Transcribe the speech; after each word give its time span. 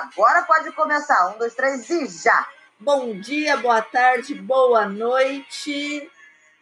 Agora 0.00 0.42
pode 0.44 0.72
começar. 0.72 1.28
Um, 1.28 1.38
dois, 1.38 1.54
três 1.54 1.90
e 1.90 2.06
já! 2.06 2.48
Bom 2.78 3.20
dia, 3.20 3.58
boa 3.58 3.82
tarde, 3.82 4.34
boa 4.34 4.86
noite. 4.86 6.10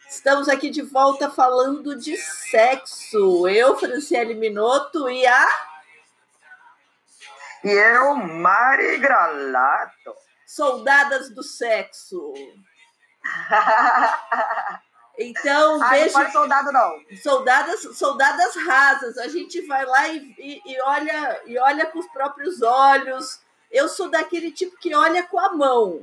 Estamos 0.08 0.48
aqui 0.48 0.70
de 0.70 0.82
volta 0.82 1.30
falando 1.30 1.96
de 1.96 2.16
sexo. 2.16 3.46
Eu, 3.46 3.78
Franciele 3.78 4.34
Minotto 4.34 5.08
e 5.08 5.24
a. 5.24 5.48
E 7.62 7.68
eu, 7.68 8.16
Mari 8.16 8.98
Gralato. 8.98 10.16
Soldadas 10.44 11.30
do 11.32 11.44
sexo. 11.44 12.32
Então, 15.18 15.82
Ai, 15.82 16.02
beijo. 16.02 16.16
não 16.18 16.30
soldado, 16.30 16.70
não. 16.72 17.00
Soldadas, 17.20 17.80
soldadas 17.98 18.54
rasas. 18.64 19.18
A 19.18 19.26
gente 19.26 19.60
vai 19.66 19.84
lá 19.84 20.08
e, 20.08 20.34
e, 20.38 20.62
e 20.64 20.80
olha 20.82 21.42
e 21.46 21.58
olha 21.58 21.86
com 21.86 21.98
os 21.98 22.06
próprios 22.06 22.62
olhos. 22.62 23.40
Eu 23.70 23.88
sou 23.88 24.08
daquele 24.08 24.52
tipo 24.52 24.78
que 24.78 24.94
olha 24.94 25.24
com 25.24 25.38
a 25.40 25.52
mão. 25.54 26.02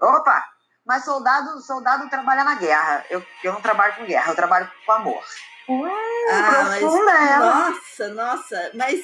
Opa! 0.00 0.44
Mas 0.84 1.04
soldado, 1.04 1.60
soldado 1.60 2.10
trabalha 2.10 2.42
na 2.42 2.56
guerra. 2.56 3.04
Eu, 3.08 3.24
eu 3.44 3.52
não 3.52 3.60
trabalho 3.60 3.94
com 3.94 4.04
guerra, 4.04 4.32
eu 4.32 4.36
trabalho 4.36 4.68
com 4.84 4.92
amor. 4.92 5.24
Hum, 5.68 5.86
Ah, 6.28 6.64
mas, 6.66 6.82
ela. 6.82 7.70
nossa, 7.70 8.08
nossa, 8.08 8.70
mas 8.74 9.00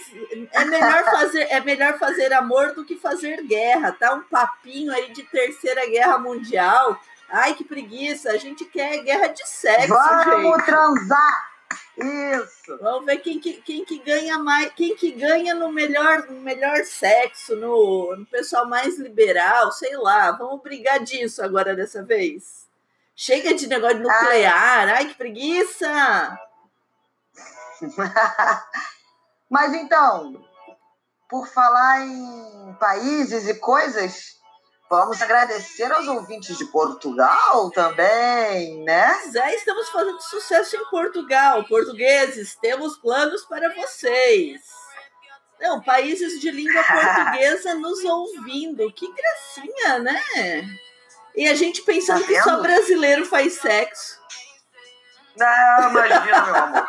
é 0.52 0.64
melhor 0.64 1.04
fazer 1.04 1.42
é 1.42 1.60
melhor 1.60 1.96
fazer 1.98 2.32
amor 2.32 2.74
do 2.74 2.84
que 2.84 2.96
fazer 2.96 3.44
guerra, 3.44 3.92
tá? 3.92 4.12
Um 4.14 4.22
papinho 4.22 4.92
aí 4.92 5.12
de 5.12 5.22
terceira 5.22 5.86
guerra 5.86 6.18
mundial. 6.18 7.00
Ai, 7.30 7.54
que 7.54 7.64
preguiça! 7.64 8.30
A 8.30 8.36
gente 8.36 8.64
quer 8.64 9.02
guerra 9.02 9.28
de 9.28 9.46
sexo, 9.46 9.88
Vamos 9.88 10.56
gente. 10.56 10.64
transar! 10.64 11.48
Isso! 11.96 12.78
Vamos 12.80 13.04
ver 13.04 13.18
quem 13.18 13.38
que, 13.40 13.54
quem 13.54 13.84
que 13.84 13.98
ganha 13.98 14.38
mais, 14.38 14.72
quem 14.74 14.96
que 14.96 15.10
ganha 15.12 15.54
no 15.54 15.70
melhor, 15.70 16.26
no 16.28 16.40
melhor 16.40 16.84
sexo, 16.84 17.56
no, 17.56 18.16
no 18.16 18.26
pessoal 18.26 18.66
mais 18.68 18.98
liberal, 18.98 19.72
sei 19.72 19.96
lá. 19.96 20.30
Vamos 20.32 20.62
brigar 20.62 21.00
disso 21.00 21.42
agora 21.42 21.74
dessa 21.74 22.02
vez. 22.02 22.68
Chega 23.16 23.52
de 23.52 23.66
negócio 23.66 23.98
nuclear, 23.98 24.88
ai 24.88 25.06
que 25.06 25.14
preguiça! 25.14 26.38
Mas 29.50 29.74
então, 29.74 30.44
por 31.28 31.48
falar 31.48 32.06
em 32.06 32.76
países 32.78 33.48
e 33.48 33.54
coisas, 33.54 34.37
vamos 34.88 35.20
agradecer 35.20 35.90
aos 35.92 36.06
ouvintes 36.08 36.56
de 36.56 36.64
Portugal 36.66 37.70
também, 37.70 38.82
né? 38.84 39.14
Pois 39.22 39.34
é, 39.34 39.54
estamos 39.54 39.88
fazendo 39.90 40.20
sucesso 40.20 40.76
em 40.76 40.84
Portugal. 40.86 41.64
Portugueses, 41.64 42.56
temos 42.56 42.96
planos 42.96 43.44
para 43.44 43.74
vocês. 43.74 44.60
Não, 45.60 45.80
países 45.82 46.40
de 46.40 46.50
língua 46.50 46.82
portuguesa 46.84 47.74
nos 47.74 48.02
ouvindo. 48.04 48.90
Que 48.92 49.12
gracinha, 49.12 49.98
né? 49.98 50.78
E 51.34 51.46
a 51.46 51.54
gente 51.54 51.82
pensando 51.82 52.20
Tá 52.20 52.26
que 52.26 52.42
só 52.42 52.60
brasileiro 52.60 53.24
faz 53.26 53.54
sexo. 53.54 54.18
Não, 55.36 55.90
imagina, 55.90 56.46
meu 56.46 56.56
amor. 56.56 56.88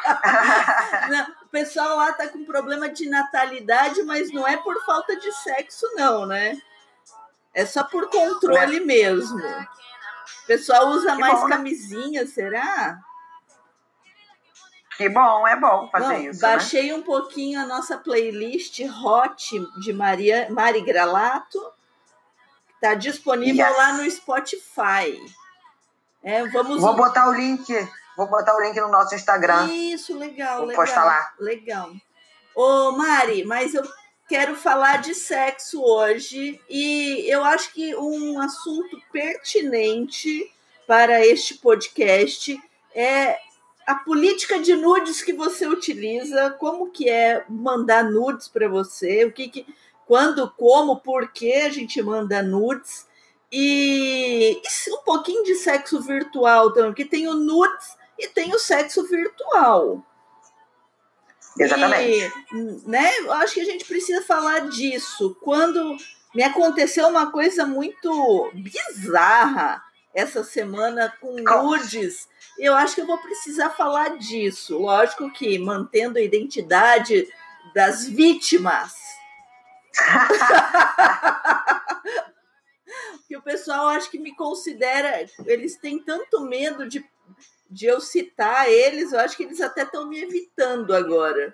Não, 1.10 1.28
o 1.44 1.48
pessoal 1.50 1.98
lá 1.98 2.14
tá 2.14 2.28
com 2.28 2.44
problema 2.46 2.90
de 2.90 3.08
natalidade, 3.08 4.02
mas 4.04 4.32
não 4.32 4.48
é 4.48 4.58
por 4.58 4.84
falta 4.86 5.16
de 5.16 5.32
sexo, 5.32 5.88
não, 5.96 6.26
né? 6.26 6.60
É 7.54 7.66
só 7.66 7.84
por 7.84 8.10
controle 8.10 8.80
mesmo. 8.80 9.38
O 9.40 10.48
pessoal 10.48 10.88
usa 10.90 11.14
Que 11.14 11.20
mais 11.20 11.40
bom, 11.40 11.48
né? 11.48 11.56
camisinha, 11.58 12.28
será? 12.28 12.98
Que 14.98 15.08
bom, 15.08 15.48
é 15.48 15.56
bom 15.56 15.90
fazer 15.92 16.14
Bom, 16.16 16.22
isso. 16.30 16.42
Né? 16.42 16.48
baixei 16.50 16.94
um 16.94 17.02
pouquinho 17.02 17.62
a 17.62 17.66
nossa 17.66 17.98
playlist 17.98 18.80
Hot 18.82 19.58
de 19.82 19.94
Maria, 19.94 20.48
Mari 20.50 20.82
Gralato. 20.82 21.60
Está 22.76 22.94
disponível 22.96 23.66
Yes. 23.66 23.78
lá 23.78 23.94
no 23.94 24.10
Spotify. 24.12 25.20
É, 26.22 26.46
vamos 26.50 26.82
Vou 26.82 26.96
botar 26.96 27.30
o 27.30 27.34
link, 27.34 27.66
vou 28.18 28.28
botar 28.28 28.54
o 28.56 28.62
link 28.62 28.78
no 28.80 28.90
nosso 28.90 29.16
Instagram. 29.16 29.68
Isso, 29.72 30.18
legal, 30.18 30.58
Vou 30.60 30.68
legal. 30.68 30.86
postar 30.86 31.06
lá. 31.06 31.34
Legal. 31.40 31.92
Ô, 32.54 32.92
Mari, 32.92 33.46
mas 33.46 33.74
eu 33.74 33.84
quero 34.30 34.56
falar 34.56 35.02
de 35.02 35.16
sexo 35.16 35.82
hoje 35.82 36.62
e 36.70 37.26
eu 37.28 37.44
acho 37.44 37.74
que 37.74 37.96
um 37.96 38.40
assunto 38.40 39.02
pertinente 39.12 40.54
para 40.86 41.26
este 41.26 41.56
podcast 41.56 42.62
é 42.94 43.40
a 43.88 43.96
política 43.96 44.60
de 44.60 44.76
nudes 44.76 45.24
que 45.24 45.34
você 45.34 45.66
utiliza, 45.66 46.52
como 46.52 46.92
que 46.92 47.10
é 47.10 47.44
mandar 47.50 48.04
nudes 48.04 48.48
para 48.48 48.70
você, 48.70 49.26
o 49.26 49.32
que 49.32 49.50
que 49.50 49.66
quando, 50.06 50.48
como, 50.52 50.98
por 50.98 51.32
que 51.32 51.54
a 51.54 51.70
gente 51.70 52.00
manda 52.00 52.44
nudes 52.44 53.08
e, 53.52 54.62
e 54.64 54.94
um 54.94 55.04
pouquinho 55.04 55.44
de 55.44 55.56
sexo 55.56 56.00
virtual 56.02 56.72
também, 56.72 56.92
porque 56.92 57.06
tem 57.06 57.28
o 57.28 57.34
nudes 57.34 57.98
e 58.18 58.28
tem 58.28 58.54
o 58.54 58.60
sexo 58.60 59.08
virtual. 59.08 60.06
Exatamente. 61.60 62.32
E, 62.54 62.90
né, 62.90 63.20
eu 63.20 63.34
acho 63.34 63.54
que 63.54 63.62
a 63.62 63.66
gente 63.66 63.86
precisa 63.86 64.22
falar 64.22 64.70
disso. 64.70 65.36
Quando 65.42 65.98
me 66.34 66.42
aconteceu 66.44 67.08
uma 67.08 67.32
coisa 67.32 67.66
muito 67.66 68.52
bizarra 68.54 69.84
essa 70.14 70.44
semana 70.44 71.14
com 71.20 71.36
nudes, 71.42 72.28
eu 72.58 72.74
acho 72.76 72.96
que 72.96 73.02
eu 73.02 73.08
vou 73.08 73.18
precisar 73.18 73.72
falar 73.72 74.18
disso. 74.18 74.78
Lógico 74.78 75.32
que 75.32 75.60
mantendo 75.60 76.18
a 76.18 76.22
identidade 76.22 77.28
das 77.74 78.06
vítimas. 78.06 78.94
que 83.28 83.36
o 83.38 83.42
pessoal 83.42 83.90
acho 83.90 84.10
que 84.10 84.20
me 84.20 84.36
considera, 84.36 85.26
eles 85.46 85.78
têm 85.78 86.00
tanto 86.00 86.42
medo 86.42 86.88
de, 86.88 87.06
de 87.70 87.86
eu 87.86 88.02
citar 88.02 88.68
eles, 88.70 89.12
eu 89.14 89.20
acho 89.20 89.38
que 89.38 89.44
eles 89.44 89.62
até 89.62 89.84
estão 89.84 90.08
me 90.08 90.22
evitando 90.22 90.94
agora. 90.94 91.54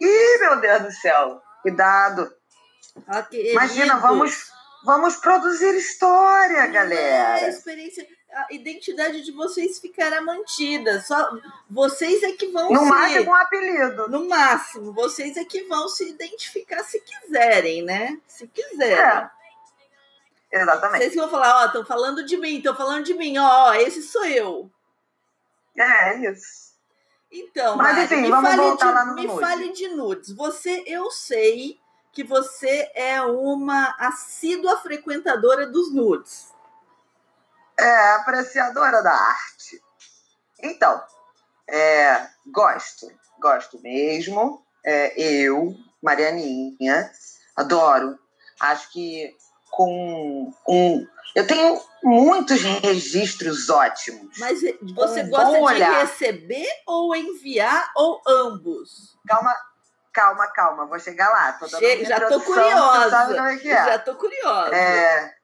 Ih, 0.00 0.38
meu 0.40 0.60
Deus 0.60 0.82
do 0.82 0.92
céu. 0.92 1.42
Cuidado. 1.62 2.32
Ah, 3.06 3.26
Imagina, 3.30 3.96
vamos, 3.98 4.50
vamos 4.84 5.16
produzir 5.16 5.74
história, 5.76 6.56
É, 6.56 6.60
a 6.62 6.66
galera. 6.66 7.48
experiência, 7.48 8.06
a 8.32 8.46
identidade 8.52 9.22
de 9.22 9.32
vocês 9.32 9.78
ficará 9.78 10.20
mantida. 10.20 11.00
Só 11.02 11.30
vocês 11.68 12.22
é 12.22 12.32
que 12.32 12.46
vão 12.48 12.70
No 12.70 12.80
se 12.80 12.86
máximo 12.88 13.30
um 13.30 13.34
apelido. 13.34 14.08
no 14.08 14.28
máximo, 14.28 14.92
vocês 14.92 15.36
é 15.36 15.44
que 15.44 15.64
vão 15.64 15.88
se 15.88 16.08
identificar 16.08 16.82
se 16.84 17.00
quiserem, 17.00 17.82
né? 17.82 18.18
Se 18.26 18.46
quiserem. 18.48 18.94
É. 18.98 19.30
Exatamente. 20.50 21.00
Vocês 21.02 21.12
que 21.12 21.18
vão 21.20 21.28
falar, 21.30 21.62
ó, 21.62 21.66
estão 21.66 21.84
falando 21.84 22.24
de 22.24 22.36
mim, 22.38 22.56
estão 22.56 22.74
falando 22.74 23.04
de 23.04 23.14
mim, 23.14 23.36
ó, 23.38 23.68
ó, 23.68 23.74
esse 23.74 24.02
sou 24.02 24.24
eu. 24.24 24.70
É 25.78 26.30
isso. 26.30 26.68
Então, 27.30 27.76
Mas, 27.76 27.92
Mari, 27.92 28.04
enfim, 28.04 28.22
me, 28.22 28.30
vamos 28.30 28.50
fale, 28.50 28.62
voltar 28.62 28.86
de, 28.86 28.94
lá 28.94 29.04
no 29.04 29.14
me 29.14 29.26
nude. 29.26 29.40
fale 29.40 29.72
de 29.72 29.88
nudes. 29.88 30.32
Você, 30.32 30.82
eu 30.86 31.10
sei 31.10 31.78
que 32.12 32.24
você 32.24 32.90
é 32.94 33.20
uma 33.22 33.94
assídua 33.98 34.78
frequentadora 34.78 35.66
dos 35.66 35.94
nudes. 35.94 36.52
É, 37.78 38.14
apreciadora 38.14 39.02
da 39.02 39.12
arte. 39.12 39.80
Então, 40.60 41.00
é, 41.68 42.26
gosto. 42.46 43.06
Gosto 43.38 43.80
mesmo. 43.80 44.64
É, 44.84 45.20
eu, 45.20 45.76
Marianinha, 46.02 47.12
adoro. 47.54 48.18
Acho 48.58 48.90
que 48.90 49.36
com 49.70 50.52
um. 50.68 51.06
Eu 51.34 51.46
tenho 51.46 51.80
muitos 52.02 52.62
registros 52.62 53.68
ótimos. 53.68 54.36
Mas 54.38 54.60
você 54.94 55.22
Um 55.22 55.30
gosta 55.30 55.52
de 55.52 55.58
olhar. 55.62 56.00
receber 56.00 56.66
ou 56.86 57.14
enviar 57.14 57.90
ou 57.94 58.20
ambos? 58.26 59.16
Calma, 59.26 59.54
calma, 60.12 60.46
calma. 60.48 60.86
Vou 60.86 60.98
chegar 60.98 61.28
lá. 61.28 61.52
Tô 61.52 61.68
Chega, 61.68 62.04
já 62.04 62.16
introdução, 62.16 62.44
curiosa. 62.54 63.50
é 63.52 63.56
que 63.56 63.68
é. 63.68 63.84
Já 63.84 63.98
tô 63.98 64.14
curiosa. 64.16 64.74
É, 64.74 65.34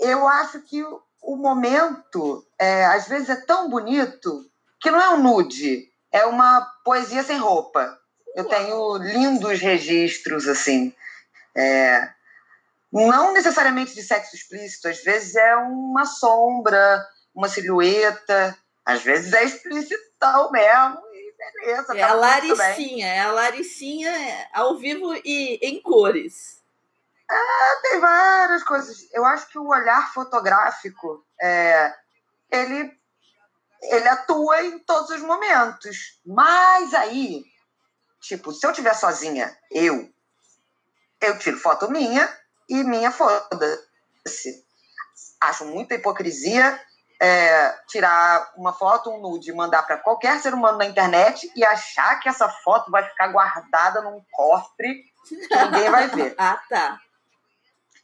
eu 0.00 0.26
acho 0.26 0.60
que 0.62 0.82
o, 0.82 1.00
o 1.22 1.36
momento, 1.36 2.44
é, 2.58 2.84
às 2.86 3.06
vezes, 3.06 3.28
é 3.28 3.36
tão 3.36 3.68
bonito 3.68 4.44
que 4.80 4.90
não 4.90 5.00
é 5.00 5.10
um 5.10 5.22
nude, 5.22 5.88
é 6.10 6.24
uma 6.24 6.60
poesia 6.84 7.22
sem 7.22 7.38
roupa. 7.38 7.96
Eu 8.34 8.44
tenho 8.46 8.96
lindos 8.96 9.60
registros, 9.60 10.48
assim. 10.48 10.92
É, 11.56 12.08
não 12.92 13.32
necessariamente 13.32 13.94
de 13.94 14.02
sexo 14.02 14.36
explícito, 14.36 14.88
às 14.88 15.02
vezes 15.02 15.34
é 15.34 15.56
uma 15.56 16.04
sombra, 16.04 17.06
uma 17.34 17.48
silhueta, 17.48 18.56
às 18.84 19.02
vezes 19.02 19.32
é 19.32 19.44
explicitão 19.44 20.50
mesmo, 20.50 21.00
e 21.12 21.34
beleza. 21.36 21.96
É 21.96 22.00
tá 22.00 22.10
a. 22.10 22.14
Laricinha, 22.14 23.06
é 23.06 23.20
a 23.20 23.32
Laricinha 23.32 24.48
ao 24.52 24.78
vivo 24.78 25.14
e 25.24 25.58
em 25.62 25.80
cores. 25.80 26.60
Tem 27.82 27.98
várias 27.98 28.62
coisas. 28.62 29.08
Eu 29.12 29.24
acho 29.24 29.48
que 29.48 29.58
o 29.58 29.68
olhar 29.68 30.12
fotográfico, 30.12 31.24
é, 31.40 31.94
ele, 32.50 32.92
ele 33.84 34.08
atua 34.08 34.62
em 34.62 34.78
todos 34.80 35.10
os 35.10 35.22
momentos. 35.22 36.20
Mas 36.26 36.92
aí, 36.92 37.42
Tipo, 38.22 38.52
se 38.52 38.64
eu 38.64 38.70
estiver 38.70 38.94
sozinha, 38.94 39.52
eu, 39.68 40.08
eu 41.22 41.38
tiro 41.38 41.58
foto 41.58 41.90
minha 41.90 42.28
e 42.68 42.82
minha 42.84 43.10
foda-se. 43.10 44.64
Acho 45.40 45.64
muita 45.64 45.94
hipocrisia 45.94 46.80
é, 47.22 47.78
tirar 47.86 48.52
uma 48.56 48.72
foto, 48.72 49.08
um 49.08 49.20
nude, 49.20 49.50
e 49.50 49.54
mandar 49.54 49.84
para 49.84 49.96
qualquer 49.96 50.40
ser 50.40 50.52
humano 50.52 50.78
na 50.78 50.86
internet 50.86 51.48
e 51.54 51.64
achar 51.64 52.18
que 52.18 52.28
essa 52.28 52.48
foto 52.48 52.90
vai 52.90 53.08
ficar 53.08 53.28
guardada 53.28 54.02
num 54.02 54.20
cofre 54.32 55.04
que 55.28 55.56
ninguém 55.56 55.88
vai 55.88 56.08
ver. 56.08 56.34
ah, 56.38 56.60
tá. 56.68 57.00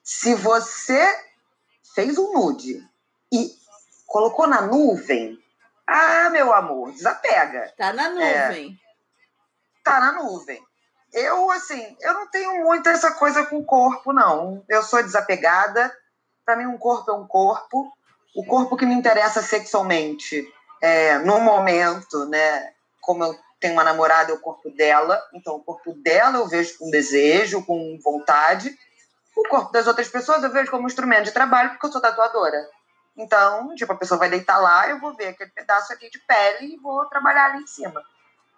Se 0.05 0.37
você 0.37 1.05
fez 1.97 2.17
um 2.17 2.32
nude 2.32 2.81
e 3.32 3.50
colocou 4.06 4.47
na 4.47 4.61
nuvem, 4.61 5.37
ah, 5.85 6.31
meu 6.31 6.55
amor, 6.55 6.93
desapega. 6.93 7.75
Tá 7.76 7.93
na 7.93 8.11
nuvem. 8.11 8.79
É, 8.81 9.82
tá 9.82 9.99
na 9.99 10.12
nuvem. 10.12 10.62
Eu, 11.12 11.50
assim, 11.50 11.96
eu 12.00 12.14
não 12.14 12.26
tenho 12.28 12.64
muito 12.64 12.88
essa 12.88 13.12
coisa 13.12 13.46
com 13.46 13.58
o 13.58 13.64
corpo, 13.64 14.12
não. 14.12 14.62
Eu 14.69 14.82
sou 14.82 15.02
desapegada. 15.02 15.93
Para 16.44 16.56
mim, 16.56 16.66
um 16.66 16.78
corpo 16.78 17.10
é 17.10 17.14
um 17.14 17.26
corpo. 17.26 17.93
O 18.37 18.44
corpo 18.44 18.76
que 18.76 18.87
me 18.87 18.94
interessa 18.94 19.43
sexualmente, 19.43 20.46
é, 20.81 21.19
no 21.19 21.40
momento, 21.40 22.26
né? 22.26 22.72
Como 23.00 23.25
eu 23.25 23.34
tenho 23.58 23.72
uma 23.72 23.84
namorada, 23.84 24.31
é 24.31 24.34
o 24.34 24.40
corpo 24.40 24.70
dela. 24.70 25.20
Então, 25.32 25.56
o 25.56 25.64
corpo 25.64 25.93
dela 25.94 26.38
eu 26.38 26.46
vejo 26.46 26.78
com 26.78 26.90
desejo, 26.90 27.64
com 27.64 27.99
vontade. 28.02 28.76
O 29.37 29.49
corpo 29.49 29.72
das 29.72 29.87
outras 29.87 30.08
pessoas 30.08 30.43
eu 30.43 30.50
vejo 30.50 30.70
como 30.70 30.87
instrumento 30.87 31.25
de 31.25 31.32
trabalho, 31.32 31.70
porque 31.70 31.87
eu 31.87 31.93
sou 31.93 32.00
tatuadora. 32.00 32.69
Então, 33.16 33.75
tipo, 33.75 33.93
a 33.93 33.96
pessoa 33.96 34.19
vai 34.19 34.28
deitar 34.28 34.58
lá, 34.58 34.88
eu 34.88 35.00
vou 35.00 35.14
ver 35.14 35.28
aquele 35.28 35.50
pedaço 35.50 35.93
aqui 35.93 36.08
de 36.08 36.19
pele 36.20 36.75
e 36.75 36.76
vou 36.76 37.05
trabalhar 37.06 37.46
ali 37.46 37.62
em 37.62 37.66
cima. 37.66 38.02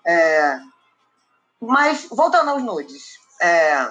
É... 0.06 0.58
Mas, 1.60 2.06
voltando 2.10 2.50
aos 2.50 2.62
nudes. 2.62 3.18
É... 3.40 3.88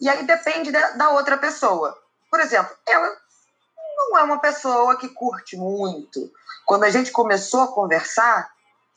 E 0.00 0.08
aí 0.08 0.24
depende 0.24 0.72
da 0.72 1.10
outra 1.10 1.36
pessoa. 1.36 1.96
Por 2.30 2.40
exemplo, 2.40 2.74
eu 2.88 3.16
não 3.96 4.18
é 4.18 4.22
uma 4.22 4.40
pessoa 4.40 4.96
que 4.96 5.08
curte 5.08 5.56
muito. 5.56 6.32
Quando 6.66 6.84
a 6.84 6.90
gente 6.90 7.12
começou 7.12 7.62
a 7.62 7.72
conversar, 7.72 8.50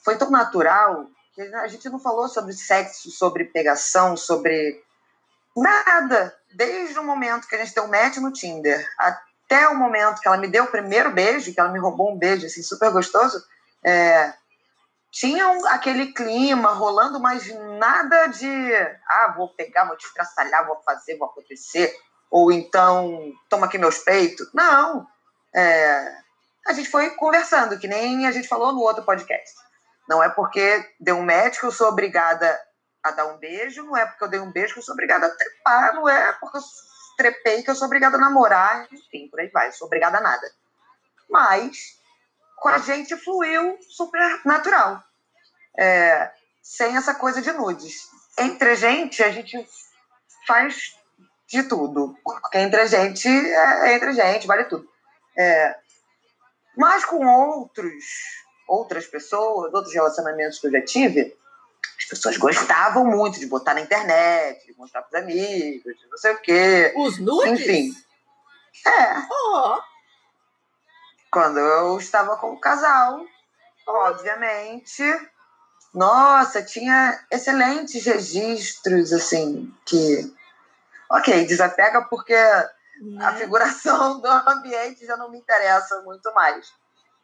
foi 0.03 0.17
tão 0.17 0.31
natural 0.31 1.05
que 1.33 1.41
a 1.41 1.67
gente 1.67 1.89
não 1.89 1.99
falou 1.99 2.27
sobre 2.27 2.53
sexo, 2.53 3.11
sobre 3.11 3.45
pegação, 3.45 4.15
sobre 4.15 4.81
nada 5.55 6.35
desde 6.53 6.97
o 6.97 7.03
momento 7.03 7.47
que 7.47 7.55
a 7.55 7.57
gente 7.57 7.75
deu 7.75 7.87
match 7.87 8.17
no 8.17 8.31
Tinder 8.31 8.87
até 8.97 9.67
o 9.67 9.75
momento 9.75 10.21
que 10.21 10.27
ela 10.27 10.37
me 10.37 10.47
deu 10.47 10.63
o 10.63 10.71
primeiro 10.71 11.11
beijo, 11.11 11.53
que 11.53 11.59
ela 11.59 11.71
me 11.71 11.79
roubou 11.79 12.13
um 12.13 12.17
beijo 12.17 12.45
assim 12.45 12.63
super 12.63 12.91
gostoso, 12.91 13.43
é, 13.83 14.33
tinha 15.15 15.47
um, 15.47 15.65
aquele 15.67 16.11
clima 16.11 16.73
rolando, 16.73 17.21
mas 17.21 17.47
nada 17.79 18.27
de 18.27 18.49
ah, 19.07 19.33
vou 19.35 19.47
pegar, 19.55 19.85
vou 19.85 19.95
desgraçalhar, 19.95 20.67
vou 20.67 20.75
fazer, 20.83 21.17
vou 21.17 21.29
acontecer, 21.29 21.95
ou 22.29 22.51
então 22.51 23.31
toma 23.49 23.65
aqui 23.65 23.77
meus 23.77 23.99
peitos. 23.99 24.51
Não. 24.53 25.07
É, 25.55 26.17
a 26.67 26.73
gente 26.73 26.89
foi 26.89 27.11
conversando, 27.11 27.79
que 27.79 27.87
nem 27.87 28.27
a 28.27 28.31
gente 28.31 28.49
falou 28.49 28.73
no 28.73 28.81
outro 28.81 29.05
podcast. 29.05 29.55
Não 30.09 30.21
é 30.21 30.27
porque 30.27 30.85
deu 30.99 31.15
um 31.15 31.25
que 31.25 31.65
eu 31.65 31.71
sou 31.71 31.87
obrigada 31.87 32.59
a 33.01 33.11
dar 33.11 33.27
um 33.27 33.37
beijo, 33.37 33.85
não 33.85 33.95
é 33.95 34.05
porque 34.05 34.25
eu 34.25 34.29
dei 34.29 34.41
um 34.41 34.51
beijo 34.51 34.73
que 34.73 34.79
eu 34.79 34.83
sou 34.83 34.93
obrigada 34.93 35.27
a 35.27 35.29
trepar, 35.29 35.95
não 35.95 36.09
é 36.09 36.33
porque 36.33 36.57
eu 36.57 36.61
trepei 37.15 37.63
que 37.63 37.71
eu 37.71 37.75
sou 37.75 37.85
obrigada 37.85 38.17
a 38.17 38.19
namorar, 38.19 38.85
enfim, 38.91 39.29
por 39.29 39.39
aí 39.39 39.47
vai, 39.47 39.71
sou 39.71 39.85
obrigada 39.85 40.17
a 40.17 40.21
nada. 40.21 40.45
Mas 41.29 41.94
com 42.55 42.69
a 42.69 42.77
gente 42.77 43.15
fluiu 43.17 43.77
super 43.89 44.41
natural, 44.45 45.03
é, 45.77 46.31
sem 46.61 46.95
essa 46.95 47.13
coisa 47.15 47.41
de 47.41 47.51
nudes. 47.51 48.07
Entre 48.37 48.69
a 48.69 48.75
gente, 48.75 49.23
a 49.23 49.31
gente 49.31 49.67
faz 50.47 50.95
de 51.47 51.63
tudo, 51.63 52.15
porque 52.23 52.57
entre 52.57 52.81
a 52.81 52.85
gente 52.85 53.27
é, 53.27 53.93
entre 53.93 54.09
a 54.09 54.13
gente, 54.13 54.47
vale 54.47 54.65
tudo. 54.65 54.87
É, 55.37 55.75
mas 56.77 57.05
com 57.05 57.25
outros, 57.25 58.03
outras 58.67 59.05
pessoas, 59.07 59.73
outros 59.73 59.93
relacionamentos 59.93 60.59
que 60.59 60.67
eu 60.67 60.71
já 60.71 60.81
tive, 60.83 61.35
as 61.97 62.05
pessoas 62.05 62.37
gostavam 62.37 63.05
muito 63.05 63.39
de 63.39 63.47
botar 63.47 63.73
na 63.73 63.81
internet, 63.81 64.65
de 64.65 64.77
mostrar 64.77 65.01
para 65.03 65.19
os 65.19 65.23
amigos, 65.23 65.97
de 65.97 66.07
não 66.09 66.17
sei 66.17 66.33
o 66.33 66.41
quê. 66.41 66.93
Os 66.95 67.19
nudes? 67.19 67.61
Enfim. 67.61 67.91
É. 68.85 69.15
Oh. 69.31 69.79
Quando 71.35 71.59
eu 71.59 71.97
estava 71.97 72.37
com 72.37 72.53
o 72.53 72.59
casal, 72.61 73.19
obviamente. 73.85 75.03
Nossa, 75.93 76.63
tinha 76.63 77.19
excelentes 77.29 78.05
registros, 78.05 79.11
assim, 79.11 79.69
que. 79.85 80.33
Ok, 81.11 81.45
desapega 81.45 82.03
porque 82.03 82.33
né? 82.33 83.25
a 83.25 83.33
figuração 83.33 84.21
do 84.21 84.27
ambiente 84.29 85.05
já 85.05 85.17
não 85.17 85.29
me 85.29 85.37
interessa 85.37 86.01
muito 86.03 86.33
mais. 86.33 86.71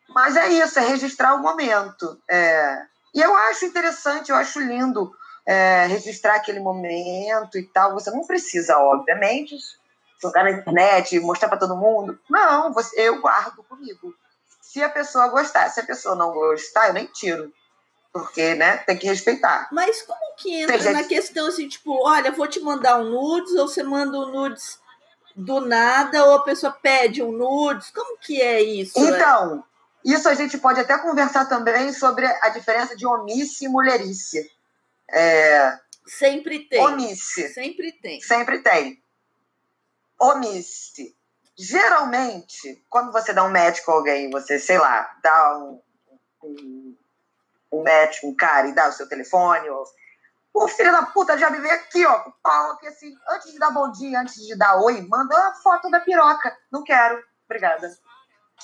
Mas 0.09 0.35
é 0.35 0.49
isso, 0.49 0.77
é 0.77 0.85
registrar 0.85 1.35
o 1.35 1.41
momento. 1.41 2.21
É, 2.29 2.81
e 3.15 3.21
eu 3.21 3.33
acho 3.33 3.63
interessante, 3.63 4.29
eu 4.29 4.35
acho 4.35 4.59
lindo 4.59 5.09
é, 5.45 5.85
registrar 5.85 6.35
aquele 6.35 6.59
momento 6.59 7.57
e 7.57 7.63
tal. 7.63 7.93
Você 7.93 8.11
não 8.11 8.27
precisa, 8.27 8.77
obviamente, 8.77 9.55
jogar 10.21 10.43
na 10.43 10.51
internet, 10.51 11.19
mostrar 11.19 11.49
para 11.49 11.57
todo 11.57 11.75
mundo. 11.75 12.19
Não, 12.29 12.73
você, 12.73 12.99
eu 12.99 13.19
guardo 13.21 13.63
comigo. 13.63 14.13
Se 14.61 14.81
a 14.81 14.89
pessoa 14.89 15.27
gostar, 15.27 15.69
se 15.69 15.79
a 15.79 15.85
pessoa 15.85 16.15
não 16.15 16.31
gostar, 16.31 16.87
eu 16.87 16.93
nem 16.93 17.05
tiro. 17.07 17.51
Porque, 18.13 18.55
né, 18.55 18.77
tem 18.77 18.97
que 18.97 19.07
respeitar. 19.07 19.69
Mas 19.71 20.01
como 20.01 20.35
que 20.37 20.61
entra 20.61 20.91
na 20.91 21.03
questão 21.03 21.47
assim, 21.47 21.67
tipo, 21.67 22.05
olha, 22.05 22.31
vou 22.31 22.47
te 22.47 22.59
mandar 22.59 22.99
um 22.99 23.09
nudes, 23.09 23.53
ou 23.53 23.67
você 23.67 23.83
manda 23.83 24.17
um 24.17 24.31
nudes 24.31 24.79
do 25.35 25.61
nada, 25.61 26.25
ou 26.25 26.35
a 26.35 26.43
pessoa 26.43 26.73
pede 26.73 27.23
um 27.23 27.31
nudes? 27.31 27.89
Como 27.89 28.17
que 28.17 28.41
é 28.41 28.61
isso? 28.61 28.99
Então, 28.99 29.63
isso 30.03 30.27
a 30.27 30.33
gente 30.33 30.57
pode 30.57 30.79
até 30.79 30.97
conversar 30.97 31.45
também 31.45 31.93
sobre 31.93 32.25
a 32.25 32.49
diferença 32.49 32.95
de 32.95 33.05
omisse 33.05 33.65
e 33.65 33.69
mulherice. 33.69 34.51
É... 35.09 35.77
Sempre 36.05 36.67
tem. 36.67 36.85
Omisse. 36.85 37.47
Sempre 37.49 37.93
tem. 37.93 38.19
Sempre 38.21 38.59
tem. 38.59 39.01
Omisse. 40.21 41.17
Geralmente, 41.57 42.85
quando 42.89 43.11
você 43.11 43.33
dá 43.33 43.43
um 43.43 43.51
match 43.51 43.81
com 43.83 43.91
alguém, 43.91 44.29
você, 44.29 44.59
sei 44.59 44.77
lá, 44.77 45.11
dá 45.23 45.57
um, 45.57 45.81
um, 46.43 46.97
um 47.71 47.83
match 47.83 48.21
com 48.21 48.29
um 48.29 48.35
cara 48.35 48.67
e 48.67 48.75
dá 48.75 48.87
o 48.87 48.91
seu 48.91 49.09
telefone, 49.09 49.69
ou 49.69 49.83
o 50.53 50.67
filho 50.67 50.91
da 50.91 51.03
puta 51.03 51.37
já 51.37 51.49
me 51.49 51.59
veio 51.59 51.73
aqui, 51.73 52.05
ó, 52.05 52.19
com 52.19 52.29
o 52.29 52.33
pau 52.43 52.71
aqui 52.71 52.87
assim, 52.87 53.13
antes 53.29 53.51
de 53.51 53.57
dar 53.57 53.71
bom 53.71 53.91
dia, 53.91 54.19
antes 54.19 54.35
de 54.35 54.55
dar 54.55 54.81
oi, 54.81 55.01
manda 55.01 55.35
a 55.35 55.53
foto 55.55 55.89
da 55.89 55.99
piroca. 55.99 56.55
Não 56.71 56.83
quero. 56.83 57.23
Obrigada. 57.45 57.91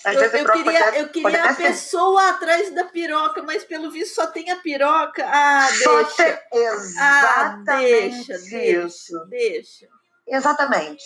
Às 0.06 0.16
eu, 0.16 0.22
eu 0.22 0.52
queria, 0.52 1.00
eu 1.00 1.10
queria 1.10 1.44
a 1.44 1.56
pessoa 1.56 2.22
ser. 2.22 2.30
atrás 2.30 2.76
da 2.76 2.86
piroca, 2.86 3.42
mas 3.42 3.64
pelo 3.64 3.90
visto 3.90 4.14
só 4.14 4.28
tem 4.28 4.52
a 4.52 4.58
piroca. 4.58 5.26
Ah, 5.26 5.68
só 5.84 6.04
deixa. 6.04 6.38
Tem, 6.52 6.66
exatamente 6.66 8.32
ah, 8.32 8.38
deixa, 8.38 8.86
isso. 8.86 9.26
deixa, 9.26 9.26
deixa. 9.26 9.88
Exatamente. 10.28 11.04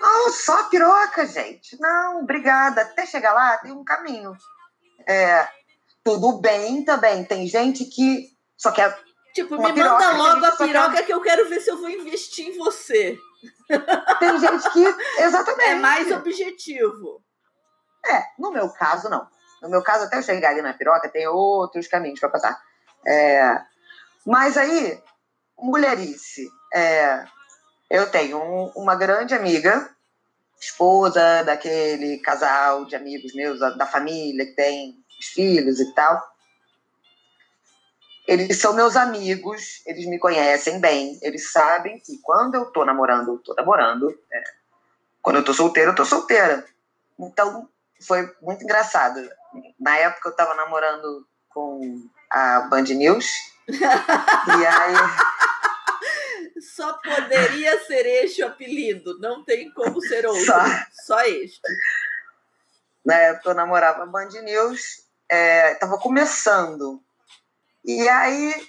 Não, 0.00 0.30
só 0.30 0.64
piroca, 0.68 1.26
gente. 1.26 1.78
Não, 1.80 2.20
obrigada. 2.20 2.82
Até 2.82 3.04
chegar 3.04 3.32
lá 3.32 3.58
tem 3.58 3.72
um 3.72 3.84
caminho. 3.84 4.36
É, 5.06 5.48
tudo 6.04 6.38
bem 6.38 6.84
também. 6.84 7.24
Tem 7.24 7.46
gente 7.46 7.84
que 7.84 8.28
só 8.56 8.70
quer. 8.70 8.96
Tipo, 9.34 9.56
me 9.56 9.72
manda 9.72 10.12
logo 10.12 10.44
a 10.44 10.52
piroca 10.52 10.92
quer... 10.92 11.06
que 11.06 11.12
eu 11.12 11.20
quero 11.20 11.48
ver 11.48 11.60
se 11.60 11.70
eu 11.70 11.78
vou 11.78 11.90
investir 11.90 12.48
em 12.48 12.56
você. 12.56 13.18
Tem 14.18 14.38
gente 14.38 14.70
que. 14.70 14.84
Exatamente. 15.22 15.70
É 15.70 15.74
mais 15.76 16.10
objetivo. 16.12 17.22
É, 18.06 18.22
no 18.38 18.50
meu 18.52 18.68
caso, 18.70 19.08
não. 19.08 19.28
No 19.60 19.68
meu 19.68 19.82
caso, 19.82 20.04
até 20.04 20.18
eu 20.18 20.22
chegar 20.22 20.50
ali 20.50 20.62
na 20.62 20.72
piroca, 20.72 21.08
tem 21.08 21.26
outros 21.26 21.88
caminhos 21.88 22.20
para 22.20 22.28
passar. 22.28 22.60
É, 23.06 23.60
mas 24.24 24.56
aí, 24.56 25.02
mulherice. 25.58 26.48
É, 26.74 27.24
eu 27.90 28.10
tenho 28.10 28.38
um, 28.38 28.72
uma 28.76 28.94
grande 28.94 29.34
amiga, 29.34 29.90
esposa 30.60 31.42
daquele 31.44 32.18
casal 32.18 32.84
de 32.84 32.96
amigos 32.96 33.34
meus, 33.34 33.60
da, 33.60 33.86
família, 33.86 34.44
que 34.46 34.52
tem 34.52 35.04
os 35.18 35.26
filhos 35.26 35.80
e 35.80 35.94
tal. 35.94 36.22
Eles 38.26 38.60
são 38.60 38.74
meus 38.74 38.94
amigos, 38.94 39.82
eles 39.86 40.06
me 40.06 40.18
conhecem 40.18 40.78
bem, 40.80 41.18
eles 41.22 41.50
sabem 41.50 41.98
que 42.00 42.18
quando 42.18 42.56
eu 42.56 42.66
tô 42.66 42.84
namorando, 42.84 43.32
eu 43.32 43.38
tô 43.38 43.54
namorando. 43.54 44.10
É, 44.30 44.44
quando 45.22 45.36
eu 45.36 45.44
tô 45.44 45.54
solteira, 45.54 45.92
eu 45.92 45.94
tô 45.94 46.04
solteira. 46.04 46.64
Então, 47.18 47.68
foi 48.06 48.30
muito 48.42 48.62
engraçado. 48.62 49.26
Na 49.80 49.96
época 49.96 50.28
eu 50.28 50.32
estava 50.32 50.54
namorando 50.54 51.26
com 51.48 52.06
a 52.30 52.60
Band 52.60 52.82
News. 52.82 53.26
e 53.68 54.66
aí. 54.66 55.47
Só 56.60 56.94
poderia 56.94 57.84
ser 57.84 58.06
este 58.06 58.42
o 58.42 58.46
apelido, 58.46 59.18
não 59.18 59.44
tem 59.44 59.70
como 59.72 60.00
ser 60.00 60.26
outro. 60.26 60.44
Só, 60.44 60.60
só 61.06 61.20
este. 61.22 61.60
Na 63.04 63.14
época 63.14 63.50
eu 63.50 63.54
namorava 63.54 64.02
a 64.02 64.06
Band 64.06 64.28
News, 64.42 65.04
estava 65.30 65.96
é, 65.96 66.00
começando. 66.00 67.02
E 67.84 68.08
aí 68.08 68.68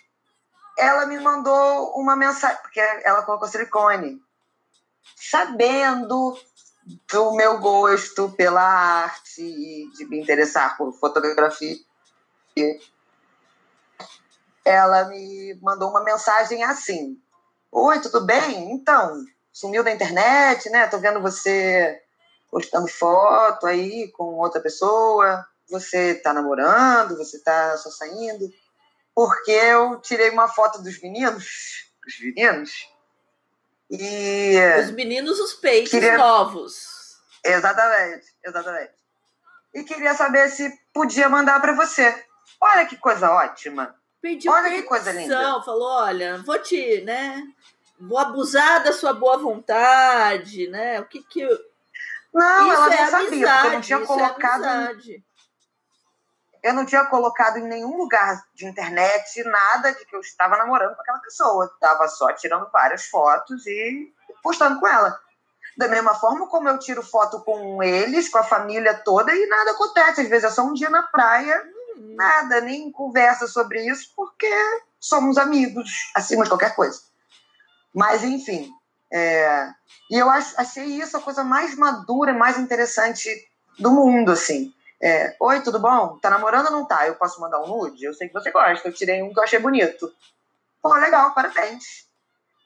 ela 0.77 1.05
me 1.05 1.19
mandou 1.19 1.93
uma 1.96 2.15
mensagem, 2.15 2.58
porque 2.62 2.79
ela 2.79 3.24
colocou 3.24 3.48
silicone, 3.48 4.22
sabendo 5.15 6.39
do 7.12 7.34
meu 7.34 7.60
gosto 7.60 8.31
pela 8.31 8.62
arte 8.62 9.41
e 9.41 9.91
de 9.91 10.05
me 10.05 10.19
interessar 10.22 10.77
por 10.77 10.93
fotografia. 10.93 11.75
Ela 14.65 15.05
me 15.05 15.60
mandou 15.62 15.89
uma 15.89 16.03
mensagem 16.03 16.63
assim: 16.63 17.22
Oi, 17.71 18.01
tudo 18.01 18.25
bem? 18.25 18.71
Então, 18.71 19.23
sumiu 19.53 19.83
da 19.83 19.91
internet, 19.91 20.69
né? 20.69 20.88
Tô 20.88 20.97
vendo 20.97 21.21
você 21.21 22.01
postando 22.49 22.88
foto 22.88 23.67
aí 23.67 24.11
com 24.11 24.23
outra 24.39 24.59
pessoa. 24.59 25.45
Você 25.69 26.15
tá 26.15 26.33
namorando? 26.33 27.15
Você 27.17 27.39
tá 27.43 27.77
só 27.77 27.91
saindo? 27.91 28.51
Porque 29.13 29.51
eu 29.51 30.01
tirei 30.01 30.31
uma 30.31 30.47
foto 30.47 30.81
dos 30.81 30.99
meninos, 31.01 31.91
dos 32.03 32.19
meninos, 32.21 32.71
e. 33.89 34.55
Os 34.79 34.91
meninos, 34.91 35.39
os 35.39 35.53
peitos 35.53 35.91
queria... 35.91 36.17
novos. 36.17 37.19
Exatamente, 37.43 38.27
exatamente. 38.43 38.93
E 39.73 39.83
queria 39.83 40.13
saber 40.13 40.49
se 40.49 40.71
podia 40.93 41.29
mandar 41.29 41.59
para 41.59 41.73
você. 41.73 42.23
Olha 42.61 42.85
que 42.85 42.97
coisa 42.97 43.31
ótima. 43.31 43.95
Pediu 44.21 44.51
olha 44.51 44.69
que 44.69 44.83
coisa 44.83 45.11
linda. 45.11 45.61
Falou: 45.63 45.88
olha, 45.88 46.38
vou 46.39 46.59
te, 46.59 47.01
né? 47.01 47.43
Vou 47.99 48.17
abusar 48.17 48.83
da 48.83 48.93
sua 48.93 49.13
boa 49.13 49.38
vontade, 49.38 50.67
né? 50.67 50.99
O 50.99 51.05
que 51.05 51.21
que. 51.23 51.45
Não, 52.33 52.67
isso 52.67 52.75
ela 52.75 52.88
não 52.88 52.93
é 52.93 53.07
sabia, 53.07 53.27
amizade, 53.27 53.61
porque 53.61 53.67
eu 53.67 53.73
não 53.73 53.81
tinha 53.81 53.97
é 53.97 54.05
colocado. 54.05 54.65
É 54.65 55.29
eu 56.61 56.73
não 56.73 56.85
tinha 56.85 57.05
colocado 57.05 57.57
em 57.57 57.67
nenhum 57.67 57.97
lugar 57.97 58.43
de 58.53 58.65
internet 58.65 59.43
nada 59.45 59.93
de 59.93 60.05
que 60.05 60.15
eu 60.15 60.19
estava 60.19 60.57
namorando 60.57 60.95
com 60.95 61.01
aquela 61.01 61.19
pessoa. 61.19 61.65
Estava 61.65 62.07
só 62.07 62.31
tirando 62.33 62.69
várias 62.71 63.05
fotos 63.05 63.65
e 63.65 64.13
postando 64.43 64.79
com 64.79 64.88
ela. 64.88 65.17
Da 65.77 65.88
mesma 65.88 66.13
forma 66.15 66.47
como 66.47 66.67
eu 66.67 66.77
tiro 66.77 67.01
foto 67.01 67.41
com 67.41 67.81
eles, 67.81 68.27
com 68.27 68.38
a 68.38 68.43
família 68.43 68.93
toda, 68.93 69.33
e 69.33 69.47
nada 69.47 69.71
acontece. 69.71 70.21
Às 70.21 70.29
vezes 70.29 70.43
é 70.43 70.49
só 70.49 70.63
um 70.63 70.73
dia 70.73 70.89
na 70.89 71.03
praia. 71.03 71.63
Nada, 71.99 72.61
nem 72.61 72.91
conversa 72.91 73.47
sobre 73.47 73.85
isso, 73.85 74.11
porque 74.15 74.49
somos 74.99 75.37
amigos, 75.37 76.11
acima 76.15 76.43
de 76.43 76.49
qualquer 76.49 76.75
coisa. 76.75 77.01
Mas, 77.93 78.23
enfim. 78.23 78.69
É... 79.11 79.69
E 80.11 80.15
eu 80.15 80.29
achei 80.29 80.85
isso 80.85 81.17
a 81.17 81.21
coisa 81.21 81.43
mais 81.43 81.75
madura, 81.75 82.33
mais 82.33 82.57
interessante 82.57 83.29
do 83.77 83.91
mundo, 83.91 84.31
assim. 84.31 84.73
É, 85.01 85.35
Oi, 85.39 85.61
tudo 85.61 85.79
bom? 85.79 86.17
Tá 86.19 86.29
namorando 86.29 86.65
ou 86.65 86.71
não 86.71 86.85
tá? 86.85 87.07
Eu 87.07 87.15
posso 87.15 87.39
mandar 87.39 87.61
um 87.61 87.67
nude? 87.67 88.03
Eu 88.03 88.13
sei 88.13 88.27
que 88.27 88.33
você 88.33 88.51
gosta. 88.51 88.87
Eu 88.87 88.93
tirei 88.93 89.23
um 89.23 89.33
que 89.33 89.39
eu 89.39 89.43
achei 89.43 89.59
bonito. 89.59 90.11
Pô, 90.81 90.93
legal, 90.95 91.33
parabéns. 91.33 92.07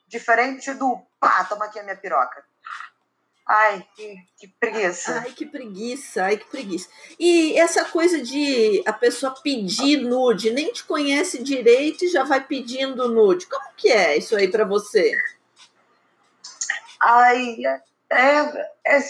Diferente 0.08 0.72
do 0.74 1.00
pá, 1.20 1.44
toma 1.44 1.66
aqui 1.66 1.78
a 1.78 1.82
minha 1.82 1.96
piroca. 1.96 2.44
Ai, 3.46 3.86
que, 3.94 4.16
que, 4.38 4.48
preguiça. 4.48 5.20
Ai, 5.20 5.32
que 5.32 5.44
preguiça, 5.44 6.24
ai, 6.24 6.36
que 6.38 6.46
preguiça. 6.46 6.88
E 7.18 7.58
essa 7.58 7.84
coisa 7.84 8.22
de 8.22 8.82
a 8.86 8.92
pessoa 8.92 9.34
pedir 9.42 9.98
nude, 9.98 10.50
nem 10.50 10.72
te 10.72 10.82
conhece 10.84 11.42
direito 11.42 12.04
e 12.04 12.08
já 12.08 12.24
vai 12.24 12.42
pedindo 12.42 13.08
nude. 13.08 13.46
Como 13.46 13.74
que 13.76 13.92
é 13.92 14.16
isso 14.16 14.34
aí 14.34 14.50
para 14.50 14.64
você? 14.64 15.14
Ai, 16.98 17.56
é, 18.10 18.66
é, 18.86 19.00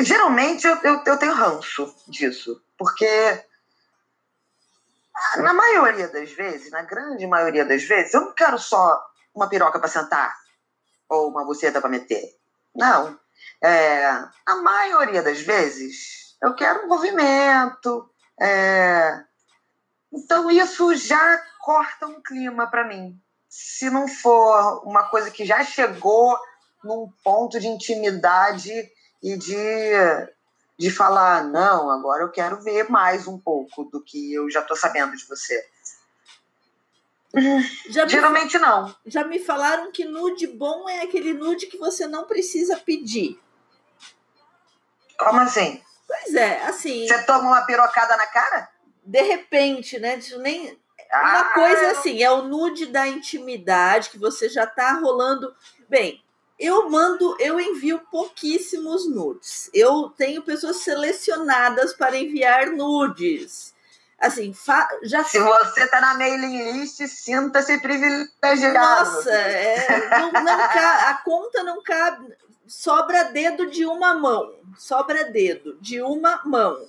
Geralmente 0.00 0.66
eu, 0.66 0.76
eu, 0.82 1.02
eu 1.04 1.18
tenho 1.18 1.34
ranço 1.34 1.94
disso, 2.08 2.62
porque 2.78 3.06
na 5.36 5.52
maioria 5.52 6.08
das 6.08 6.32
vezes, 6.32 6.70
na 6.70 6.82
grande 6.82 7.26
maioria 7.26 7.64
das 7.64 7.82
vezes, 7.84 8.14
eu 8.14 8.22
não 8.22 8.34
quero 8.34 8.58
só 8.58 9.02
uma 9.34 9.48
piroca 9.48 9.78
para 9.78 9.88
sentar 9.88 10.34
ou 11.08 11.28
uma 11.28 11.44
buceta 11.44 11.80
para 11.80 11.90
meter. 11.90 12.34
Não. 12.74 13.18
É, 13.62 14.06
a 14.46 14.56
maioria 14.56 15.22
das 15.22 15.40
vezes 15.40 16.36
eu 16.42 16.54
quero 16.54 16.88
movimento. 16.88 18.10
É, 18.40 19.22
então 20.12 20.50
isso 20.50 20.94
já 20.94 21.42
corta 21.60 22.06
um 22.06 22.20
clima 22.20 22.66
para 22.66 22.86
mim. 22.86 23.18
Se 23.48 23.88
não 23.88 24.08
for 24.08 24.82
uma 24.84 25.04
coisa 25.04 25.30
que 25.30 25.44
já 25.44 25.62
chegou 25.64 26.36
num 26.82 27.10
ponto 27.22 27.58
de 27.58 27.66
intimidade 27.66 28.72
e 29.22 29.36
de, 29.38 29.92
de 30.78 30.90
falar, 30.90 31.44
não, 31.44 31.90
agora 31.90 32.22
eu 32.22 32.30
quero 32.30 32.60
ver 32.62 32.90
mais 32.90 33.26
um 33.26 33.38
pouco 33.38 33.84
do 33.84 34.02
que 34.02 34.34
eu 34.34 34.50
já 34.50 34.60
estou 34.60 34.76
sabendo 34.76 35.16
de 35.16 35.24
você. 35.26 35.64
Já 37.88 38.06
Geralmente 38.06 38.56
me, 38.56 38.62
não. 38.62 38.94
Já 39.06 39.24
me 39.24 39.38
falaram 39.38 39.90
que 39.90 40.04
nude 40.04 40.46
bom 40.46 40.88
é 40.88 41.02
aquele 41.02 41.32
nude 41.32 41.66
que 41.66 41.76
você 41.76 42.06
não 42.06 42.24
precisa 42.24 42.76
pedir. 42.76 43.38
Como 45.18 45.40
assim? 45.40 45.82
Pois 46.06 46.34
é, 46.34 46.62
assim. 46.64 47.06
Você 47.06 47.22
toma 47.24 47.48
uma 47.48 47.66
pirocada 47.66 48.16
na 48.16 48.26
cara? 48.26 48.68
De 49.04 49.22
repente, 49.22 49.98
né? 49.98 50.18
Nem, 50.38 50.78
uma 51.12 51.40
ah, 51.40 51.52
coisa 51.54 51.90
assim, 51.92 52.22
é 52.22 52.30
o 52.30 52.42
nude 52.42 52.86
da 52.86 53.06
intimidade 53.06 54.10
que 54.10 54.18
você 54.18 54.48
já 54.48 54.66
tá 54.66 54.92
rolando. 54.94 55.54
Bem, 55.88 56.22
eu 56.58 56.88
mando, 56.88 57.36
eu 57.40 57.60
envio 57.60 58.00
pouquíssimos 58.10 59.08
nudes. 59.08 59.70
Eu 59.72 60.12
tenho 60.16 60.42
pessoas 60.42 60.78
selecionadas 60.78 61.94
para 61.94 62.16
enviar 62.16 62.66
nudes. 62.68 63.73
Assim, 64.24 64.54
já 65.02 65.22
Se 65.22 65.38
você 65.38 65.86
tá 65.88 66.00
na 66.00 66.14
mailing 66.14 66.72
list, 66.72 67.06
sinta-se 67.06 67.78
privilegiado. 67.78 68.72
Nossa, 68.72 69.30
é, 69.30 70.18
não, 70.18 70.32
não 70.32 70.60
a 70.60 71.20
conta 71.22 71.62
não 71.62 71.82
cabe, 71.82 72.34
sobra 72.66 73.24
dedo 73.24 73.66
de 73.66 73.84
uma 73.84 74.14
mão, 74.14 74.54
sobra 74.78 75.24
dedo 75.24 75.76
de 75.78 76.00
uma 76.00 76.40
mão. 76.44 76.86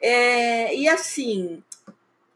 É, 0.00 0.74
e 0.76 0.86
assim, 0.88 1.62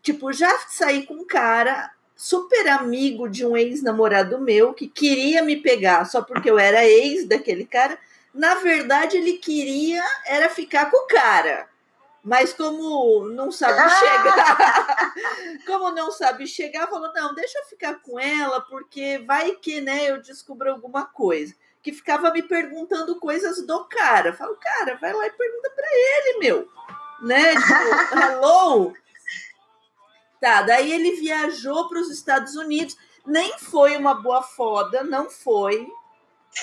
tipo, 0.03 0.33
já 0.33 0.59
saí 0.69 1.05
com 1.05 1.15
um 1.15 1.27
cara 1.27 1.91
super 2.17 2.69
amigo 2.69 3.29
de 3.29 3.45
um 3.45 3.55
ex-namorado 3.55 4.41
meu 4.41 4.73
que 4.73 4.89
queria 4.89 5.43
me 5.43 5.57
pegar 5.57 6.07
só 6.07 6.23
porque 6.23 6.51
eu 6.51 6.59
era 6.59 6.87
ex 6.87 7.27
daquele 7.27 7.67
cara. 7.67 7.99
Na 8.33 8.55
verdade, 8.55 9.19
ele 9.19 9.35
queria 9.35 10.03
era 10.27 10.49
ficar 10.49 10.91
com 10.91 11.05
o 11.05 11.07
cara. 11.07 11.69
Mas 12.25 12.53
como 12.53 13.25
não 13.31 13.51
sabe 13.51 13.79
chegar, 13.91 15.15
como 15.67 15.91
não 15.91 16.13
sabe 16.13 16.47
chegar, 16.47 16.89
falou: 16.89 17.13
"Não, 17.13 17.35
deixa 17.35 17.59
eu 17.59 17.65
ficar 17.65 18.01
com 18.01 18.19
ela, 18.19 18.61
porque 18.61 19.19
vai 19.27 19.53
que, 19.57 19.81
né, 19.81 20.11
eu 20.11 20.23
descubro 20.23 20.71
alguma 20.71 21.05
coisa". 21.05 21.55
Que 21.83 21.93
ficava 21.93 22.31
me 22.31 22.43
perguntando 22.43 23.19
coisas 23.19 23.67
do 23.67 23.85
cara. 23.87 24.33
Falo: 24.33 24.57
"Cara, 24.57 24.97
vai 25.01 25.13
lá 25.13 25.27
e 25.27 25.31
pergunta 25.31 25.71
para 25.71 25.89
ele, 25.91 26.39
meu". 26.39 26.69
Né? 27.23 27.55
Tipo, 27.55 28.15
hello, 28.23 28.95
Tá, 30.43 30.61
daí 30.63 30.93
ele 30.93 31.13
viajou 31.21 31.89
para 31.89 32.01
os 32.01 32.11
Estados 32.11 32.57
Unidos, 32.57 32.97
nem 33.25 33.57
foi 33.59 33.97
uma 33.97 34.13
boa 34.13 34.43
foda, 34.43 35.05
não 35.05 35.31
foi. 35.31 35.87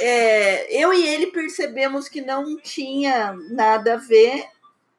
É, 0.02 0.84
eu 0.84 0.94
e 0.94 1.08
ele 1.08 1.28
percebemos 1.28 2.10
que 2.10 2.20
não 2.20 2.58
tinha 2.58 3.34
nada 3.52 3.94
a 3.94 3.98
ver, 3.98 4.46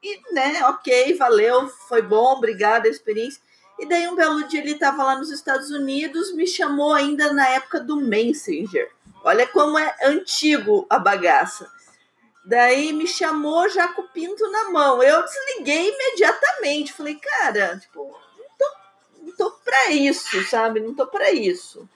e, 0.02 0.35
né, 0.35 0.64
ok, 0.66 1.14
valeu, 1.16 1.69
foi 1.88 2.02
bom, 2.02 2.33
obrigada 2.33 2.88
a 2.88 2.90
experiência. 2.90 3.40
E 3.78 3.87
daí 3.87 4.07
um 4.09 4.14
belo 4.14 4.47
dia 4.47 4.61
ele 4.61 4.73
estava 4.73 5.02
lá 5.02 5.16
nos 5.16 5.30
Estados 5.30 5.71
Unidos, 5.71 6.33
me 6.35 6.47
chamou 6.47 6.92
ainda 6.92 7.33
na 7.33 7.49
época 7.49 7.80
do 7.80 7.97
Messenger. 7.97 8.90
Olha 9.25 9.47
como 9.47 9.78
é 9.78 9.97
antigo 10.02 10.87
a 10.88 10.99
bagaça. 10.99 11.71
Daí 12.45 12.92
me 12.92 13.07
chamou 13.07 13.69
já 13.69 13.88
com 13.88 14.02
o 14.02 14.09
pinto 14.09 14.50
na 14.50 14.71
mão. 14.71 15.02
Eu 15.02 15.23
desliguei 15.25 15.90
imediatamente. 15.90 16.92
Falei, 16.92 17.16
cara, 17.16 17.78
tipo, 17.78 18.14
não 19.23 19.33
tô 19.37 19.50
para 19.64 19.90
isso, 19.90 20.42
sabe? 20.45 20.80
Não 20.80 20.95
tô 20.95 21.07
para 21.07 21.30
isso. 21.33 21.88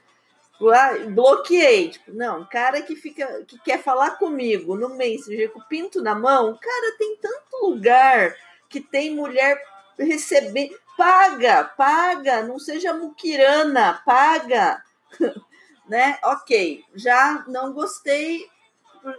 Bloqueei, 1.12 1.90
tipo, 1.90 2.12
não, 2.12 2.44
cara 2.44 2.80
que 2.80 2.94
fica 2.94 3.44
que 3.44 3.58
quer 3.58 3.82
falar 3.82 4.12
comigo 4.12 4.76
no 4.76 4.90
Messenger 4.90 5.50
com 5.50 5.60
pinto 5.62 6.00
na 6.00 6.14
mão, 6.14 6.56
cara, 6.60 6.96
tem 6.96 7.16
tanto 7.16 7.66
lugar 7.66 8.34
que 8.68 8.80
tem 8.80 9.14
mulher 9.14 9.60
receber, 9.98 10.76
paga, 10.96 11.64
paga, 11.64 12.42
não 12.42 12.58
seja 12.58 12.94
muquirana, 12.94 14.00
paga, 14.06 14.82
né? 15.88 16.18
Ok, 16.22 16.84
já 16.94 17.44
não 17.48 17.72
gostei, 17.72 18.48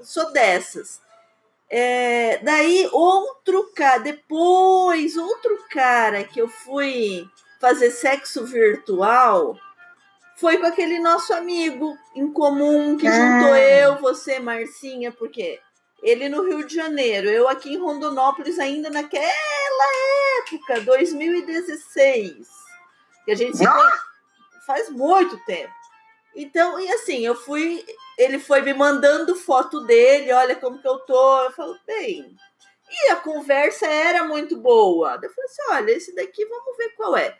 sou 0.01 0.31
dessas. 0.31 1.01
É, 1.69 2.37
daí 2.43 2.87
outro 2.91 3.71
cara, 3.75 3.99
depois 3.99 5.17
outro 5.17 5.65
cara 5.69 6.23
que 6.23 6.39
eu 6.39 6.47
fui 6.47 7.27
fazer 7.59 7.91
sexo 7.91 8.45
virtual 8.45 9.57
foi 10.35 10.57
com 10.57 10.65
aquele 10.65 10.99
nosso 10.99 11.33
amigo 11.33 11.97
em 12.13 12.31
comum 12.31 12.97
que 12.97 13.07
juntou 13.07 13.53
ah. 13.53 13.59
eu, 13.59 13.95
você, 13.97 14.39
Marcinha, 14.39 15.11
porque 15.11 15.59
ele 16.03 16.29
no 16.29 16.43
Rio 16.43 16.65
de 16.65 16.75
Janeiro, 16.75 17.29
eu 17.29 17.47
aqui 17.47 17.73
em 17.73 17.79
Rondonópolis 17.79 18.59
ainda 18.59 18.89
naquela 18.89 19.23
época, 20.39 20.81
2016. 20.81 22.47
Que 23.23 23.31
a 23.31 23.35
gente 23.35 23.57
se 23.57 23.65
faz 24.65 24.89
muito 24.89 25.37
tempo. 25.45 25.73
Então, 26.35 26.79
e 26.79 26.91
assim, 26.91 27.25
eu 27.25 27.33
fui, 27.33 27.83
ele 28.17 28.37
foi 28.37 28.61
me 28.61 28.73
mandando 28.73 29.35
foto 29.35 29.81
dele, 29.85 30.33
olha 30.33 30.55
como 30.55 30.79
que 30.79 30.87
eu 30.87 30.99
tô. 30.99 31.43
Eu 31.43 31.51
falo, 31.53 31.75
bem, 31.87 32.35
e 32.89 33.09
a 33.09 33.15
conversa 33.15 33.87
era 33.87 34.25
muito 34.25 34.57
boa. 34.57 35.19
Eu 35.21 35.29
falei 35.29 35.45
assim: 35.45 35.61
olha, 35.69 35.91
esse 35.91 36.15
daqui 36.15 36.45
vamos 36.45 36.77
ver 36.77 36.89
qual 36.89 37.15
é. 37.17 37.37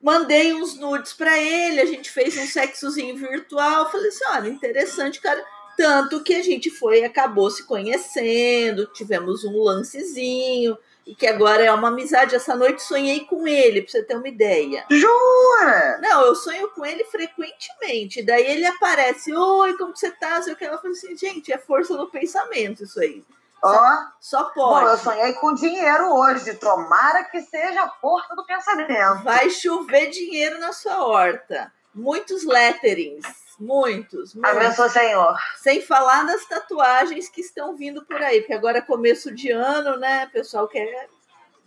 Mandei 0.00 0.52
uns 0.54 0.78
nudes 0.78 1.12
para 1.12 1.36
ele, 1.38 1.80
a 1.80 1.86
gente 1.86 2.10
fez 2.10 2.36
um 2.36 2.46
sexozinho 2.46 3.16
virtual. 3.16 3.90
Falei 3.90 4.08
assim: 4.08 4.24
olha, 4.28 4.48
interessante, 4.48 5.20
cara. 5.20 5.44
Tanto 5.76 6.24
que 6.24 6.34
a 6.34 6.42
gente 6.42 6.70
foi, 6.70 7.04
acabou 7.04 7.48
se 7.50 7.64
conhecendo, 7.64 8.86
tivemos 8.86 9.44
um 9.44 9.62
lancezinho, 9.62 10.76
e 11.06 11.14
que 11.14 11.26
agora 11.26 11.64
é 11.64 11.72
uma 11.72 11.88
amizade. 11.88 12.34
Essa 12.34 12.54
noite 12.54 12.82
sonhei 12.82 13.20
com 13.20 13.46
ele, 13.46 13.82
pra 13.82 13.90
você 13.90 14.02
ter 14.02 14.16
uma 14.16 14.28
ideia. 14.28 14.84
Jura? 14.90 15.98
Não, 16.02 16.26
eu 16.26 16.34
sonho 16.34 16.68
com 16.70 16.84
ele 16.84 17.04
frequentemente. 17.04 18.22
Daí 18.22 18.44
ele 18.44 18.66
aparece: 18.66 19.32
Oi, 19.32 19.76
como 19.76 19.96
você 19.96 20.10
tá? 20.10 20.42
Sei 20.42 20.52
o 20.52 20.56
que. 20.56 20.64
Ela 20.64 20.78
falou 20.78 20.92
assim: 20.92 21.16
gente, 21.16 21.52
é 21.52 21.58
força 21.58 21.96
do 21.96 22.10
pensamento 22.10 22.84
isso 22.84 23.00
aí. 23.00 23.24
Ó, 23.62 23.96
Só 24.20 24.44
pode. 24.50 24.84
Bom, 24.84 24.90
eu 24.90 24.98
sonhei 24.98 25.32
com 25.34 25.52
dinheiro 25.54 26.14
hoje. 26.14 26.54
Tomara 26.54 27.24
que 27.24 27.40
seja 27.42 27.82
a 27.82 27.88
porta 27.88 28.34
do 28.36 28.44
pensamento. 28.46 29.22
Vai 29.24 29.50
chover 29.50 30.10
dinheiro 30.10 30.58
na 30.60 30.72
sua 30.72 31.04
horta. 31.04 31.72
Muitos 31.94 32.44
letterings. 32.44 33.26
Muitos, 33.58 34.34
muitos. 34.34 34.56
Abençoe, 34.56 34.90
Senhor. 34.90 35.36
Sem 35.56 35.82
falar 35.82 36.24
das 36.24 36.44
tatuagens 36.46 37.28
que 37.28 37.40
estão 37.40 37.74
vindo 37.76 38.04
por 38.04 38.22
aí, 38.22 38.40
porque 38.40 38.54
agora 38.54 38.78
é 38.78 38.82
começo 38.82 39.34
de 39.34 39.50
ano, 39.50 39.96
né? 39.96 40.26
O 40.26 40.30
pessoal 40.30 40.68
quer 40.68 41.08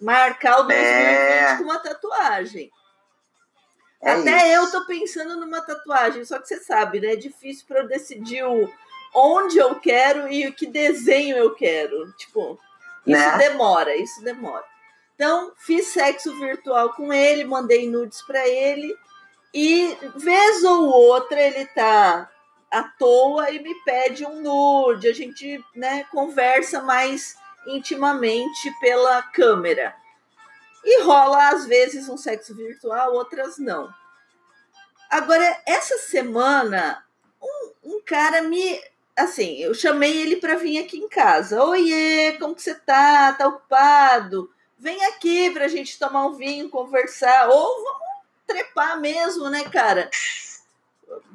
marcar 0.01 0.60
o 0.62 0.63
2020 0.63 0.98
É. 0.98 1.57
com 1.57 1.63
uma 1.63 1.79
tatuagem. 1.79 2.71
É 4.01 4.13
Até 4.13 4.53
isso. 4.53 4.63
eu 4.63 4.71
tô 4.71 4.86
pensando 4.88 5.36
numa 5.39 5.62
tatuagem, 5.62 6.24
só 6.24 6.39
que 6.39 6.48
você 6.48 6.60
sabe, 6.62 7.01
né? 7.01 7.13
É 7.13 7.15
difícil 7.17 7.65
para 7.67 7.81
eu 7.81 7.88
decidir 7.88 8.43
o 8.45 8.71
onde 9.13 9.57
eu 9.57 9.75
quero 9.79 10.31
e 10.31 10.47
o 10.47 10.53
que 10.53 10.67
desenho 10.67 11.37
eu 11.37 11.53
quero. 11.55 12.11
Tipo, 12.13 12.59
isso 13.05 13.19
Né? 13.19 13.37
demora, 13.37 13.95
isso 13.95 14.23
demora. 14.23 14.63
Então, 15.15 15.53
fiz 15.57 15.87
sexo 15.87 16.33
virtual 16.39 16.93
com 16.93 17.13
ele, 17.13 17.43
mandei 17.43 17.89
nudes 17.89 18.21
para 18.23 18.47
ele 18.47 18.95
e 19.53 19.97
vez 20.15 20.63
ou 20.63 20.85
outra 20.87 21.39
ele 21.39 21.65
tá 21.67 22.29
à 22.71 22.83
toa 22.83 23.51
e 23.51 23.61
me 23.61 23.75
pede 23.83 24.25
um 24.25 24.41
nude. 24.41 25.07
A 25.07 25.13
gente, 25.13 25.63
né, 25.75 26.05
conversa 26.05 26.81
mais 26.81 27.35
intimamente 27.67 28.71
pela 28.79 29.21
câmera. 29.21 29.95
E 30.83 31.03
rola 31.03 31.49
às 31.49 31.65
vezes 31.65 32.09
um 32.09 32.17
sexo 32.17 32.55
virtual, 32.55 33.13
outras 33.13 33.57
não. 33.57 33.93
Agora, 35.09 35.61
essa 35.67 35.97
semana, 35.97 37.05
um, 37.41 37.71
um 37.83 38.01
cara 38.01 38.41
me. 38.41 38.81
Assim, 39.21 39.57
eu 39.57 39.73
chamei 39.73 40.21
ele 40.21 40.37
para 40.37 40.55
vir 40.55 40.79
aqui 40.79 40.97
em 40.97 41.07
casa. 41.07 41.63
Oiê, 41.63 42.37
como 42.39 42.55
que 42.55 42.61
você 42.61 42.73
tá? 42.73 43.33
Tá 43.33 43.47
ocupado? 43.47 44.49
Vem 44.79 45.03
aqui 45.05 45.51
pra 45.51 45.67
gente 45.67 45.99
tomar 45.99 46.25
um 46.25 46.33
vinho, 46.33 46.69
conversar. 46.69 47.47
Ou 47.49 47.83
vamos 47.83 48.01
trepar 48.47 48.99
mesmo, 48.99 49.47
né, 49.49 49.63
cara? 49.69 50.09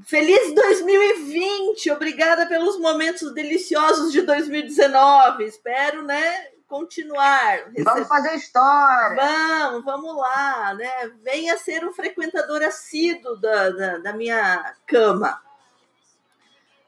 Feliz 0.05 0.52
2020! 0.52 1.90
Obrigada 1.93 2.47
pelos 2.47 2.78
momentos 2.78 3.33
deliciosos 3.33 4.11
de 4.11 4.23
2019. 4.23 5.45
Espero, 5.45 6.02
né, 6.02 6.49
continuar. 6.66 7.71
Vamos 7.78 8.09
fazer 8.09 8.35
história. 8.35 9.16
Vamos, 9.16 9.85
vamos 9.85 10.16
lá, 10.16 10.75
né? 10.75 11.12
Venha 11.23 11.57
ser 11.57 11.85
um 11.85 11.93
frequentador 11.93 12.62
assíduo 12.62 13.37
da, 13.37 13.71
da, 13.71 13.99
da 13.99 14.12
minha 14.12 14.75
cama. 14.87 15.40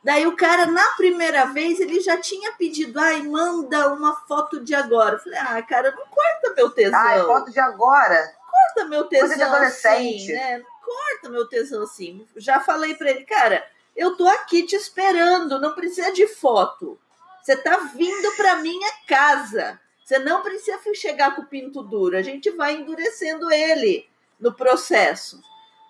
Daí 0.02 0.26
o 0.26 0.37
cara, 0.37 0.67
na 0.67 0.93
primeira 0.93 1.46
vez, 1.46 1.81
ele 1.81 2.01
já 2.01 2.16
tinha 2.16 2.53
pedido, 2.53 2.99
ai, 3.01 3.23
manda 3.23 3.92
uma 3.92 4.14
foto 4.27 4.61
de 4.61 4.75
agora. 4.75 5.16
Eu 5.16 5.18
falei, 5.18 5.38
ah, 5.38 5.62
cara, 5.62 5.90
não 5.90 6.07
corta 6.07 6.55
meu 6.57 6.70
tesão. 6.70 6.99
Ai, 6.99 7.20
foto 7.20 7.51
de 7.51 7.61
agora. 7.61 8.33
Corta 8.51 8.88
meu 8.88 9.05
tesão 9.05 9.29
Coisa 9.29 9.37
de 9.37 9.42
adolescente. 9.42 10.33
assim, 10.33 10.33
né? 10.33 10.62
Corta 10.85 11.29
meu 11.29 11.49
tesão 11.49 11.83
assim. 11.83 12.27
Já 12.37 12.61
falei 12.61 12.94
pra 12.94 13.11
ele, 13.11 13.25
cara, 13.25 13.64
eu 13.96 14.16
tô 14.16 14.27
aqui 14.29 14.62
te 14.62 14.77
esperando, 14.77 15.61
não 15.61 15.75
precisa 15.75 16.12
de 16.12 16.27
foto. 16.29 16.99
Você 17.42 17.57
tá 17.57 17.77
vindo 17.94 18.37
pra 18.37 18.57
minha 18.57 18.90
casa. 19.07 19.81
Você 20.05 20.18
não 20.18 20.42
precisa 20.42 20.79
chegar 20.94 21.35
com 21.35 21.42
o 21.42 21.46
pinto 21.46 21.83
duro. 21.83 22.16
A 22.16 22.23
gente 22.23 22.51
vai 22.51 22.77
endurecendo 22.77 23.51
ele 23.51 24.09
no 24.38 24.53
processo. 24.53 25.42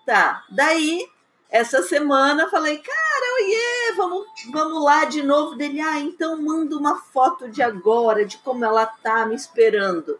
Tá. 0.05 0.43
Daí, 0.49 1.07
essa 1.49 1.81
semana, 1.81 2.49
falei, 2.49 2.77
cara, 2.77 3.33
oiê, 3.41 3.93
vamos, 3.97 4.27
vamos 4.51 4.83
lá 4.83 5.05
de 5.05 5.23
novo 5.23 5.55
dele. 5.55 5.81
Ah, 5.81 5.99
então 5.99 6.39
manda 6.39 6.77
uma 6.77 6.97
foto 6.97 7.49
de 7.49 7.61
agora, 7.61 8.23
de 8.23 8.37
como 8.37 8.63
ela 8.63 8.85
tá 8.85 9.25
me 9.25 9.35
esperando. 9.35 10.19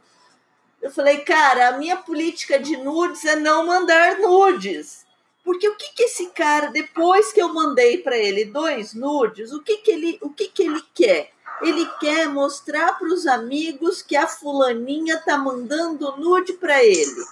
Eu 0.82 0.90
falei, 0.90 1.20
cara, 1.20 1.70
a 1.70 1.78
minha 1.78 1.98
política 1.98 2.58
de 2.58 2.76
nudes 2.78 3.24
é 3.26 3.36
não 3.36 3.68
mandar 3.68 4.18
nudes. 4.18 5.06
Porque 5.44 5.68
o 5.68 5.76
que 5.76 5.94
que 5.94 6.04
esse 6.04 6.28
cara, 6.28 6.68
depois 6.68 7.32
que 7.32 7.42
eu 7.42 7.54
mandei 7.54 8.00
para 8.00 8.18
ele 8.18 8.46
dois 8.46 8.94
nudes, 8.94 9.52
o 9.52 9.62
que 9.62 9.78
que 9.78 9.92
ele, 9.92 10.18
o 10.22 10.30
que 10.30 10.48
que 10.48 10.64
ele 10.64 10.84
quer? 10.94 11.32
Ele 11.62 11.86
quer 12.00 12.28
mostrar 12.28 12.98
para 12.98 13.08
os 13.08 13.28
amigos 13.28 14.02
que 14.02 14.16
a 14.16 14.28
fulaninha 14.28 15.18
tá 15.18 15.38
mandando 15.38 16.16
nude 16.18 16.54
para 16.54 16.84
ele. 16.84 17.26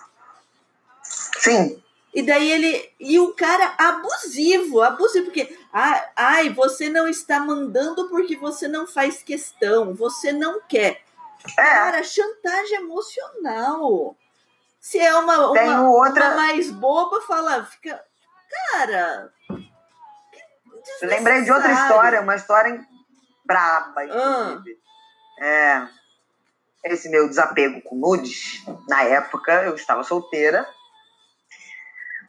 Sim. 1.04 1.82
E 2.18 2.24
daí 2.24 2.52
ele. 2.52 2.92
E 3.00 3.20
o 3.20 3.32
cara 3.36 3.76
abusivo, 3.78 4.82
abusivo, 4.82 5.26
porque. 5.26 5.56
Ah, 5.72 6.10
ai, 6.16 6.50
você 6.50 6.90
não 6.90 7.08
está 7.08 7.40
mandando 7.40 8.10
porque 8.10 8.36
você 8.36 8.68
não 8.68 8.88
faz 8.88 9.22
questão, 9.22 9.94
você 9.94 10.32
não 10.34 10.60
quer. 10.68 11.04
É. 11.56 11.64
Cara, 11.64 12.02
chantagem 12.04 12.78
emocional. 12.80 14.18
Se 14.82 14.98
é 14.98 15.14
uma, 15.16 15.52
uma, 15.52 15.90
outra- 15.92 16.30
uma 16.30 16.36
mais 16.38 16.72
boba, 16.72 17.22
fala, 17.22 17.64
fica. 17.66 18.04
Cara. 18.72 19.32
Lembrei 21.04 21.44
de 21.44 21.52
outra 21.52 21.72
história, 21.72 22.22
uma 22.22 22.36
história 22.36 22.84
braba, 23.46 24.06
inclusive. 24.06 24.80
É, 25.40 25.88
esse 26.86 27.10
meu 27.10 27.28
desapego 27.30 27.80
com 27.82 27.96
nudes, 27.96 28.64
na 28.88 29.04
época 29.04 29.52
eu 29.66 29.76
estava 29.76 30.04
solteira, 30.04 30.68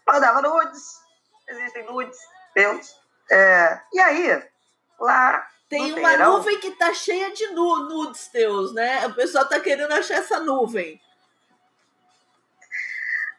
mandava 0.09 0.41
nudes, 0.43 1.01
existem 1.47 1.85
nudes, 1.85 2.19
Deus. 2.55 2.97
É, 3.31 3.81
e 3.93 4.01
aí, 4.01 4.51
lá 4.99 5.47
Tem 5.69 5.93
uma 5.93 6.09
verão, 6.09 6.39
nuvem 6.39 6.59
que 6.59 6.71
tá 6.73 6.95
cheia 6.95 7.31
de 7.33 7.47
nu, 7.49 7.89
nudes 7.89 8.29
teus, 8.29 8.75
né? 8.75 9.07
O 9.07 9.15
pessoal 9.15 9.47
tá 9.47 9.61
querendo 9.61 9.93
achar 9.93 10.15
essa 10.15 10.41
nuvem. 10.41 11.01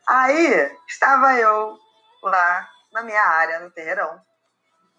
Aí 0.07 0.71
estava 0.87 1.33
eu 1.35 1.77
lá 2.23 2.69
na 2.91 3.03
minha 3.03 3.21
área, 3.21 3.59
no 3.59 3.71
terreirão. 3.71 4.21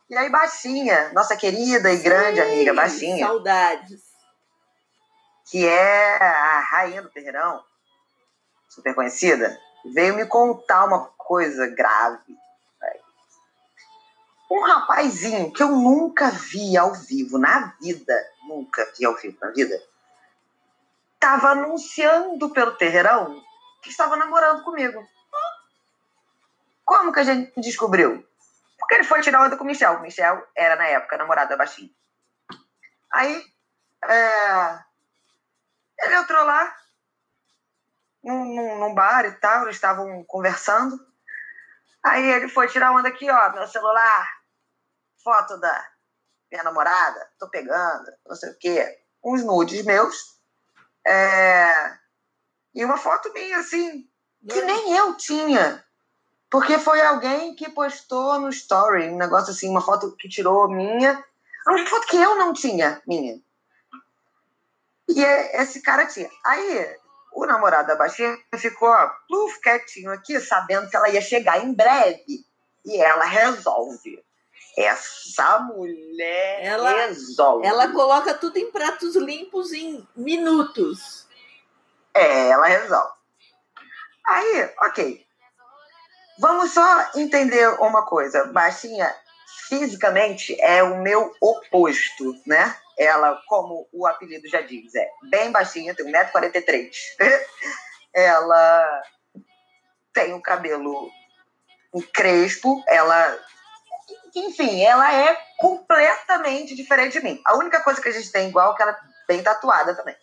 E 0.08 0.16
aí, 0.16 0.28
Baixinha, 0.28 1.12
nossa 1.12 1.36
querida 1.36 1.92
e 1.92 1.98
grande 1.98 2.40
Sim, 2.40 2.46
amiga 2.48 2.74
Baixinha, 2.74 3.26
Saudades. 3.26 4.02
que 5.48 5.66
é 5.66 6.16
a 6.16 6.60
rainha 6.60 7.02
do 7.02 7.10
terreirão, 7.10 7.64
super 8.68 8.92
conhecida, 8.94 9.56
veio 9.94 10.14
me 10.16 10.26
contar 10.26 10.84
uma 10.84 11.06
coisa 11.30 11.68
grave. 11.68 12.36
Um 14.50 14.64
rapazinho 14.64 15.52
que 15.52 15.62
eu 15.62 15.68
nunca 15.68 16.28
vi 16.28 16.76
ao 16.76 16.92
vivo 16.92 17.38
na 17.38 17.72
vida, 17.80 18.12
nunca 18.48 18.84
vi 18.98 19.04
ao 19.04 19.14
vivo 19.14 19.38
na 19.40 19.52
vida, 19.52 19.80
estava 21.14 21.50
anunciando 21.50 22.50
pelo 22.50 22.74
terreirão 22.74 23.40
que 23.80 23.90
estava 23.90 24.16
namorando 24.16 24.64
comigo. 24.64 25.08
Como 26.84 27.12
que 27.12 27.20
a 27.20 27.22
gente 27.22 27.52
descobriu? 27.60 28.26
Porque 28.76 28.96
ele 28.96 29.04
foi 29.04 29.20
tirar 29.20 29.46
onda 29.46 29.56
com 29.56 29.62
o 29.62 29.66
Michel. 29.68 29.98
O 29.98 30.00
Michel 30.00 30.44
era, 30.56 30.74
na 30.74 30.86
época, 30.88 31.16
namorado 31.16 31.50
da 31.50 31.56
Baixinha. 31.56 31.90
Aí, 33.12 33.40
é, 34.04 34.78
ele 36.00 36.16
entrou 36.16 36.44
lá, 36.44 36.74
num, 38.24 38.44
num- 38.46 38.78
num 38.80 38.94
bar 38.94 39.24
e 39.26 39.32
tal, 39.34 39.62
eles 39.62 39.76
estavam 39.76 40.24
conversando. 40.24 41.08
Aí 42.04 42.24
ele 42.32 42.48
foi 42.48 42.68
tirar 42.68 42.92
onda 42.92 43.08
aqui, 43.08 43.30
ó, 43.30 43.52
meu 43.52 43.66
celular, 43.66 44.28
foto 45.22 45.58
da 45.58 45.86
minha 46.50 46.62
namorada, 46.64 47.30
tô 47.38 47.48
pegando, 47.48 48.10
não 48.26 48.34
sei 48.36 48.50
o 48.50 48.58
quê. 48.58 48.98
Uns 49.24 49.44
nudes 49.44 49.84
meus. 49.84 50.16
é, 51.06 51.98
e 52.74 52.84
uma 52.84 52.96
foto 52.96 53.32
minha, 53.32 53.58
assim, 53.58 54.08
que 54.48 54.60
nem 54.62 54.96
eu 54.96 55.16
tinha. 55.16 55.84
Porque 56.50 56.78
foi 56.78 57.00
alguém 57.00 57.54
que 57.54 57.70
postou 57.70 58.38
no 58.40 58.48
story, 58.48 59.08
um 59.08 59.16
negócio 59.18 59.50
assim, 59.52 59.68
uma 59.68 59.80
foto 59.80 60.16
que 60.16 60.28
tirou 60.28 60.68
minha. 60.68 61.22
Uma 61.66 61.86
foto 61.86 62.06
que 62.06 62.16
eu 62.16 62.34
não 62.36 62.52
tinha, 62.52 63.00
minha. 63.06 63.40
E 65.08 65.24
é- 65.24 65.62
esse 65.62 65.82
cara 65.82 66.06
tinha. 66.06 66.30
Aí, 66.44 66.96
o 67.32 67.46
namorado 67.46 67.88
da 67.88 67.96
baixinha 67.96 68.38
ficou 68.56 68.88
ó, 68.88 69.10
pluf, 69.28 69.60
quietinho 69.60 70.12
aqui, 70.12 70.38
sabendo 70.40 70.88
que 70.88 70.96
ela 70.96 71.08
ia 71.08 71.20
chegar 71.20 71.64
em 71.64 71.72
breve. 71.72 72.44
E 72.84 73.00
ela 73.00 73.24
resolve. 73.24 74.24
Essa 74.76 75.58
mulher 75.60 76.64
ela, 76.64 76.90
resolve. 76.90 77.66
Ela 77.66 77.88
coloca 77.92 78.34
tudo 78.34 78.56
em 78.56 78.70
pratos 78.70 79.16
limpos 79.16 79.72
em 79.72 80.06
minutos. 80.16 81.26
É, 82.14 82.48
ela 82.48 82.66
resolve. 82.66 83.12
Aí, 84.26 84.70
ok. 84.82 85.26
Vamos 86.38 86.72
só 86.72 87.10
entender 87.16 87.68
uma 87.80 88.06
coisa. 88.06 88.44
Baixinha, 88.46 89.14
fisicamente, 89.68 90.58
é 90.60 90.82
o 90.82 91.02
meu 91.02 91.34
oposto, 91.40 92.34
né? 92.46 92.74
Ela, 93.00 93.40
como 93.46 93.88
o 93.90 94.06
apelido 94.06 94.46
já 94.46 94.60
diz, 94.60 94.94
é 94.94 95.08
bem 95.30 95.50
baixinha, 95.50 95.94
tem 95.94 96.04
1,43m. 96.04 96.90
ela 98.14 99.02
tem 100.12 100.34
o 100.34 100.42
cabelo 100.42 101.10
crespo, 102.12 102.84
ela. 102.86 103.38
Enfim, 104.36 104.82
ela 104.84 105.12
é 105.14 105.34
completamente 105.56 106.76
diferente 106.76 107.18
de 107.18 107.24
mim. 107.24 107.40
A 107.46 107.56
única 107.56 107.80
coisa 107.80 108.02
que 108.02 108.08
a 108.08 108.12
gente 108.12 108.30
tem 108.30 108.48
igual 108.48 108.74
é 108.74 108.76
que 108.76 108.82
ela 108.82 108.92
é 108.92 108.98
bem 109.26 109.42
tatuada 109.42 109.94
também. 109.94 110.16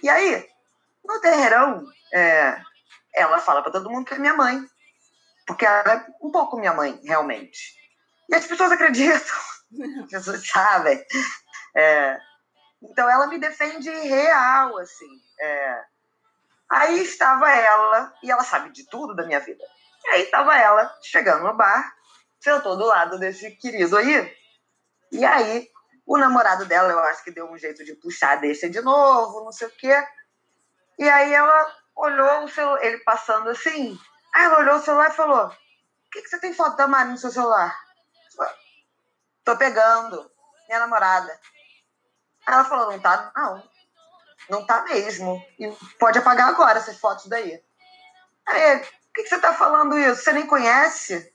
E 0.00 0.08
aí, 0.08 0.48
no 1.04 1.20
terreirão, 1.20 1.84
é, 2.14 2.56
ela 3.16 3.38
fala 3.38 3.62
para 3.62 3.72
todo 3.72 3.90
mundo 3.90 4.06
que 4.06 4.14
é 4.14 4.18
minha 4.18 4.34
mãe. 4.34 4.64
Porque 5.44 5.66
ela 5.66 5.92
é 5.92 6.06
um 6.22 6.30
pouco 6.30 6.56
minha 6.56 6.72
mãe, 6.72 7.00
realmente. 7.04 7.74
E 8.28 8.34
as 8.36 8.46
pessoas 8.46 8.70
acreditam. 8.70 9.36
As 10.04 10.10
pessoas 10.10 10.46
sabem. 10.46 11.04
É, 11.76 12.18
então 12.82 13.08
ela 13.08 13.26
me 13.26 13.38
defende 13.38 13.90
real, 13.90 14.78
assim. 14.78 15.20
É. 15.40 15.84
Aí 16.70 17.00
estava 17.00 17.50
ela, 17.50 18.14
e 18.22 18.30
ela 18.30 18.42
sabe 18.42 18.70
de 18.70 18.88
tudo 18.88 19.14
da 19.14 19.24
minha 19.24 19.40
vida. 19.40 19.62
E 20.04 20.08
aí 20.08 20.22
estava 20.22 20.56
ela 20.56 20.92
chegando 21.02 21.44
no 21.44 21.54
bar, 21.54 21.94
sentou 22.40 22.76
do 22.76 22.86
lado 22.86 23.18
desse 23.18 23.50
querido 23.52 23.96
aí. 23.96 24.36
E 25.12 25.24
aí 25.24 25.68
o 26.06 26.16
namorado 26.16 26.64
dela, 26.64 26.92
eu 26.92 27.00
acho 27.00 27.24
que 27.24 27.32
deu 27.32 27.50
um 27.50 27.58
jeito 27.58 27.84
de 27.84 27.94
puxar, 27.96 28.36
deixa 28.36 28.70
de 28.70 28.80
novo, 28.80 29.44
não 29.44 29.52
sei 29.52 29.66
o 29.66 29.72
quê. 29.72 30.06
E 30.98 31.08
aí 31.08 31.34
ela 31.34 31.76
olhou 31.96 32.44
o 32.44 32.48
celular, 32.48 32.84
ele 32.84 32.98
passando 32.98 33.50
assim. 33.50 33.98
Aí 34.34 34.44
ela 34.44 34.60
olhou 34.60 34.76
o 34.76 34.80
celular 34.80 35.10
e 35.10 35.14
falou: 35.16 35.48
Por 35.48 36.10
que, 36.12 36.22
que 36.22 36.28
você 36.28 36.38
tem 36.40 36.54
foto 36.54 36.76
da 36.76 36.86
Mari 36.86 37.10
no 37.10 37.18
seu 37.18 37.30
celular? 37.30 37.76
Tô 39.44 39.56
pegando, 39.56 40.30
minha 40.68 40.80
namorada. 40.80 41.38
Aí 42.46 42.54
ela 42.54 42.64
falou, 42.64 42.92
não 42.92 43.00
tá? 43.00 43.32
Não. 43.34 43.62
Não 44.48 44.66
tá 44.66 44.84
mesmo. 44.84 45.44
E 45.58 45.68
pode 45.98 46.18
apagar 46.18 46.48
agora 46.48 46.78
essas 46.78 46.98
fotos 46.98 47.26
daí. 47.26 47.60
Aí, 48.46 48.78
por 48.78 48.88
que, 49.14 49.24
que 49.24 49.28
você 49.28 49.40
tá 49.40 49.52
falando 49.52 49.98
isso? 49.98 50.22
Você 50.22 50.32
nem 50.32 50.46
conhece? 50.46 51.34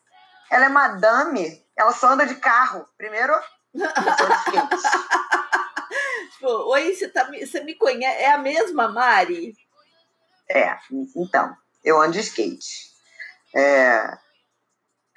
Ela 0.50 0.66
é 0.66 0.70
madame, 0.70 1.66
ela 1.76 1.92
só 1.92 2.10
anda 2.10 2.26
de 2.26 2.36
carro. 2.36 2.88
Primeiro, 2.98 3.34
tipo, 6.32 6.48
oi, 6.48 6.94
você, 6.94 7.10
tá, 7.10 7.30
você 7.30 7.64
me 7.64 7.76
conhece? 7.76 8.22
É 8.22 8.32
a 8.32 8.38
mesma 8.38 8.88
Mari? 8.88 9.56
É, 10.50 10.78
então, 11.16 11.56
eu 11.84 12.02
ando 12.02 12.14
de 12.14 12.20
skate. 12.20 12.92
É, 13.54 14.18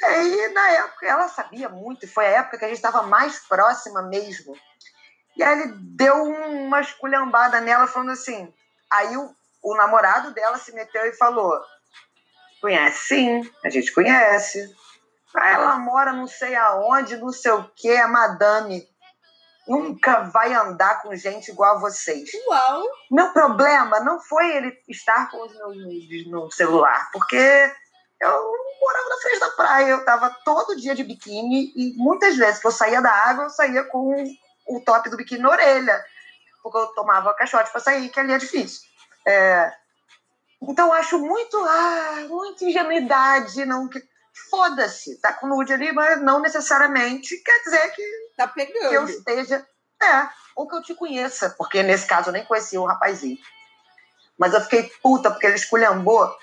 Aí, 0.03 0.49
na 0.53 0.71
época, 0.71 1.07
ela 1.07 1.29
sabia 1.29 1.69
muito, 1.69 2.05
e 2.05 2.09
foi 2.09 2.27
a 2.27 2.41
época 2.41 2.59
que 2.59 2.65
a 2.65 2.69
gente 2.69 2.77
estava 2.77 3.03
mais 3.03 3.39
próxima 3.41 4.03
mesmo. 4.03 4.57
E 5.37 5.43
aí 5.43 5.61
ele 5.61 5.73
deu 5.97 6.23
uma 6.25 6.81
esculhambada 6.81 7.61
nela, 7.61 7.87
falando 7.87 8.13
assim. 8.13 8.53
Aí 8.91 9.17
o, 9.17 9.35
o 9.63 9.77
namorado 9.77 10.33
dela 10.33 10.59
se 10.59 10.73
meteu 10.73 11.05
e 11.07 11.13
falou: 11.13 11.61
Conhece 12.61 13.09
sim, 13.09 13.53
a 13.65 13.69
gente 13.69 13.93
conhece. 13.93 14.75
Aí 15.35 15.55
ela 15.55 15.77
mora 15.77 16.13
não 16.13 16.27
sei 16.29 16.55
aonde, 16.55 17.17
não 17.17 17.31
sei 17.31 17.53
o 17.53 17.65
que, 17.75 17.91
a 17.97 18.07
madame. 18.07 18.87
Nunca 19.67 20.21
vai 20.25 20.53
andar 20.53 21.03
com 21.03 21.17
gente 21.17 21.51
igual 21.51 21.77
a 21.77 21.81
vocês. 21.81 22.31
Uau! 22.47 22.83
Meu 23.11 23.33
problema 23.33 23.99
não 24.01 24.21
foi 24.21 24.57
ele 24.57 24.79
estar 24.89 25.31
com 25.31 25.43
os 25.43 25.55
meus 25.55 25.77
nudes 25.77 26.31
no 26.31 26.51
celular, 26.51 27.11
porque 27.13 27.37
eu 28.21 28.53
morava 28.81 29.09
na 29.09 29.17
frente 29.23 29.41
da 29.41 29.51
praia, 29.51 29.89
eu 29.89 30.05
tava 30.05 30.31
todo 30.45 30.77
dia 30.77 30.95
de 30.95 31.03
biquíni 31.03 31.73
e 31.75 31.95
muitas 31.97 32.37
vezes 32.37 32.61
que 32.61 32.67
eu 32.67 32.73
saía 32.73 33.01
da 33.01 33.11
água, 33.11 33.45
eu 33.45 33.51
saía 33.51 33.85
com 33.85 34.15
o 34.67 34.81
top 34.81 35.09
do 35.11 35.17
biquíni 35.17 35.43
na 35.43 35.51
orelha, 35.51 36.05
porque 36.63 36.79
eu 36.79 36.87
tomava 36.89 37.35
caixote 37.35 37.71
para 37.71 37.81
sair, 37.81 38.09
que 38.09 38.21
ali 38.21 38.33
é 38.33 38.39
difícil. 38.39 38.83
É... 39.27 39.73
Então 40.63 40.93
acho 40.93 41.19
muito, 41.19 41.57
ah, 41.59 42.27
muita 42.29 42.65
ingenuidade, 42.65 43.65
não 43.67 43.89
que 43.89 44.03
foda-se, 44.51 45.21
tá 45.21 45.33
com 45.33 45.47
nude 45.47 45.73
ali, 45.73 45.93
mas 45.93 46.21
não 46.23 46.41
necessariamente 46.41 47.37
quer 47.43 47.63
dizer 47.63 47.91
que, 47.91 48.03
tá 48.37 48.49
pegando. 48.49 48.89
que 48.89 48.95
eu 48.95 49.05
esteja, 49.05 49.67
é, 50.03 50.29
ou 50.57 50.69
que 50.69 50.75
eu 50.75 50.83
te 50.83 50.95
conheça, 50.95 51.51
porque 51.51 51.83
nesse 51.83 52.07
caso 52.07 52.29
eu 52.29 52.33
nem 52.33 52.45
conhecia 52.45 52.81
o 52.81 52.87
rapazinho. 52.87 53.39
Mas 54.39 54.53
eu 54.53 54.61
fiquei 54.63 54.91
puta 55.03 55.31
porque 55.31 55.47
ele 55.47 55.55
esculhambou 55.55 56.35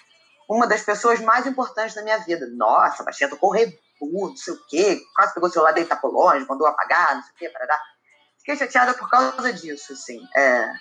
uma 0.47 0.67
das 0.67 0.81
pessoas 0.81 1.19
mais 1.19 1.45
importantes 1.45 1.95
da 1.95 2.03
minha 2.03 2.17
vida. 2.19 2.47
Nossa, 2.51 3.03
Baixinha 3.03 3.29
tocou 3.29 3.51
rebu, 3.51 3.77
não 4.01 4.35
sei 4.35 4.53
o 4.53 4.65
quê, 4.67 5.01
quase 5.15 5.33
pegou 5.33 5.49
o 5.49 5.51
celular 5.51 5.71
dele, 5.71 5.87
tapou 5.87 6.11
longe, 6.11 6.45
mandou 6.47 6.67
apagar, 6.67 7.15
não 7.15 7.23
sei 7.23 7.31
o 7.31 7.35
quê, 7.35 7.49
para 7.49 7.65
dar. 7.65 7.81
Fiquei 8.41 8.55
chateada 8.55 8.93
por 8.95 9.09
causa 9.09 9.53
disso, 9.53 9.93
assim. 9.93 10.19
É... 10.35 10.73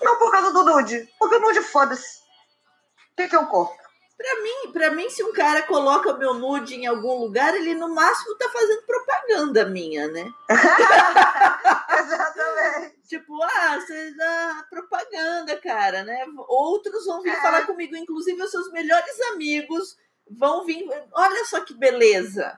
Não 0.00 0.18
por 0.18 0.30
causa 0.30 0.52
do 0.52 0.64
nude, 0.64 1.08
porque 1.18 1.34
o 1.36 1.40
nude 1.40 1.60
foda-se. 1.60 2.22
O 3.12 3.28
que, 3.28 3.34
é 3.34 3.38
o 3.38 3.46
corpo? 3.46 3.76
Pra 4.16 4.42
mim, 4.42 4.72
pra 4.72 4.90
mim, 4.92 5.10
se 5.10 5.22
um 5.22 5.32
cara 5.32 5.62
coloca 5.62 6.14
meu 6.14 6.34
nude 6.34 6.76
em 6.76 6.86
algum 6.86 7.18
lugar, 7.18 7.54
ele 7.54 7.74
no 7.74 7.92
máximo 7.92 8.36
tá 8.36 8.48
fazendo 8.48 8.82
propaganda 8.82 9.66
minha, 9.66 10.06
né? 10.08 10.32
Exatamente. 11.98 13.00
tipo, 13.08 13.42
ah, 13.42 13.80
você 13.80 14.14
dá 14.14 14.66
propaganda, 14.70 15.56
cara, 15.60 16.04
né? 16.04 16.24
Outros 16.48 17.04
vão 17.06 17.20
vir 17.22 17.30
é. 17.30 17.40
falar 17.40 17.66
comigo, 17.66 17.96
inclusive 17.96 18.40
os 18.40 18.50
seus 18.50 18.70
melhores 18.70 19.20
amigos 19.32 19.96
vão 20.30 20.64
vir. 20.64 20.88
Olha 21.12 21.44
só 21.44 21.60
que 21.60 21.74
beleza. 21.74 22.56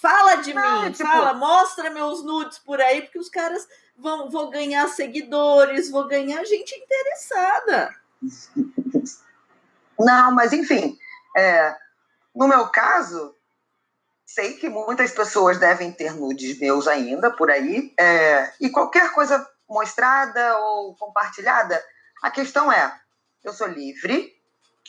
Fala 0.00 0.36
de 0.36 0.52
Não, 0.52 0.82
mim, 0.82 0.92
tipo... 0.92 1.08
fala, 1.08 1.34
mostra 1.34 1.90
meus 1.90 2.24
nudes 2.24 2.58
por 2.58 2.80
aí, 2.80 3.02
porque 3.02 3.18
os 3.18 3.28
caras 3.28 3.66
vão, 3.96 4.28
vão 4.28 4.50
ganhar 4.50 4.88
seguidores, 4.88 5.90
vão 5.90 6.08
ganhar 6.08 6.44
gente 6.44 6.74
interessada. 6.74 7.94
Não, 9.98 10.32
mas 10.34 10.52
enfim, 10.52 10.98
é, 11.36 11.76
no 12.34 12.48
meu 12.48 12.66
caso, 12.68 13.34
sei 14.26 14.54
que 14.54 14.68
muitas 14.68 15.12
pessoas 15.12 15.58
devem 15.58 15.92
ter 15.92 16.12
nudes 16.12 16.58
meus 16.58 16.88
ainda 16.88 17.30
por 17.30 17.50
aí, 17.50 17.94
é, 17.98 18.52
e 18.60 18.70
qualquer 18.70 19.12
coisa 19.12 19.48
mostrada 19.68 20.58
ou 20.58 20.96
compartilhada, 20.96 21.82
a 22.22 22.30
questão 22.30 22.72
é: 22.72 23.00
eu 23.44 23.52
sou 23.52 23.68
livre, 23.68 24.34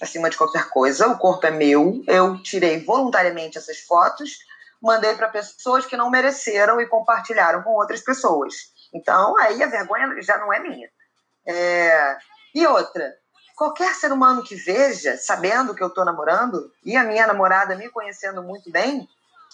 acima 0.01 0.29
de 0.29 0.37
qualquer 0.37 0.69
coisa, 0.69 1.07
o 1.07 1.17
corpo 1.17 1.45
é 1.45 1.51
meu, 1.51 2.03
eu 2.07 2.41
tirei 2.41 2.83
voluntariamente 2.83 3.57
essas 3.57 3.79
fotos, 3.79 4.39
mandei 4.85 5.15
para 5.15 5.29
pessoas 5.29 5.85
que 5.85 5.97
não 5.97 6.09
mereceram 6.09 6.79
e 6.79 6.87
compartilharam 6.87 7.63
com 7.63 7.71
outras 7.71 8.01
pessoas. 8.01 8.53
Então, 8.93 9.37
aí 9.37 9.61
a 9.61 9.67
vergonha 9.67 10.21
já 10.21 10.37
não 10.37 10.53
é 10.53 10.59
minha. 10.59 10.89
É, 11.45 12.17
e 12.53 12.65
outra, 12.65 13.13
qualquer 13.55 13.93
ser 13.95 14.11
humano 14.11 14.43
que 14.43 14.55
veja, 14.55 15.17
sabendo 15.17 15.73
que 15.75 15.83
eu 15.83 15.87
estou 15.87 16.05
namorando, 16.05 16.71
e 16.83 16.95
a 16.95 17.03
minha 17.03 17.27
namorada 17.27 17.75
me 17.75 17.89
conhecendo 17.89 18.43
muito 18.43 18.71
bem, 18.71 19.07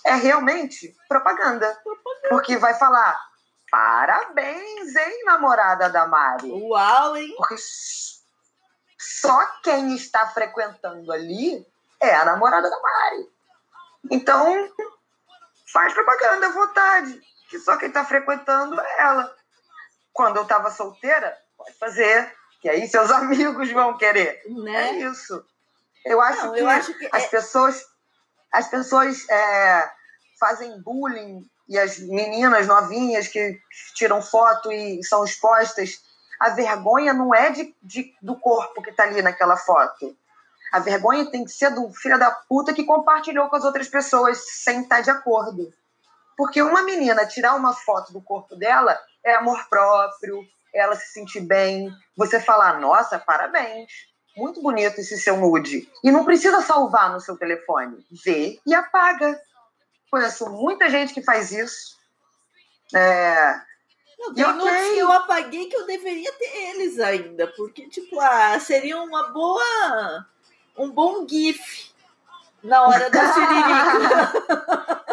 é 0.06 0.14
realmente 0.16 0.96
propaganda. 1.08 1.74
propaganda. 1.84 2.30
Porque 2.30 2.58
vai 2.58 2.74
falar, 2.74 3.20
parabéns, 3.70 4.96
hein, 4.96 5.24
namorada 5.26 5.90
da 5.90 6.06
Mari. 6.06 6.52
Uau, 6.52 7.16
hein? 7.16 7.34
Porque 7.38 7.56
só 8.98 9.46
quem 9.64 9.96
está 9.96 10.28
frequentando 10.28 11.12
ali 11.12 11.66
é 12.02 12.14
a 12.16 12.26
namorada 12.26 12.70
da 12.70 12.80
Mari. 12.80 13.30
Então, 14.10 14.70
faz 15.72 15.94
propaganda 15.94 16.48
à 16.48 16.52
vontade, 16.52 17.22
que 17.50 17.60
só 17.60 17.78
quem 17.78 17.88
está 17.88 18.06
frequentando 18.06 18.80
é 18.80 19.02
ela. 19.02 19.36
Quando 20.14 20.38
eu 20.38 20.44
estava 20.44 20.72
solteira, 20.72 21.38
pode 21.58 21.74
fazer 21.78 22.34
que 22.62 22.70
aí 22.70 22.88
seus 22.88 23.10
amigos 23.12 23.72
vão 23.72 23.98
querer. 23.98 24.42
Né? 24.48 24.90
É 24.90 24.94
isso. 25.10 25.44
Eu 26.06 26.22
acho, 26.22 26.46
Não, 26.46 26.54
que, 26.54 26.60
eu 26.60 26.70
acho 26.70 26.98
que 26.98 27.10
as 27.12 27.24
é... 27.24 27.28
pessoas, 27.28 27.86
as 28.52 28.68
pessoas 28.68 29.30
é, 29.30 29.92
fazem 30.40 30.82
bullying 30.82 31.48
e 31.68 31.78
as 31.78 32.00
meninas 32.00 32.68
novinhas 32.68 33.28
que 33.28 33.60
tiram 33.96 34.22
foto 34.22 34.72
e 34.72 35.04
são 35.04 35.24
expostas. 35.24 36.02
A 36.40 36.50
vergonha 36.50 37.14
não 37.14 37.34
é 37.34 37.52
de, 37.52 37.76
de 37.82 38.16
do 38.22 38.36
corpo 38.40 38.82
que 38.82 38.90
está 38.90 39.04
ali 39.04 39.22
naquela 39.22 39.56
foto. 39.58 40.18
A 40.72 40.80
vergonha 40.80 41.30
tem 41.30 41.44
que 41.44 41.52
ser 41.52 41.72
do 41.72 41.92
filho 41.92 42.18
da 42.18 42.32
puta 42.32 42.74
que 42.74 42.84
compartilhou 42.84 43.50
com 43.50 43.56
as 43.56 43.66
outras 43.66 43.90
pessoas 43.90 44.38
sem 44.64 44.82
estar 44.82 45.02
de 45.02 45.10
acordo. 45.10 45.72
Porque 46.38 46.62
uma 46.62 46.82
menina 46.82 47.26
tirar 47.26 47.56
uma 47.56 47.74
foto 47.74 48.14
do 48.14 48.22
corpo 48.22 48.56
dela 48.56 48.98
é 49.24 49.36
amor 49.36 49.68
próprio, 49.70 50.42
ela 50.74 50.96
se 50.96 51.12
sentir 51.12 51.42
bem, 51.42 51.92
você 52.16 52.40
falar, 52.40 52.80
nossa, 52.80 53.20
parabéns, 53.20 53.92
muito 54.36 54.62
bonito 54.62 55.00
esse 55.00 55.20
seu 55.20 55.38
nude. 55.38 55.90
E 56.04 56.12
não 56.12 56.24
precisa 56.24 56.62
salvar 56.62 57.12
no 57.12 57.20
seu 57.20 57.38
telefone. 57.38 58.06
Vê 58.24 58.60
e 58.66 58.74
apaga. 58.74 59.40
Conheço 60.10 60.50
muita 60.50 60.90
gente 60.90 61.14
que 61.14 61.22
faz 61.22 61.52
isso. 61.52 61.98
É... 62.96 63.62
Não, 64.20 64.34
tem 64.34 64.46
okay. 64.46 64.94
que 64.94 65.00
eu 65.00 65.12
apaguei 65.12 65.66
que 65.68 65.76
eu 65.76 65.86
deveria 65.86 66.32
ter 66.34 66.56
eles 66.70 67.00
ainda, 67.00 67.48
porque, 67.48 67.90
tipo, 67.90 68.20
ah, 68.20 68.60
seria 68.60 69.02
uma 69.02 69.32
boa. 69.32 70.28
Um 70.78 70.90
bom 70.90 71.28
GIF 71.28 71.92
na 72.64 72.84
hora 72.84 73.10
da 73.10 73.34
siririca. 73.34 74.34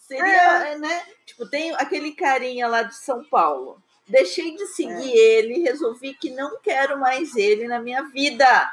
seria, 0.00 0.68
é. 0.68 0.78
né? 0.78 1.02
Tipo, 1.26 1.46
tem 1.46 1.74
aquele 1.74 2.12
carinha 2.12 2.68
lá 2.68 2.82
de 2.82 2.94
São 2.94 3.24
Paulo. 3.24 3.82
Deixei 4.06 4.54
de 4.54 4.66
seguir 4.66 5.12
é. 5.12 5.16
ele, 5.16 5.62
resolvi 5.62 6.14
que 6.14 6.30
não 6.30 6.58
quero 6.60 6.98
mais 6.98 7.34
ele 7.36 7.66
na 7.66 7.80
minha 7.80 8.02
vida. 8.02 8.70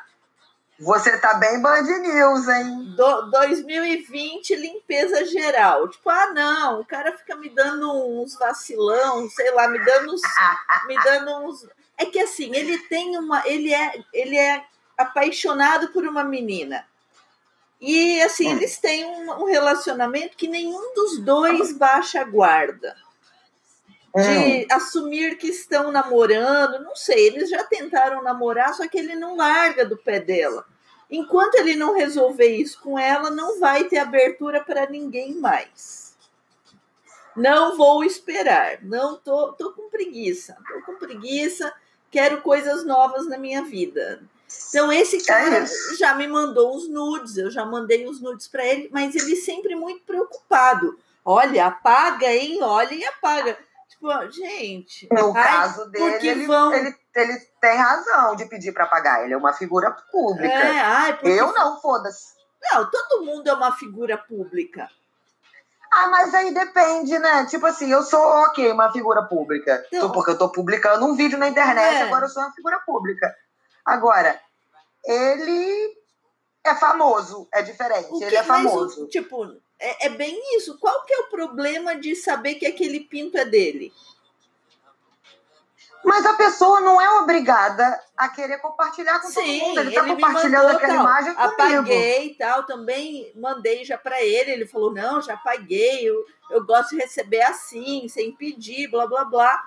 Você 0.78 1.16
tá 1.20 1.36
bem 1.36 1.62
Band 1.62 1.84
News, 1.84 2.48
hein? 2.48 2.96
Do, 2.98 3.30
2020, 3.30 4.56
limpeza 4.56 5.24
geral. 5.26 5.88
Tipo, 5.88 6.10
ah, 6.10 6.32
não, 6.34 6.82
o 6.82 6.86
cara 6.86 7.16
fica 7.16 7.36
me 7.36 7.50
dando 7.50 8.20
uns 8.20 8.36
vacilão, 8.36 9.30
sei 9.30 9.52
lá, 9.52 9.68
me 9.68 9.78
dando 9.86 10.14
uns. 10.14 10.22
me 10.88 10.96
dando 11.04 11.38
uns. 11.46 11.68
É 11.98 12.06
que 12.06 12.20
assim, 12.20 12.54
ele 12.56 12.80
tem 12.88 13.16
uma. 13.16 13.48
Ele 13.48 13.72
é, 13.72 14.04
ele 14.12 14.36
é 14.36 14.66
apaixonado 15.02 15.90
por 15.90 16.06
uma 16.06 16.24
menina. 16.24 16.86
E 17.80 18.22
assim, 18.22 18.48
hum. 18.48 18.58
eles 18.58 18.78
têm 18.78 19.06
um, 19.06 19.32
um 19.42 19.46
relacionamento 19.46 20.38
que 20.38 20.48
nenhum 20.48 20.94
dos 20.94 21.18
dois 21.20 21.74
baixa 21.74 22.22
a 22.22 22.24
guarda 22.24 22.96
de 24.16 24.66
hum. 24.66 24.66
assumir 24.72 25.38
que 25.38 25.48
estão 25.48 25.92
namorando, 25.92 26.84
não 26.84 26.96
sei, 26.96 27.28
eles 27.28 27.50
já 27.50 27.64
tentaram 27.64 28.22
namorar, 28.22 28.74
só 28.74 28.88
que 28.88 28.98
ele 28.98 29.16
não 29.16 29.38
larga 29.38 29.86
do 29.86 29.98
pé 29.98 30.20
dela. 30.20 30.66
Enquanto 31.10 31.56
ele 31.56 31.76
não 31.76 31.94
resolver 31.94 32.56
isso 32.56 32.80
com 32.82 33.00
ela, 33.00 33.30
não 33.30 33.60
vai 33.60 33.86
ter 33.86 33.98
abertura 33.98 34.64
para 34.64 34.90
ninguém 34.90 35.36
mais. 35.36 36.16
Não 37.36 37.78
vou 37.78 38.04
esperar, 38.04 38.80
não 38.82 39.18
tô, 39.18 39.54
tô 39.54 39.72
com 39.72 39.90
preguiça, 39.90 40.58
tô 40.68 40.82
com 40.86 41.00
preguiça, 41.00 41.74
quero 42.12 42.42
coisas 42.42 42.86
novas 42.86 43.28
na 43.28 43.38
minha 43.38 43.64
vida. 43.64 44.22
Então 44.70 44.92
esse 44.92 45.18
é 45.18 45.24
cara 45.24 45.64
é 45.64 45.96
já 45.98 46.14
me 46.14 46.28
mandou 46.28 46.76
os 46.76 46.90
nudes, 46.90 47.38
eu 47.38 47.50
já 47.50 47.66
mandei 47.66 48.06
os 48.06 48.22
nudes 48.22 48.48
para 48.48 48.66
ele, 48.66 48.90
mas 48.92 49.16
ele 49.16 49.36
sempre 49.36 49.76
muito 49.76 50.04
preocupado. 50.04 51.00
Olha, 51.24 51.68
apaga, 51.68 52.28
hein? 52.28 52.60
Olha 52.62 52.94
e 52.94 53.06
apaga. 53.06 53.58
Tipo, 53.90 54.32
gente. 54.32 55.08
No 55.12 55.36
ai, 55.36 55.44
caso 55.44 55.90
dele, 55.90 56.28
ele, 56.28 56.48
vão... 56.48 56.74
ele, 56.74 56.96
ele 57.16 57.38
tem 57.62 57.76
razão 57.78 58.36
de 58.36 58.46
pedir 58.46 58.72
para 58.72 58.88
pagar. 58.88 59.24
Ele 59.24 59.34
é 59.34 59.38
uma 59.38 59.54
figura 59.54 59.92
pública. 60.12 60.54
É, 60.54 60.80
ai, 60.80 61.14
porque... 61.14 61.30
Eu 61.30 61.54
não, 61.54 61.80
foda-se. 61.80 62.34
Não, 62.62 62.90
todo 62.90 63.24
mundo 63.24 63.48
é 63.48 63.54
uma 63.54 63.76
figura 63.76 64.18
pública. 64.18 64.90
Ah, 65.92 66.08
mas 66.08 66.34
aí 66.34 66.54
depende, 66.54 67.20
né? 67.20 67.46
Tipo 67.48 67.66
assim, 67.66 67.92
eu 67.92 68.02
sou, 68.02 68.22
ok, 68.22 68.72
uma 68.72 68.92
figura 68.94 69.24
pública. 69.24 69.86
Então, 69.92 70.10
porque 70.12 70.32
eu 70.32 70.38
tô 70.38 70.50
publicando 70.50 71.06
um 71.06 71.16
vídeo 71.16 71.38
na 71.38 71.50
internet, 71.50 71.96
é. 71.96 72.02
agora 72.04 72.26
eu 72.26 72.30
sou 72.30 72.42
uma 72.42 72.54
figura 72.54 72.80
pública. 72.80 73.36
Agora, 73.86 74.40
ele 75.04 75.98
é 76.64 76.76
famoso, 76.76 77.48
é 77.54 77.62
diferente, 77.62 78.08
que, 78.08 78.24
ele 78.24 78.36
é 78.38 78.44
famoso. 78.44 79.08
tipo, 79.08 79.44
é, 79.78 80.06
é, 80.06 80.10
bem 80.10 80.40
isso. 80.56 80.78
Qual 80.80 81.06
que 81.06 81.14
é 81.14 81.20
o 81.20 81.30
problema 81.30 81.96
de 81.96 82.16
saber 82.16 82.56
que 82.56 82.66
aquele 82.66 83.02
pinto 83.02 83.38
é 83.38 83.44
dele? 83.44 83.92
Mas 86.04 86.26
a 86.26 86.34
pessoa 86.34 86.82
não 86.82 87.00
é 87.00 87.20
obrigada 87.20 88.00
a 88.18 88.28
querer 88.30 88.58
compartilhar 88.60 89.20
com 89.20 89.28
Sim, 89.28 89.60
todo 89.60 89.68
mundo. 89.68 89.80
Ele 89.80 89.90
está 89.90 90.06
compartilhando 90.06 90.64
mandou, 90.64 90.78
aquela 90.78 90.94
tal, 90.94 91.04
imagem 91.04 91.36
comigo. 91.36 91.54
Apaguei 91.54 92.26
e 92.26 92.36
tal, 92.36 92.64
também 92.64 93.32
mandei 93.36 93.86
já 93.86 93.98
para 93.98 94.22
ele. 94.24 94.52
Ele 94.52 94.66
falou: 94.66 94.94
não, 94.94 95.22
já 95.22 95.36
apaguei, 95.36 96.10
eu, 96.10 96.26
eu 96.50 96.66
gosto 96.66 96.92
de 96.92 97.02
receber 97.02 97.42
assim, 97.44 98.08
sem 98.08 98.32
pedir, 98.32 98.90
blá 98.90 99.06
blá 99.06 99.26
blá. 99.26 99.64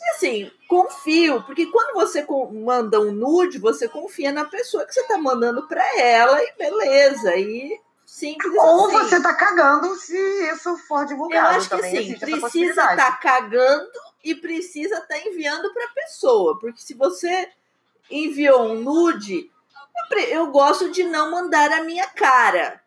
E 0.00 0.10
assim, 0.10 0.50
confio, 0.68 1.42
porque 1.42 1.66
quando 1.66 1.94
você 1.94 2.24
manda 2.52 3.00
um 3.00 3.10
nude, 3.10 3.58
você 3.58 3.88
confia 3.88 4.30
na 4.30 4.44
pessoa 4.44 4.84
que 4.84 4.94
você 4.94 5.00
está 5.00 5.18
mandando 5.18 5.66
para 5.66 5.98
ela 6.00 6.40
e 6.42 6.52
beleza. 6.56 7.36
E 7.36 7.80
Simples 8.08 8.54
Ou 8.56 8.86
assim. 8.86 8.96
você 8.96 9.22
tá 9.22 9.34
cagando 9.34 9.94
se 9.96 10.16
isso 10.50 10.78
for 10.88 11.04
divulgado. 11.04 11.52
Eu 11.52 11.58
acho 11.58 11.68
que 11.68 11.82
sim, 11.82 12.18
precisa 12.18 12.68
estar 12.68 12.96
tá 12.96 13.12
cagando 13.12 14.07
e 14.24 14.34
precisa 14.34 14.96
estar 14.96 15.06
tá 15.06 15.18
enviando 15.18 15.72
para 15.72 15.84
a 15.84 15.94
pessoa. 15.94 16.58
Porque 16.58 16.80
se 16.80 16.94
você 16.94 17.50
enviou 18.10 18.70
um 18.70 18.80
nude, 18.80 19.50
eu 20.28 20.46
gosto 20.48 20.90
de 20.90 21.04
não 21.04 21.30
mandar 21.30 21.70
a 21.72 21.84
minha 21.84 22.06
cara. 22.08 22.82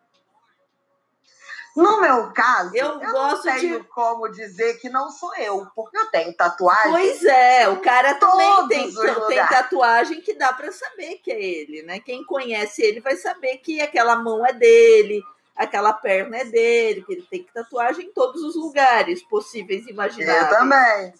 No 1.74 2.02
meu 2.02 2.30
caso, 2.32 2.76
eu, 2.76 3.00
eu 3.00 3.12
gosto 3.12 3.46
não 3.46 3.54
tenho 3.54 3.80
de... 3.80 3.88
como 3.88 4.28
dizer 4.28 4.78
que 4.78 4.90
não 4.90 5.10
sou 5.10 5.34
eu, 5.36 5.66
porque 5.74 5.96
eu 5.96 6.10
tenho 6.10 6.34
tatuagem. 6.34 6.92
Pois 6.92 7.24
é, 7.24 7.66
o 7.68 7.80
cara 7.80 8.14
também 8.14 8.68
tem, 8.68 8.94
tem 9.28 9.46
tatuagem 9.46 10.20
que 10.20 10.34
dá 10.34 10.52
para 10.52 10.70
saber 10.70 11.16
que 11.24 11.32
é 11.32 11.42
ele, 11.42 11.82
né? 11.82 11.98
Quem 11.98 12.24
conhece 12.24 12.82
ele 12.82 13.00
vai 13.00 13.16
saber 13.16 13.56
que 13.58 13.80
aquela 13.80 14.16
mão 14.16 14.44
é 14.44 14.52
dele, 14.52 15.22
aquela 15.56 15.92
perna 15.92 16.38
é 16.38 16.44
dele, 16.44 17.02
que 17.02 17.12
ele 17.12 17.26
tem 17.30 17.46
tatuagem 17.52 18.06
em 18.06 18.12
todos 18.12 18.42
os 18.42 18.56
lugares 18.56 19.22
possíveis 19.22 19.86
e 19.86 19.90
imagináveis. 19.90 20.52
Eu 20.52 20.58
também. 20.58 21.14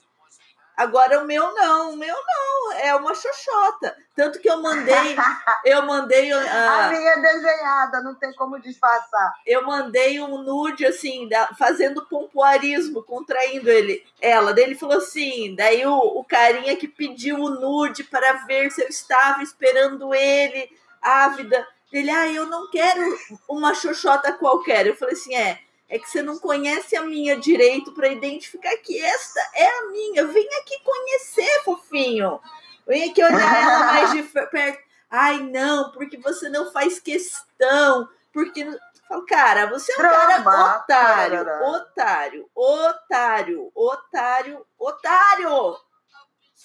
Agora 0.76 1.22
o 1.22 1.26
meu 1.26 1.54
não, 1.54 1.92
o 1.92 1.96
meu 1.96 2.14
não, 2.14 2.72
é 2.72 2.94
uma 2.94 3.14
xoxota. 3.14 3.94
Tanto 4.16 4.38
que 4.38 4.48
eu 4.48 4.60
mandei, 4.62 4.94
eu 5.64 5.84
mandei. 5.84 6.32
Uh, 6.32 6.38
a 6.38 6.88
minha 6.88 7.10
é 7.10 7.20
desenhada, 7.20 8.02
não 8.02 8.14
tem 8.14 8.32
como 8.34 8.58
disfarçar. 8.58 9.34
Eu 9.46 9.66
mandei 9.66 10.18
um 10.20 10.42
nude, 10.42 10.86
assim, 10.86 11.28
da, 11.28 11.48
fazendo 11.58 12.06
pompoarismo, 12.06 13.02
contraindo 13.02 13.70
ele, 13.70 14.04
ela. 14.20 14.54
Daí 14.54 14.64
ele 14.64 14.74
falou 14.74 14.96
assim: 14.96 15.54
daí 15.54 15.84
o, 15.86 15.94
o 15.94 16.24
carinha 16.24 16.74
que 16.74 16.88
pediu 16.88 17.36
o 17.36 17.50
nude 17.50 18.02
para 18.04 18.44
ver 18.44 18.70
se 18.70 18.82
eu 18.82 18.88
estava 18.88 19.42
esperando 19.42 20.14
ele, 20.14 20.70
ávida. 21.02 21.66
Ele, 21.92 22.10
ah, 22.10 22.28
eu 22.28 22.46
não 22.46 22.70
quero 22.70 23.18
uma 23.48 23.74
xoxota 23.74 24.32
qualquer. 24.32 24.86
Eu 24.86 24.96
falei 24.96 25.14
assim: 25.14 25.34
é 25.34 25.60
é 25.92 25.98
que 25.98 26.08
você 26.08 26.22
não 26.22 26.38
conhece 26.38 26.96
a 26.96 27.02
minha 27.02 27.36
direito 27.36 27.92
para 27.92 28.08
identificar 28.08 28.74
que 28.78 28.98
esta 28.98 29.40
é 29.54 29.66
a 29.66 29.90
minha. 29.90 30.26
Vem 30.26 30.48
aqui 30.62 30.82
conhecer, 30.82 31.64
fofinho. 31.66 32.40
Vem 32.86 33.10
aqui 33.10 33.22
olhar 33.22 33.62
ela 33.62 33.84
mais 33.84 34.12
de 34.12 34.22
perto. 34.22 34.82
Ai, 35.10 35.40
não, 35.40 35.92
porque 35.92 36.16
você 36.16 36.48
não 36.48 36.72
faz 36.72 36.98
questão. 36.98 38.08
Porque. 38.32 38.66
Falo, 39.06 39.26
cara, 39.26 39.66
você 39.66 39.92
é 39.92 39.96
um 39.96 39.98
Trama, 39.98 40.14
cara 40.14 40.78
otário, 40.78 41.40
otário, 41.62 42.50
otário, 42.54 43.72
otário, 43.74 44.66
otário. 44.78 45.76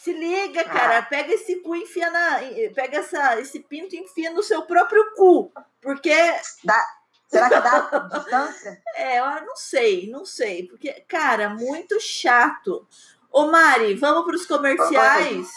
Se 0.07 0.13
liga, 0.13 0.63
cara. 0.63 0.99
Ah. 0.99 1.01
Pega 1.01 1.33
esse 1.33 1.57
cu 1.57 1.75
e 1.75 1.81
enfia 1.81 2.09
na. 2.09 2.39
Pega 2.73 2.99
essa, 2.99 3.41
esse 3.41 3.59
pinto 3.59 3.93
e 3.93 3.99
enfia 3.99 4.31
no 4.31 4.41
seu 4.41 4.61
próprio 4.61 5.13
cu. 5.15 5.51
Porque. 5.81 6.15
Dá, 6.63 6.81
Será 7.27 7.49
que 7.49 7.59
dá 7.59 8.07
distância? 8.07 8.81
É, 8.95 9.19
eu 9.19 9.45
não 9.45 9.55
sei, 9.57 10.09
não 10.09 10.23
sei. 10.23 10.65
Porque, 10.65 10.93
cara, 11.09 11.49
muito 11.49 11.99
chato. 11.99 12.87
Ô, 13.29 13.47
Mari, 13.47 13.95
vamos 13.95 14.23
para 14.23 14.35
os 14.35 14.45
comerciais? 14.45 15.49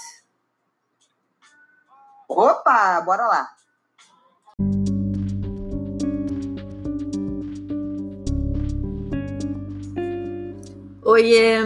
Opa, 2.28 3.00
bora 3.02 3.28
lá. 3.28 3.54
Oiê, 11.04 11.60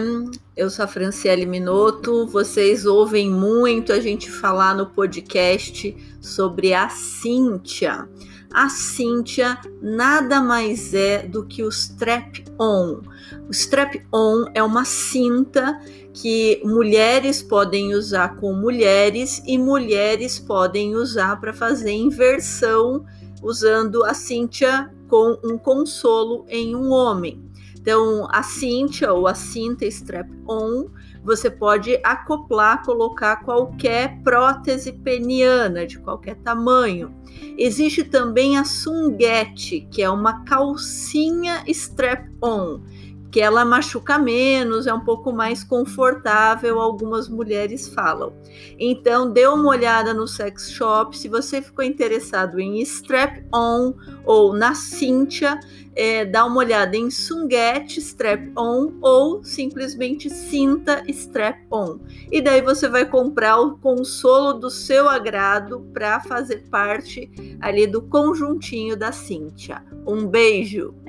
eu 0.55 0.69
sou 0.69 0.85
a 0.85 0.87
Franciele 0.87 1.45
Minotto. 1.45 2.27
Vocês 2.27 2.85
ouvem 2.85 3.29
muito 3.29 3.91
a 3.91 3.99
gente 3.99 4.29
falar 4.31 4.75
no 4.75 4.87
podcast 4.87 5.95
sobre 6.21 6.73
a 6.73 6.89
Cíntia 6.89 8.07
a 8.55 8.69
Cíntia 8.69 9.59
nada 9.81 10.41
mais 10.41 10.93
é 10.93 11.27
do 11.27 11.45
que 11.45 11.61
o 11.61 11.67
strap-on. 11.67 13.01
O 13.49 13.51
strap-on 13.51 14.45
é 14.53 14.63
uma 14.63 14.85
cinta 14.85 15.77
que 16.13 16.61
mulheres 16.63 17.43
podem 17.43 17.93
usar 17.93 18.37
com 18.37 18.53
mulheres 18.53 19.43
e 19.45 19.57
mulheres 19.57 20.39
podem 20.39 20.95
usar 20.95 21.37
para 21.41 21.51
fazer 21.51 21.91
inversão 21.91 23.05
usando 23.43 24.05
a 24.05 24.13
Cíntia 24.13 24.89
com 25.09 25.37
um 25.43 25.57
consolo 25.57 26.45
em 26.47 26.73
um 26.73 26.91
homem. 26.91 27.44
Então, 27.85 28.27
a 28.31 28.41
Cíntia 28.41 29.13
ou 29.13 29.27
a 29.27 29.35
cinta 29.35 29.85
strap-on 29.85 30.89
você 31.23 31.51
pode 31.51 31.99
acoplar, 32.03 32.83
colocar 32.83 33.43
qualquer 33.43 34.23
prótese 34.23 34.91
peniana 34.91 35.85
de 35.85 35.99
qualquer 35.99 36.33
tamanho. 36.37 37.13
Existe 37.55 38.03
também 38.03 38.57
a 38.57 38.63
sunguete, 38.63 39.87
que 39.91 40.01
é 40.01 40.09
uma 40.09 40.43
calcinha 40.45 41.63
strap-on, 41.67 42.81
que 43.35 43.41
ela 43.41 43.65
machuca 43.65 44.17
menos, 44.17 44.87
é 44.87 44.93
um 44.93 45.03
pouco 45.03 45.33
mais 45.33 45.61
confortável, 45.61 46.79
algumas 46.79 47.27
mulheres 47.27 47.85
falam. 47.85 48.31
Então, 48.79 49.29
dê 49.29 49.45
uma 49.45 49.67
olhada 49.67 50.13
no 50.13 50.25
sex 50.25 50.71
shop. 50.71 51.17
Se 51.17 51.27
você 51.27 51.61
ficou 51.61 51.83
interessado 51.83 52.61
em 52.61 52.79
strap-on 52.79 53.93
ou 54.23 54.53
na 54.53 54.73
Cintia, 54.73 55.59
é, 55.93 56.23
dá 56.23 56.45
uma 56.45 56.59
olhada 56.59 56.95
em 56.95 57.11
sunguete 57.11 57.99
strap-on 57.99 58.93
ou 59.01 59.43
simplesmente 59.43 60.29
cinta 60.29 61.03
strap-on. 61.05 61.99
E 62.31 62.39
daí 62.39 62.61
você 62.61 62.87
vai 62.87 63.05
comprar 63.05 63.59
o 63.59 63.77
consolo 63.79 64.53
do 64.53 64.69
seu 64.69 65.09
agrado 65.09 65.81
para 65.93 66.21
fazer 66.21 66.69
parte 66.69 67.29
ali 67.59 67.85
do 67.85 68.01
conjuntinho 68.01 68.95
da 68.95 69.11
Cintia. 69.11 69.83
Um 70.07 70.25
beijo! 70.25 71.04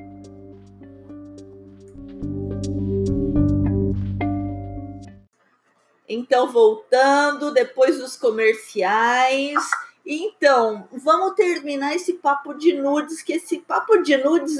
Então, 6.08 6.50
voltando, 6.50 7.52
depois 7.52 7.98
dos 7.98 8.16
comerciais. 8.16 9.58
Então, 10.04 10.88
vamos 10.92 11.34
terminar 11.34 11.94
esse 11.94 12.14
papo 12.14 12.54
de 12.54 12.72
nudes, 12.74 13.22
que 13.22 13.34
esse 13.34 13.58
papo 13.58 13.98
de 14.02 14.16
nudes 14.16 14.58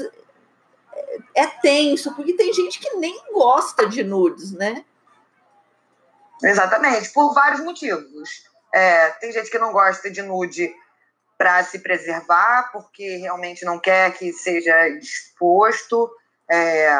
é, 0.93 1.17
é 1.35 1.47
tenso, 1.47 2.13
porque 2.15 2.33
tem 2.33 2.53
gente 2.53 2.79
que 2.79 2.95
nem 2.97 3.17
gosta 3.31 3.87
de 3.87 4.03
nudes, 4.03 4.51
né? 4.51 4.83
Exatamente, 6.43 7.11
por 7.13 7.33
vários 7.33 7.61
motivos. 7.61 8.45
É, 8.73 9.09
tem 9.11 9.31
gente 9.31 9.49
que 9.49 9.57
não 9.57 9.71
gosta 9.71 10.11
de 10.11 10.21
nude 10.21 10.73
para 11.37 11.63
se 11.63 11.79
preservar, 11.79 12.71
porque 12.71 13.17
realmente 13.17 13.63
não 13.63 13.79
quer 13.79 14.17
que 14.17 14.33
seja 14.33 14.89
exposto. 14.89 16.11
É, 16.49 16.91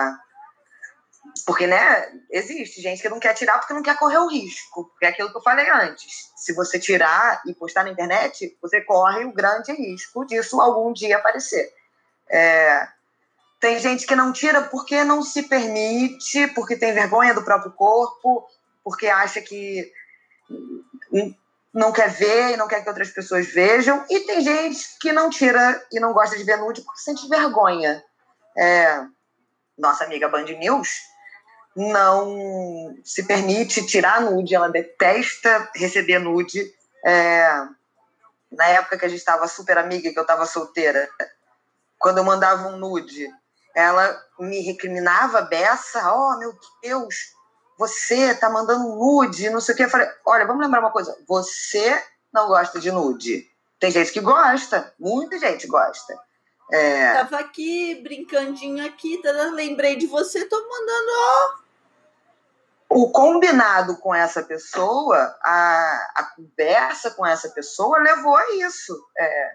porque, 1.48 1.66
né, 1.66 2.12
existe 2.30 2.82
gente 2.82 3.02
que 3.02 3.08
não 3.08 3.22
quer 3.22 3.34
tirar 3.34 3.58
porque 3.58 3.74
não 3.74 3.82
quer 3.82 3.98
correr 3.98 4.18
o 4.18 4.28
risco. 4.28 4.92
É 5.02 5.08
aquilo 5.08 5.32
que 5.32 5.38
eu 5.38 5.42
falei 5.42 5.66
antes. 5.70 6.30
Se 6.36 6.54
você 6.54 6.78
tirar 6.78 7.42
e 7.46 7.54
postar 7.54 7.86
na 7.86 7.90
internet, 7.90 8.58
você 8.62 8.82
corre 8.82 9.24
o 9.24 9.32
grande 9.32 9.72
risco 9.72 10.26
disso 10.26 10.60
algum 10.60 10.92
dia 10.92 11.16
aparecer. 11.16 11.74
É, 12.30 12.86
tem 13.62 13.80
gente 13.80 14.06
que 14.06 14.14
não 14.14 14.34
tira 14.34 14.64
porque 14.64 15.06
não 15.06 15.24
se 15.24 15.44
permite, 15.44 16.48
porque 16.48 16.76
tem 16.76 16.94
vergonha 16.94 17.34
do 17.34 17.46
próprio 17.46 17.72
corpo, 17.72 18.46
porque 18.84 19.08
acha 19.08 19.40
que 19.40 19.90
não 21.74 21.94
quer 21.94 22.10
ver 22.10 22.56
e 22.56 22.58
não 22.58 22.68
quer 22.68 22.84
que 22.84 22.90
outras 22.90 23.12
pessoas 23.12 23.48
vejam. 23.48 24.04
E 24.10 24.20
tem 24.20 24.42
gente 24.42 25.00
que 25.00 25.14
não 25.14 25.30
tira 25.30 25.82
e 25.94 26.00
não 26.02 26.12
gosta 26.12 26.36
de 26.36 26.44
ver 26.44 26.58
nude 26.58 26.82
porque 26.82 27.00
sente 27.00 27.26
vergonha. 27.30 28.04
É, 28.58 29.02
nossa 29.78 30.04
amiga 30.04 30.28
Band 30.28 30.44
News 30.44 31.16
não 31.78 32.98
se 33.04 33.24
permite 33.24 33.86
tirar 33.86 34.20
nude, 34.20 34.56
ela 34.56 34.68
detesta 34.68 35.70
receber 35.76 36.18
nude. 36.18 36.74
É, 37.06 37.48
na 38.52 38.66
época 38.66 38.98
que 38.98 39.06
a 39.06 39.08
gente 39.08 39.20
estava 39.20 39.48
super 39.48 39.78
amiga, 39.78 40.12
que 40.12 40.18
eu 40.18 40.24
estava 40.24 40.48
solteira, 40.48 41.08
quando 42.00 42.18
eu 42.18 42.24
mandava 42.24 42.68
um 42.68 42.78
nude, 42.78 43.30
ela 43.76 44.20
me 44.40 44.60
recriminava 44.62 45.42
beça, 45.42 46.12
oh 46.12 46.38
meu 46.40 46.58
Deus, 46.82 47.16
você 47.78 48.34
tá 48.34 48.50
mandando 48.50 48.96
nude, 48.96 49.52
não 49.52 49.62
sei 49.62 49.76
o 49.76 49.78
que. 49.78 49.84
Eu 49.84 49.90
falei, 49.90 50.08
olha, 50.26 50.48
vamos 50.48 50.64
lembrar 50.64 50.80
uma 50.80 50.92
coisa, 50.92 51.16
você 51.28 52.04
não 52.34 52.48
gosta 52.48 52.80
de 52.80 52.92
nude. 52.92 53.48
Tem 53.80 53.92
gente 53.92 54.12
que 54.12 54.20
gosta, 54.20 54.92
muita 55.00 55.38
gente 55.38 55.68
gosta. 55.68 56.20
É... 56.72 57.14
Tava 57.14 57.38
aqui, 57.38 58.02
brincandinho 58.02 58.84
aqui, 58.84 59.22
tá, 59.22 59.32
lembrei 59.54 59.96
de 59.96 60.08
você, 60.08 60.46
tô 60.46 60.56
mandando, 60.56 61.12
ó, 61.12 61.67
o 62.90 63.12
combinado 63.12 63.98
com 63.98 64.16
essa 64.16 64.42
pessoa, 64.44 65.18
a, 65.44 66.12
a 66.16 66.24
conversa 66.36 67.12
com 67.12 67.26
essa 67.26 67.50
pessoa 67.50 68.00
levou 68.00 68.36
a 68.36 68.52
isso. 68.56 68.94
É, 69.18 69.52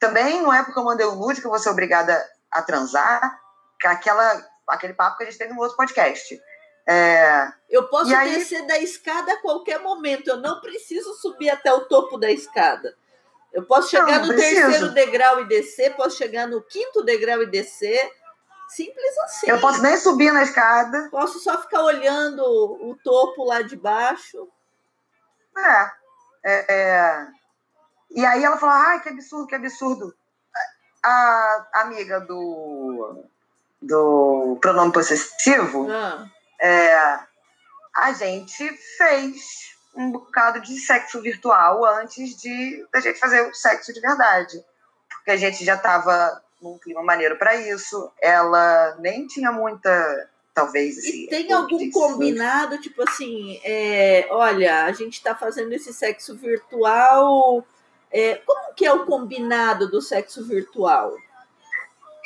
também 0.00 0.40
não 0.40 0.52
é 0.52 0.62
porque 0.62 0.78
eu 0.78 0.84
mandei 0.84 1.06
o 1.06 1.12
um 1.12 1.16
nude 1.16 1.40
que 1.40 1.46
eu 1.46 1.50
vou 1.50 1.58
ser 1.58 1.70
obrigada 1.70 2.24
a 2.50 2.62
transar, 2.62 3.40
que 3.80 3.86
aquela, 3.86 4.46
aquele 4.68 4.94
papo 4.94 5.16
que 5.16 5.24
a 5.24 5.26
gente 5.26 5.38
teve 5.38 5.52
no 5.52 5.60
outro 5.60 5.76
podcast. 5.76 6.40
É, 6.88 7.48
eu 7.68 7.88
posso 7.88 8.10
descer 8.10 8.60
aí... 8.60 8.66
da 8.68 8.78
escada 8.78 9.32
a 9.32 9.42
qualquer 9.42 9.80
momento, 9.80 10.28
eu 10.28 10.36
não 10.36 10.60
preciso 10.60 11.12
subir 11.14 11.50
até 11.50 11.72
o 11.72 11.86
topo 11.86 12.16
da 12.16 12.30
escada. 12.30 12.96
Eu 13.52 13.64
posso 13.64 13.90
chegar 13.90 14.20
não, 14.20 14.26
no 14.26 14.34
preciso. 14.34 14.60
terceiro 14.60 14.92
degrau 14.92 15.40
e 15.40 15.48
descer, 15.48 15.96
posso 15.96 16.16
chegar 16.16 16.46
no 16.46 16.62
quinto 16.62 17.02
degrau 17.02 17.42
e 17.42 17.46
descer 17.46 18.08
Simples 18.68 19.18
assim. 19.18 19.50
Eu 19.50 19.60
posso 19.60 19.80
nem 19.82 19.96
subir 19.96 20.32
na 20.32 20.42
escada. 20.42 21.08
Posso 21.10 21.38
só 21.38 21.60
ficar 21.60 21.82
olhando 21.82 22.42
o 22.42 22.96
topo 23.02 23.44
lá 23.44 23.62
de 23.62 23.76
baixo. 23.76 24.48
É. 25.56 25.90
é, 26.44 26.74
é. 26.74 27.28
E 28.10 28.24
aí 28.24 28.44
ela 28.44 28.56
falou: 28.56 28.74
ai, 28.74 29.00
que 29.00 29.08
absurdo, 29.08 29.46
que 29.46 29.54
absurdo. 29.54 30.14
A 31.02 31.66
amiga 31.74 32.20
do, 32.20 33.24
do 33.80 34.58
pronome 34.60 34.92
possessivo, 34.92 35.88
ah. 35.88 36.26
é, 36.60 37.20
a 37.96 38.12
gente 38.12 38.76
fez 38.96 39.36
um 39.94 40.10
bocado 40.10 40.60
de 40.60 40.76
sexo 40.80 41.22
virtual 41.22 41.84
antes 41.84 42.36
de 42.36 42.84
da 42.92 43.00
gente 43.00 43.20
fazer 43.20 43.48
o 43.48 43.54
sexo 43.54 43.92
de 43.92 44.00
verdade. 44.00 44.62
Porque 45.08 45.30
a 45.30 45.36
gente 45.36 45.64
já 45.64 45.76
estava 45.76 46.42
num 46.60 46.78
clima 46.78 47.02
maneiro 47.02 47.36
para 47.38 47.54
isso. 47.56 48.10
Ela 48.20 48.96
nem 48.98 49.26
tinha 49.26 49.52
muita, 49.52 50.28
talvez. 50.54 50.98
Assim, 50.98 51.24
e 51.24 51.28
tem 51.28 51.52
algum 51.52 51.90
combinado, 51.90 52.80
tipo 52.80 53.02
assim, 53.02 53.60
é, 53.64 54.26
olha, 54.30 54.84
a 54.84 54.92
gente 54.92 55.14
está 55.14 55.34
fazendo 55.34 55.72
esse 55.72 55.92
sexo 55.92 56.36
virtual. 56.36 57.64
É, 58.10 58.36
como 58.36 58.74
que 58.74 58.86
é 58.86 58.92
o 58.92 59.04
combinado 59.04 59.90
do 59.90 60.00
sexo 60.00 60.44
virtual? 60.46 61.14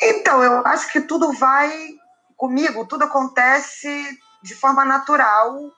Então, 0.03 0.43
eu 0.43 0.66
acho 0.66 0.90
que 0.90 1.01
tudo 1.01 1.33
vai 1.33 1.99
comigo, 2.37 2.87
tudo 2.87 3.05
acontece 3.05 4.19
de 4.43 4.55
forma 4.55 4.85
natural, 4.85 5.71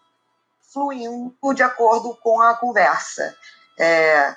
fluindo 0.72 1.54
de 1.54 1.62
acordo 1.62 2.16
com 2.22 2.40
a 2.40 2.54
conversa. 2.54 3.36
É, 3.78 4.36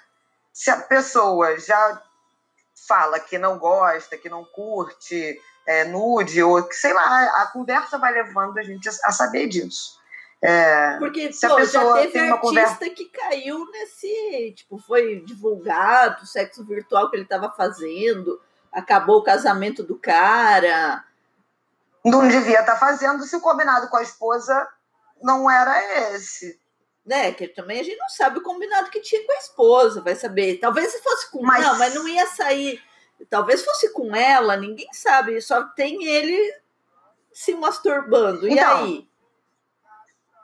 se 0.51 0.71
a 0.71 0.77
pessoa 0.77 1.59
já 1.59 2.01
fala 2.87 3.19
que 3.19 3.37
não 3.37 3.57
gosta, 3.57 4.17
que 4.17 4.29
não 4.29 4.43
curte 4.43 5.39
é, 5.65 5.83
nude, 5.85 6.41
ou 6.43 6.63
que, 6.63 6.75
sei 6.75 6.93
lá, 6.93 7.41
a 7.41 7.47
conversa 7.47 7.97
vai 7.97 8.13
levando 8.13 8.57
a 8.57 8.63
gente 8.63 8.87
a, 8.87 9.11
saber 9.11 9.47
disso. 9.47 9.99
É, 10.41 10.97
Porque 10.99 11.33
se 11.33 11.47
pô, 11.47 11.53
a 11.53 11.57
pessoa 11.57 11.95
já 11.95 12.01
teve 12.01 12.13
tem 12.13 12.21
uma 12.23 12.35
artista 12.35 12.47
conversa... 12.47 12.89
que 12.89 13.05
caiu 13.05 13.71
nesse, 13.71 14.53
tipo, 14.55 14.77
foi 14.77 15.21
divulgado 15.21 16.23
o 16.23 16.27
sexo 16.27 16.63
virtual 16.63 17.09
que 17.09 17.15
ele 17.15 17.23
estava 17.23 17.51
fazendo, 17.51 18.39
acabou 18.71 19.17
o 19.17 19.23
casamento 19.23 19.81
do 19.81 19.97
cara. 19.97 21.03
Não 22.03 22.27
devia 22.27 22.59
estar 22.59 22.73
tá 22.73 22.79
fazendo 22.79 23.23
se 23.23 23.35
o 23.35 23.41
combinado 23.41 23.87
com 23.87 23.97
a 23.97 24.03
esposa 24.03 24.67
não 25.21 25.49
era 25.49 26.13
esse 26.13 26.59
né? 27.05 27.31
Que 27.31 27.47
também 27.47 27.79
a 27.79 27.83
gente 27.83 27.97
não 27.97 28.09
sabe 28.09 28.39
o 28.39 28.43
combinado 28.43 28.89
que 28.89 28.99
tinha 28.99 29.23
com 29.25 29.31
a 29.31 29.37
esposa, 29.37 30.01
vai 30.01 30.15
saber. 30.15 30.57
Talvez 30.57 30.91
se 30.91 31.01
fosse 31.01 31.29
com. 31.29 31.43
Mas... 31.43 31.63
Não, 31.63 31.77
mas 31.77 31.93
não 31.93 32.07
ia 32.07 32.25
sair. 32.27 32.81
Talvez 33.29 33.63
fosse 33.63 33.93
com 33.93 34.15
ela, 34.15 34.57
ninguém 34.57 34.91
sabe. 34.91 35.39
Só 35.41 35.63
tem 35.63 36.05
ele 36.05 36.53
se 37.31 37.53
masturbando. 37.53 38.47
Então, 38.47 38.55
e 38.55 38.59
aí? 38.59 39.07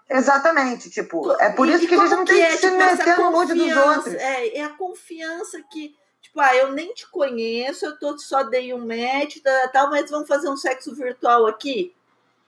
Exatamente, 0.09 0.89
tipo, 0.89 1.31
é 1.39 1.49
por 1.53 1.69
isso 1.69 1.87
que 1.87 1.95
a 1.95 1.97
gente 1.99 2.09
não 2.09 2.25
tem 2.25 2.41
é, 2.41 2.49
que 2.49 2.57
se 2.57 2.69
tipo, 2.69 2.77
meter 2.77 3.17
no 3.17 3.31
nude 3.31 3.53
dos 3.53 3.77
outros. 3.77 4.13
É, 4.15 4.57
é 4.57 4.63
a 4.63 4.69
confiança 4.69 5.63
que, 5.71 5.95
tipo, 6.21 6.37
ah, 6.41 6.53
eu 6.53 6.73
nem 6.73 6.93
te 6.93 7.09
conheço, 7.09 7.85
eu 7.85 7.97
tô, 7.97 8.17
só 8.17 8.43
dei 8.43 8.73
um 8.73 8.85
match, 8.85 9.37
tal, 9.71 9.89
mas 9.89 10.11
vamos 10.11 10.27
fazer 10.27 10.49
um 10.49 10.57
sexo 10.57 10.93
virtual 10.93 11.47
aqui? 11.47 11.95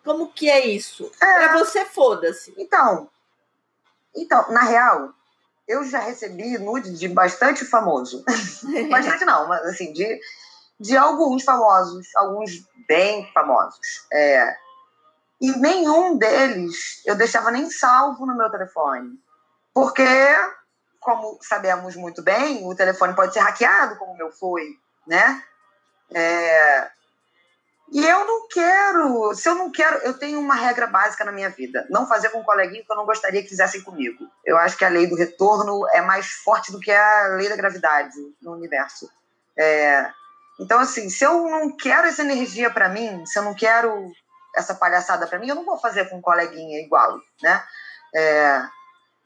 Como 0.04 0.28
que 0.28 0.49
é 0.49 0.67
isso? 0.67 1.10
É. 1.21 1.34
Pra 1.47 1.58
você, 1.60 1.86
foda-se. 1.86 2.54
Então, 2.58 3.10
então, 4.15 4.52
na 4.52 4.62
real, 4.62 5.13
eu 5.67 5.84
já 5.84 5.99
recebi 5.99 6.58
nude 6.58 6.98
de 6.98 7.08
bastante 7.08 7.65
famoso. 7.65 8.23
bastante 8.90 9.25
não, 9.25 9.48
mas 9.48 9.65
assim, 9.65 9.94
de, 9.94 10.19
de 10.79 10.98
alguns 10.98 11.44
famosos, 11.44 12.08
alguns 12.15 12.67
bem 12.88 13.29
famosos. 13.33 13.79
É, 14.12 14.56
e 15.42 15.52
nenhum 15.58 16.17
deles 16.17 17.02
eu 17.06 17.15
deixava 17.15 17.52
nem 17.52 17.69
salvo 17.69 18.25
no 18.25 18.35
meu 18.35 18.50
telefone. 18.50 19.19
Porque, 19.73 20.06
como 21.00 21.40
sabemos 21.42 21.96
muito 21.96 22.21
bem, 22.21 22.65
o 22.67 22.75
telefone 22.75 23.15
pode 23.15 23.33
ser 23.33 23.40
hackeado, 23.40 23.98
como 23.98 24.13
o 24.13 24.17
meu 24.17 24.31
foi, 24.31 24.77
né? 25.08 25.44
É, 26.13 26.92
e 27.94 28.04
eu 28.04 28.25
não 28.25 28.48
quero, 28.48 29.35
se 29.35 29.48
eu 29.48 29.54
não 29.54 29.71
quero, 29.71 29.98
eu 29.98 30.17
tenho 30.17 30.39
uma 30.39 30.56
regra 30.56 30.87
básica 30.87 31.23
na 31.23 31.31
minha 31.31 31.52
vida: 31.52 31.85
não 31.91 32.08
fazer 32.08 32.29
com 32.29 32.39
um 32.39 32.44
coleguinha 32.44 32.83
que 32.83 32.91
eu 32.91 32.96
não 32.96 33.06
gostaria 33.06 33.44
que 33.44 33.50
fizessem 33.50 33.81
comigo. 33.81 34.27
Eu 34.44 34.58
acho 34.58 34.75
que 34.75 34.83
a 34.83 34.89
lei 34.89 35.06
do 35.06 35.15
retorno 35.15 35.87
é 35.94 36.02
mais 36.02 36.31
forte 36.44 36.71
do 36.71 36.79
que 36.79 36.91
a 36.91 37.27
lei 37.37 37.48
da 37.48 37.56
gravidade 37.56 38.15
no 38.41 38.54
universo. 38.54 39.08
É, 39.56 40.10
então, 40.60 40.79
assim, 40.79 41.08
se 41.08 41.23
eu 41.23 41.48
não 41.48 41.77
quero 41.77 42.08
essa 42.08 42.23
energia 42.23 42.71
para 42.71 42.89
mim, 42.89 43.23
se 43.27 43.37
eu 43.37 43.44
não 43.44 43.54
quero 43.54 44.12
essa 44.56 44.73
palhaçada 44.73 45.27
para 45.27 45.37
mim, 45.37 45.50
eu 45.50 45.56
não 45.56 45.65
vou 45.65 45.77
fazer 45.77 46.10
com 46.10 46.17
um 46.17 46.21
coleguinha 46.21 46.79
igual, 46.79 47.19
né? 47.44 47.63
É, 48.15 48.63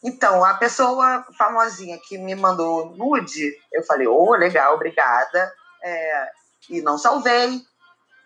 então, 0.03 0.43
a 0.43 0.55
pessoa 0.55 1.26
famosinha 1.38 1.97
que 2.05 2.18
me 2.18 2.36
mandou 2.36 2.93
nude, 2.97 3.55
eu 3.72 3.82
falei, 3.84 4.07
ô, 4.07 4.30
oh, 4.30 4.36
legal, 4.36 4.76
obrigada. 4.76 5.53
É, 5.82 6.28
e 6.70 6.82
não 6.82 6.97
salvei, 6.97 7.61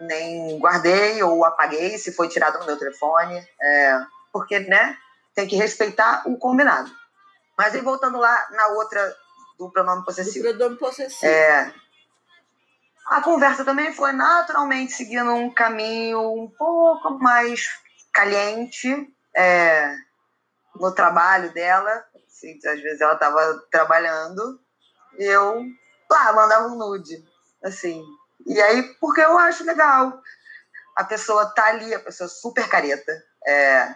nem 0.01 0.59
guardei 0.59 1.21
ou 1.23 1.45
apaguei 1.45 1.97
se 1.97 2.13
foi 2.13 2.27
tirado 2.27 2.59
no 2.59 2.65
meu 2.65 2.77
telefone, 2.77 3.47
é, 3.61 3.99
porque, 4.31 4.59
né, 4.59 4.97
tem 5.33 5.47
que 5.47 5.55
respeitar 5.55 6.23
o 6.25 6.37
combinado. 6.37 6.91
Mas 7.57 7.75
aí, 7.75 7.81
voltando 7.81 8.17
lá 8.17 8.47
na 8.51 8.67
outra 8.69 9.15
do 9.57 9.71
pronome 9.71 10.03
possessivo. 10.03 10.47
Do 10.47 10.57
pronome 10.57 10.77
possessivo. 10.77 11.31
É, 11.31 11.73
a 13.07 13.21
conversa 13.21 13.65
também 13.65 13.93
foi 13.93 14.11
naturalmente 14.11 14.93
seguindo 14.93 15.31
um 15.33 15.53
caminho 15.53 16.19
um 16.33 16.49
pouco 16.49 17.19
mais 17.19 17.67
caliente 18.13 19.13
é, 19.35 19.93
no 20.75 20.93
trabalho 20.93 21.53
dela. 21.53 22.05
Assim, 22.27 22.57
às 22.65 22.81
vezes 22.81 23.01
ela 23.01 23.13
estava 23.13 23.61
trabalhando 23.69 24.59
e 25.19 25.23
eu 25.23 25.61
lá 26.09 26.33
mandava 26.33 26.67
um 26.67 26.77
nude, 26.77 27.23
assim. 27.63 28.03
E 28.45 28.61
aí, 28.61 28.83
porque 28.99 29.21
eu 29.21 29.37
acho 29.37 29.63
legal. 29.63 30.21
A 30.95 31.03
pessoa 31.03 31.53
tá 31.53 31.65
ali, 31.65 31.93
a 31.93 31.99
pessoa 31.99 32.27
super 32.27 32.67
careta, 32.67 33.11
é, 33.47 33.95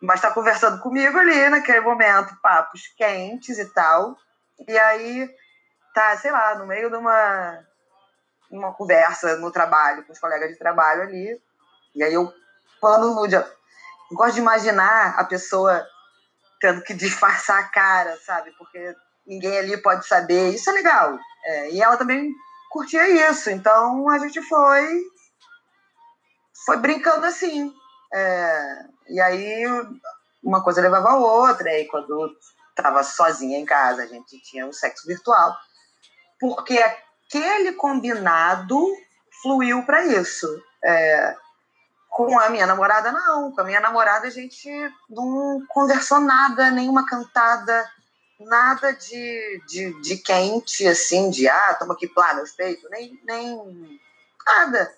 mas 0.00 0.20
tá 0.20 0.30
conversando 0.30 0.80
comigo 0.82 1.18
ali 1.18 1.48
naquele 1.48 1.80
momento, 1.80 2.36
papos 2.42 2.82
quentes 2.96 3.58
e 3.58 3.64
tal. 3.72 4.16
E 4.68 4.78
aí 4.78 5.28
tá, 5.94 6.16
sei 6.18 6.30
lá, 6.30 6.56
no 6.56 6.66
meio 6.66 6.90
de 6.90 6.96
uma 6.96 7.64
uma 8.50 8.72
conversa 8.72 9.36
no 9.38 9.50
trabalho, 9.50 10.04
com 10.04 10.12
os 10.12 10.18
colegas 10.18 10.50
de 10.50 10.58
trabalho 10.58 11.02
ali. 11.02 11.40
E 11.94 12.02
aí 12.02 12.14
eu, 12.14 12.32
quando 12.80 13.14
no 13.14 13.26
dia. 13.26 13.46
Gosto 14.12 14.34
de 14.34 14.40
imaginar 14.40 15.18
a 15.18 15.24
pessoa 15.24 15.84
tendo 16.60 16.80
que 16.82 16.94
disfarçar 16.94 17.58
a 17.58 17.68
cara, 17.68 18.16
sabe? 18.24 18.52
Porque 18.56 18.94
ninguém 19.26 19.58
ali 19.58 19.76
pode 19.78 20.06
saber. 20.06 20.50
Isso 20.50 20.70
é 20.70 20.72
legal. 20.72 21.18
É, 21.44 21.70
e 21.70 21.82
ela 21.82 21.96
também 21.96 22.32
curtia 22.70 23.30
isso. 23.30 23.50
Então 23.50 24.08
a 24.08 24.18
gente 24.18 24.40
foi. 24.42 25.02
Foi 26.64 26.76
brincando 26.78 27.26
assim. 27.26 27.72
É, 28.12 28.84
e 29.08 29.20
aí 29.20 29.64
uma 30.42 30.62
coisa 30.62 30.80
levava 30.80 31.10
a 31.10 31.16
outra. 31.16 31.78
E 31.78 31.86
quando 31.86 32.34
estava 32.70 33.02
sozinha 33.02 33.58
em 33.58 33.64
casa, 33.64 34.02
a 34.02 34.06
gente 34.06 34.40
tinha 34.42 34.66
um 34.66 34.72
sexo 34.72 35.06
virtual. 35.06 35.56
Porque 36.40 36.78
aquele 36.78 37.72
combinado 37.72 38.80
fluiu 39.42 39.84
para 39.84 40.04
isso. 40.04 40.46
É, 40.84 41.36
com 42.10 42.38
a 42.38 42.48
minha 42.48 42.66
namorada, 42.66 43.12
não. 43.12 43.52
Com 43.52 43.60
a 43.60 43.64
minha 43.64 43.80
namorada, 43.80 44.26
a 44.26 44.30
gente 44.30 44.70
não 45.10 45.62
conversou 45.68 46.18
nada, 46.20 46.70
nenhuma 46.70 47.06
cantada, 47.06 47.86
nada 48.40 48.92
de, 48.92 49.62
de, 49.66 50.02
de 50.02 50.16
quente, 50.18 50.86
assim, 50.86 51.30
de 51.30 51.48
ah, 51.48 51.74
toma 51.78 51.94
aqui 51.94 52.06
plá, 52.06 52.34
meu 52.34 52.44
peito, 52.56 52.88
nem, 52.90 53.20
nem 53.24 54.00
nada. 54.46 54.94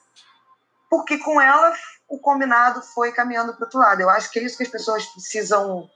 Porque 0.90 1.18
com 1.18 1.40
ela, 1.40 1.72
o 2.08 2.18
combinado 2.18 2.82
foi 2.82 3.12
caminhando 3.12 3.54
para 3.54 3.64
outro 3.64 3.78
lado. 3.78 4.00
Eu 4.00 4.10
acho 4.10 4.30
que 4.30 4.38
é 4.38 4.42
isso 4.42 4.56
que 4.56 4.62
as 4.62 4.70
pessoas 4.70 5.04
precisam, 5.06 5.88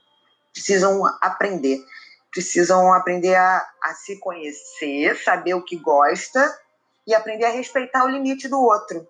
precisam 0.53 1.05
aprender 1.21 1.83
precisam 2.33 2.91
aprender 2.91 3.35
a, 3.35 3.63
a 3.83 3.93
se 3.93 4.19
conhecer, 4.19 5.15
saber 5.23 5.53
o 5.53 5.63
que 5.63 5.77
gosta 5.77 6.59
e 7.05 7.13
aprender 7.13 7.45
a 7.45 7.51
respeitar 7.51 8.03
o 8.03 8.09
limite 8.09 8.47
do 8.47 8.59
outro. 8.59 9.07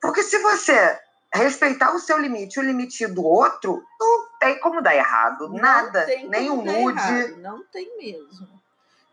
Porque 0.00 0.22
se 0.22 0.38
você 0.38 0.98
respeitar 1.32 1.94
o 1.94 1.98
seu 1.98 2.16
limite, 2.16 2.58
o 2.58 2.62
limite 2.62 3.06
do 3.06 3.22
outro, 3.22 3.82
não 4.00 4.26
tem 4.44 4.60
como 4.60 4.82
dar 4.82 4.94
errado, 4.94 5.48
não 5.48 5.56
nada, 5.56 6.06
nem 6.28 6.50
um 6.50 6.62
nude. 6.62 6.98
Errado, 6.98 7.36
não 7.38 7.64
tem 7.64 7.96
mesmo. 7.96 8.48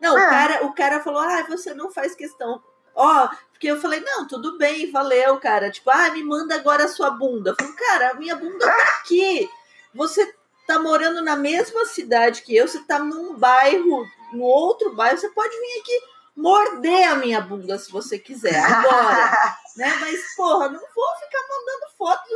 Não, 0.00 0.14
o, 0.14 0.18
cara, 0.18 0.66
o 0.66 0.74
cara 0.74 1.00
falou: 1.00 1.20
ah, 1.20 1.44
você 1.48 1.72
não 1.72 1.90
faz 1.90 2.14
questão. 2.14 2.62
Ó, 2.94 3.28
porque 3.52 3.68
eu 3.68 3.80
falei, 3.80 4.00
não, 4.00 4.26
tudo 4.26 4.58
bem, 4.58 4.90
valeu, 4.90 5.38
cara. 5.38 5.70
Tipo, 5.70 5.90
ah, 5.90 6.10
me 6.10 6.22
manda 6.22 6.54
agora 6.54 6.84
a 6.84 6.88
sua 6.88 7.10
bunda. 7.10 7.50
Eu 7.50 7.56
falei, 7.56 7.72
cara, 7.72 8.10
a 8.10 8.14
minha 8.14 8.36
bunda 8.36 8.66
tá 8.66 8.82
aqui. 9.00 9.48
Você 9.94 10.34
tá 10.66 10.78
morando 10.78 11.22
na 11.22 11.36
mesma 11.36 11.84
cidade 11.86 12.42
que 12.42 12.54
eu, 12.54 12.68
você 12.68 12.80
tá 12.80 12.98
num 12.98 13.34
bairro, 13.34 14.06
no 14.32 14.42
outro 14.42 14.94
bairro, 14.94 15.18
você 15.18 15.28
pode 15.30 15.56
vir 15.58 15.80
aqui 15.80 16.00
morder 16.36 17.08
a 17.08 17.14
minha 17.16 17.40
bunda 17.40 17.78
se 17.78 17.90
você 17.90 18.18
quiser, 18.18 18.58
agora. 18.58 19.56
né? 19.76 19.96
Mas, 20.00 20.34
porra, 20.34 20.68
não 20.68 20.80
vou 20.80 21.14
ficar 21.20 21.42
mandando 21.48 21.96
foto. 21.96 22.30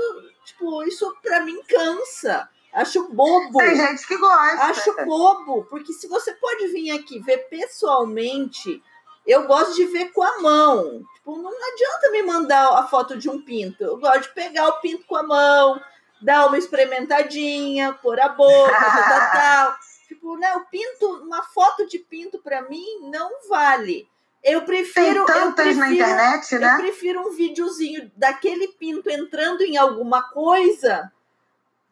Tipo, 0.45 0.83
isso 0.85 1.15
pra 1.23 1.41
mim 1.41 1.61
cansa. 1.65 2.49
Acho 2.77 3.09
bobo. 3.09 3.59
Tem 3.59 3.74
gente 3.74 4.07
que 4.07 4.18
gosta. 4.18 4.64
Acho 4.64 4.95
bobo, 5.07 5.64
porque 5.64 5.95
se 5.95 6.07
você 6.07 6.35
pode 6.35 6.66
vir 6.68 6.91
aqui 6.91 7.18
ver 7.20 7.49
pessoalmente, 7.49 8.83
eu 9.27 9.47
gosto 9.47 9.74
de 9.74 9.87
ver 9.87 10.12
com 10.12 10.22
a 10.22 10.43
mão. 10.43 11.03
Tipo, 11.14 11.39
não 11.39 11.51
adianta 11.51 12.11
me 12.11 12.22
mandar 12.22 12.68
a 12.79 12.87
foto 12.87 13.16
de 13.16 13.31
um 13.31 13.41
pinto. 13.41 13.83
Eu 13.83 13.97
gosto 13.97 14.24
de 14.24 14.35
pegar 14.35 14.68
o 14.68 14.81
pinto 14.81 15.07
com 15.07 15.16
a 15.16 15.22
mão, 15.22 15.81
dar 16.20 16.49
uma 16.49 16.59
experimentadinha, 16.59 17.95
pôr 17.95 18.20
a 18.20 18.29
boca, 18.29 18.77
tal, 18.79 19.33
tal. 19.33 19.77
Tipo, 20.07 20.37
né, 20.37 20.55
o 20.55 20.64
pinto, 20.66 21.24
uma 21.24 21.43
foto 21.43 21.85
de 21.89 21.99
pinto 21.99 22.39
para 22.39 22.62
mim 22.62 23.11
não 23.11 23.49
vale. 23.49 24.09
Eu 24.45 24.62
prefiro. 24.62 25.24
Tem 25.24 25.35
tantas 25.35 25.64
prefiro, 25.64 25.81
na 25.81 25.93
internet, 25.93 26.59
né? 26.59 26.74
Eu 26.74 26.77
prefiro 26.77 27.20
um 27.22 27.33
videozinho 27.33 28.12
daquele 28.14 28.68
pinto 28.68 29.11
entrando 29.11 29.62
em 29.62 29.77
alguma 29.77 30.22
coisa 30.22 31.11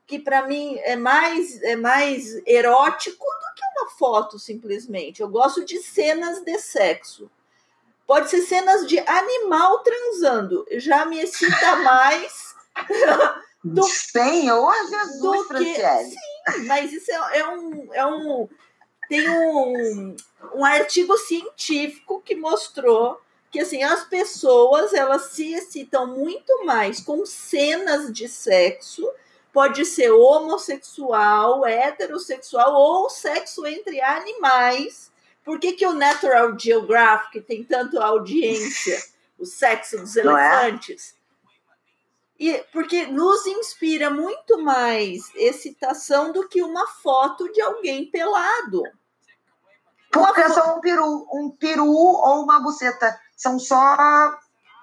que 0.07 0.19
para 0.19 0.47
mim 0.47 0.79
é 0.83 0.97
mais 0.97 1.63
é 1.63 1.77
mais 1.77 2.35
erótico 2.47 3.25
do 3.25 3.55
que 3.55 3.63
uma 3.77 3.91
foto 3.91 4.39
simplesmente. 4.39 5.23
Eu 5.23 5.29
gosto 5.29 5.65
de 5.65 5.79
cenas 5.79 6.43
de 6.43 6.59
sexo. 6.59 7.31
Pode 8.07 8.29
ser 8.29 8.43
cenas 8.43 8.87
de 8.87 8.99
animal 8.99 9.81
transando. 9.81 10.67
Já 10.73 11.07
me 11.07 11.21
excita 11.21 11.77
mais 11.83 12.55
do, 13.65 13.83
Senhor 13.83 14.75
Jesus, 14.89 15.21
do 15.21 15.45
Franciele. 15.45 16.11
sim, 16.11 16.67
mas 16.67 16.93
isso 16.93 17.11
é, 17.11 17.39
é, 17.39 17.49
um, 17.49 17.95
é 17.95 18.07
um. 18.07 18.49
Tem 19.09 19.29
um, 19.29 20.17
um 20.55 20.65
artigo 20.65 21.17
científico 21.17 22.21
que 22.23 22.35
mostrou 22.35 23.21
que 23.51 23.61
assim 23.61 23.83
as 23.83 24.05
pessoas 24.05 24.93
elas 24.93 25.27
se 25.27 25.55
excitam 25.55 26.07
muito 26.07 26.65
mais 26.65 27.01
com 27.01 27.25
cenas 27.25 28.13
de 28.13 28.29
sexo 28.29 29.09
pode 29.55 29.87
ser 29.87 30.11
homossexual, 30.11 31.65
heterossexual 31.65 32.75
ou 32.75 33.09
sexo 33.09 33.65
entre 33.65 34.01
animais. 34.03 35.13
Por 35.45 35.61
que, 35.61 35.75
que 35.75 35.87
o 35.87 35.93
Natural 35.93 36.59
Geographic 36.59 37.41
tem 37.43 37.63
tanto 37.65 37.99
audiência? 38.01 39.01
O 39.37 39.45
sexo 39.45 39.99
dos 39.99 40.17
é? 40.17 40.21
elefantes. 40.21 41.17
E, 42.39 42.65
porque 42.73 43.05
nos 43.07 43.45
inspira 43.47 44.09
muito 44.09 44.63
mais 44.63 45.23
excitação 45.35 46.31
do 46.31 46.49
que 46.49 46.63
uma 46.63 46.87
foto 46.87 47.53
de 47.53 47.61
alguém 47.61 48.09
pelado. 48.09 48.81
Porque 50.13 50.41
é 50.41 50.49
só 50.51 50.77
um 50.77 50.81
peru, 50.81 51.27
um 51.33 51.51
peru 51.51 51.93
ou 51.93 52.45
uma 52.45 52.61
buceta. 52.61 53.21
São 53.37 53.59
só 53.59 54.39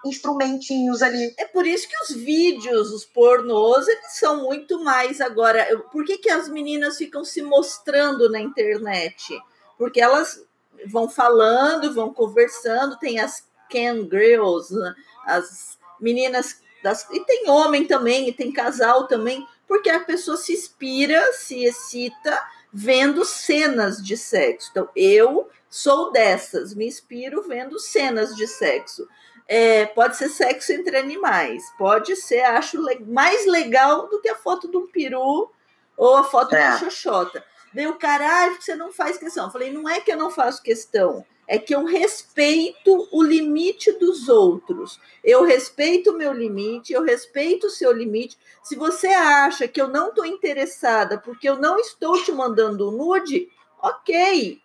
instrumentinhos 0.06 1.02
ali. 1.02 1.34
É 1.38 1.46
por 1.46 1.66
isso 1.66 1.88
que 1.88 1.98
os 2.04 2.12
vídeos, 2.12 2.92
os 2.92 3.06
pornôs, 3.06 3.88
eles 3.88 4.14
são 4.14 4.44
muito 4.44 4.84
mais 4.84 5.22
agora. 5.22 5.78
Por 5.92 6.06
que, 6.06 6.18
que 6.18 6.30
as 6.30 6.50
meninas 6.50 6.98
ficam 6.98 7.24
se 7.24 7.42
mostrando 7.42 8.30
na 8.30 8.40
internet? 8.40 9.40
Porque 9.78 10.02
elas 10.02 10.44
vão 10.88 11.08
falando, 11.08 11.94
vão 11.94 12.14
conversando, 12.14 12.98
tem 12.98 13.20
as 13.20 13.46
can 13.70 14.08
girls, 14.10 14.74
né? 14.74 14.96
as 15.26 15.78
meninas 16.00 16.60
das, 16.84 17.08
e 17.12 17.24
tem 17.26 17.50
homem 17.50 17.86
também, 17.86 18.28
e 18.28 18.34
tem 18.34 18.52
casal 18.52 19.08
também, 19.08 19.48
porque 19.68 19.90
a 19.90 20.00
pessoa 20.00 20.36
se 20.36 20.54
inspira, 20.54 21.32
se 21.34 21.64
excita 21.64 22.42
vendo 22.74 23.24
cenas 23.24 24.04
de 24.04 24.18
sexo. 24.18 24.70
Então, 24.72 24.90
eu 24.96 25.50
sou 25.70 26.12
dessas, 26.12 26.74
me 26.74 26.88
inspiro 26.88 27.44
vendo 27.44 27.80
cenas 27.80 28.36
de 28.36 28.48
sexo. 28.48 29.08
É, 29.54 29.86
pode 29.86 30.16
ser 30.16 30.30
sexo 30.30 30.72
entre 30.72 30.96
animais, 30.96 31.62
pode 31.78 32.16
ser, 32.16 32.40
acho 32.40 32.78
mais 33.06 33.46
legal 33.46 34.08
do 34.08 34.22
que 34.22 34.30
a 34.30 34.36
foto 34.36 34.72
de 34.72 34.78
um 34.78 34.88
peru 34.88 35.52
ou 35.98 36.16
a 36.16 36.24
foto 36.24 36.56
é. 36.56 36.58
de 36.58 36.68
uma 36.68 36.80
xoxota. 36.80 37.44
O 37.90 37.94
caralho, 37.96 38.56
você 38.58 38.76
não 38.76 38.94
faz 38.94 39.18
questão. 39.18 39.48
Eu 39.48 39.52
falei, 39.52 39.70
não 39.70 39.90
é 39.90 40.00
que 40.00 40.10
eu 40.10 40.16
não 40.16 40.32
faço 40.32 40.64
questão, 40.64 41.26
é 41.46 41.60
que 41.60 41.76
eu 41.76 41.84
respeito 41.84 43.10
o 43.12 43.22
limite 43.22 43.92
dos 43.92 44.30
outros. 44.30 44.98
Eu 45.22 45.44
respeito 45.44 46.12
o 46.12 46.18
meu 46.18 46.32
limite, 46.32 46.94
eu 46.94 47.04
respeito 47.04 47.68
o 47.68 47.70
seu 47.70 47.92
limite. 47.92 48.38
Se 48.64 48.78
você 48.78 49.08
acha 49.08 49.68
que 49.68 49.82
eu 49.82 49.90
não 49.90 50.12
estou 50.12 50.26
interessada 50.26 51.18
porque 51.18 51.50
eu 51.50 51.58
não 51.58 51.78
estou 51.78 52.24
te 52.24 52.32
mandando 52.32 52.88
um 52.88 52.92
nude, 52.92 53.50
ok. 53.84 54.61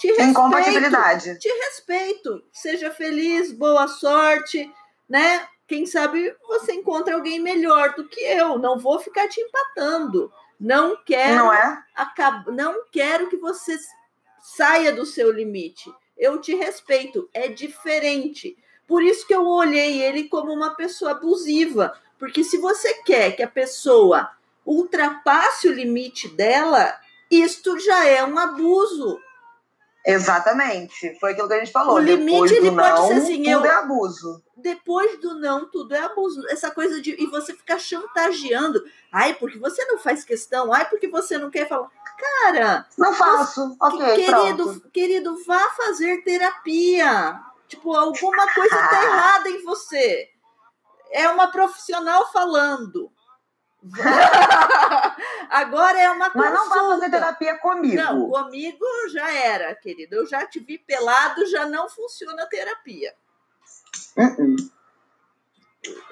Te 0.00 0.08
respeito, 0.08 0.34
compatibilidade. 0.34 1.38
Te 1.38 1.48
respeito. 1.48 2.42
Seja 2.50 2.90
feliz, 2.90 3.52
boa 3.52 3.86
sorte, 3.86 4.68
né? 5.08 5.46
quem 5.70 5.86
sabe 5.86 6.34
você 6.48 6.72
encontra 6.72 7.14
alguém 7.14 7.38
melhor 7.38 7.94
do 7.94 8.08
que 8.08 8.20
eu. 8.20 8.58
Não 8.58 8.76
vou 8.76 8.98
ficar 8.98 9.28
te 9.28 9.40
empatando. 9.40 10.32
Não 10.58 10.96
quero, 11.06 11.36
não, 11.36 11.52
é? 11.52 11.84
acab... 11.94 12.50
não 12.50 12.86
quero 12.90 13.28
que 13.28 13.36
você 13.36 13.78
saia 14.42 14.92
do 14.92 15.06
seu 15.06 15.30
limite. 15.30 15.88
Eu 16.18 16.40
te 16.40 16.56
respeito. 16.56 17.30
É 17.32 17.46
diferente. 17.46 18.58
Por 18.84 19.00
isso 19.00 19.24
que 19.24 19.32
eu 19.32 19.46
olhei 19.46 20.02
ele 20.02 20.24
como 20.24 20.52
uma 20.52 20.74
pessoa 20.74 21.12
abusiva. 21.12 21.96
Porque 22.18 22.42
se 22.42 22.58
você 22.58 22.94
quer 23.04 23.36
que 23.36 23.42
a 23.44 23.48
pessoa 23.48 24.28
ultrapasse 24.66 25.68
o 25.68 25.72
limite 25.72 26.26
dela, 26.26 26.98
isto 27.30 27.78
já 27.78 28.04
é 28.06 28.24
um 28.24 28.36
abuso. 28.36 29.20
Exatamente. 30.06 31.18
Foi 31.20 31.32
aquilo 31.32 31.48
que 31.48 31.54
a 31.54 31.58
gente 31.58 31.72
falou. 31.72 31.96
O 31.96 31.98
limite 31.98 32.54
ele 32.54 32.70
não, 32.70 32.76
pode 32.76 33.08
ser 33.08 33.14
assim, 33.14 33.42
tudo 33.42 33.48
eu, 33.48 33.64
é 33.64 33.74
abuso. 33.74 34.42
Depois 34.56 35.20
do 35.20 35.34
não, 35.38 35.70
tudo 35.70 35.94
é 35.94 36.00
abuso. 36.00 36.42
Essa 36.48 36.70
coisa 36.70 37.00
de 37.00 37.14
e 37.22 37.26
você 37.26 37.54
ficar 37.54 37.78
chantageando. 37.78 38.82
Ai, 39.12 39.34
porque 39.34 39.58
você 39.58 39.84
não 39.86 39.98
faz 39.98 40.24
questão. 40.24 40.72
Ai, 40.72 40.88
porque 40.88 41.08
você 41.08 41.36
não 41.36 41.50
quer 41.50 41.68
falar. 41.68 41.88
Cara, 42.42 42.86
não 42.98 43.14
faço. 43.14 43.68
Você, 43.68 43.76
ok, 43.80 44.24
querido, 44.26 44.64
pronto. 44.64 44.90
querido, 44.90 45.44
vá 45.44 45.70
fazer 45.70 46.22
terapia. 46.22 47.40
Tipo, 47.68 47.94
alguma 47.94 48.52
coisa 48.52 48.76
tá 48.76 49.04
errada 49.04 49.48
em 49.48 49.62
você. 49.62 50.28
É 51.12 51.28
uma 51.28 51.48
profissional 51.48 52.30
falando. 52.32 53.10
Agora 55.50 55.98
é 55.98 56.10
uma 56.10 56.30
consulta. 56.30 56.50
Mas 56.50 56.60
não 56.60 56.68
vai 56.68 56.78
fazer 56.98 57.10
terapia 57.10 57.58
comigo. 57.58 57.96
Não, 57.96 58.28
comigo 58.28 58.84
já 59.12 59.32
era, 59.32 59.74
querido. 59.74 60.16
Eu 60.16 60.26
já 60.26 60.46
te 60.46 60.60
vi 60.60 60.78
pelado, 60.78 61.46
já 61.46 61.66
não 61.66 61.88
funciona 61.88 62.42
a 62.42 62.46
terapia. 62.46 63.14
Uh 64.16 64.22
-uh. 64.22 64.80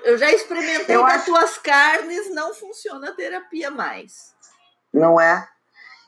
Eu 0.02 0.16
já 0.16 0.30
experimentei 0.30 0.96
eu 0.96 1.02
das 1.02 1.16
acho... 1.16 1.26
tuas 1.26 1.58
carnes, 1.58 2.34
não 2.34 2.54
funciona 2.54 3.10
a 3.10 3.14
terapia 3.14 3.70
mais. 3.70 4.34
Não 4.92 5.20
é? 5.20 5.46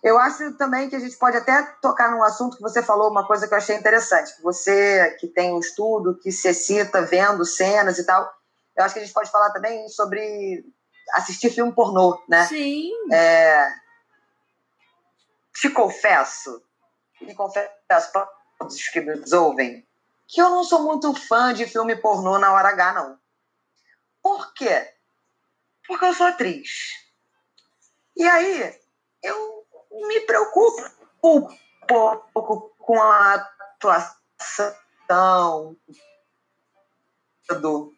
Eu 0.02 0.18
acho 0.18 0.56
também 0.56 0.88
que 0.88 0.96
a 0.96 0.98
gente 0.98 1.18
pode 1.18 1.36
até 1.36 1.62
tocar 1.82 2.10
num 2.10 2.22
assunto 2.22 2.56
que 2.56 2.62
você 2.62 2.82
falou, 2.82 3.10
uma 3.10 3.26
coisa 3.26 3.46
que 3.46 3.52
eu 3.52 3.58
achei 3.58 3.76
interessante. 3.76 4.34
Que 4.34 4.42
você 4.42 5.14
que 5.20 5.28
tem 5.28 5.52
um 5.52 5.60
estudo, 5.60 6.18
que 6.18 6.32
se 6.32 6.48
excita 6.48 7.02
vendo 7.02 7.44
cenas 7.44 7.98
e 7.98 8.06
tal, 8.06 8.32
eu 8.76 8.84
acho 8.84 8.94
que 8.94 9.00
a 9.00 9.04
gente 9.04 9.12
pode 9.12 9.30
falar 9.30 9.50
também 9.50 9.86
sobre 9.88 10.64
assistir 11.12 11.50
filme 11.50 11.72
pornô, 11.72 12.22
né? 12.28 12.46
Sim. 12.46 12.90
É... 13.12 13.68
Te 15.54 15.70
confesso, 15.70 16.62
me 17.20 17.34
confesso 17.34 18.12
para 18.12 18.28
todos 18.58 18.88
que 18.88 19.00
nos 19.00 19.32
ouvem, 19.32 19.86
que 20.26 20.40
eu 20.40 20.48
não 20.50 20.64
sou 20.64 20.82
muito 20.82 21.12
fã 21.14 21.52
de 21.52 21.66
filme 21.66 21.96
pornô 21.96 22.38
na 22.38 22.52
hora 22.52 22.68
H, 22.68 22.92
não. 22.94 23.18
Por 24.22 24.54
quê? 24.54 24.94
Porque 25.86 26.04
eu 26.04 26.14
sou 26.14 26.26
atriz. 26.26 26.92
E 28.16 28.26
aí, 28.26 28.80
eu 29.22 29.66
me 29.90 30.20
preocupo 30.20 30.90
um 31.24 31.46
pouco 31.86 32.74
com 32.78 33.00
a 33.00 33.34
atuação. 33.34 34.16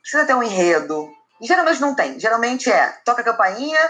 Precisa 0.00 0.26
ter 0.26 0.34
um 0.34 0.42
enredo. 0.42 1.10
Geralmente 1.42 1.80
não 1.80 1.94
tem. 1.94 2.18
Geralmente 2.18 2.70
é 2.70 2.88
toca 3.04 3.20
a 3.20 3.24
campainha, 3.24 3.80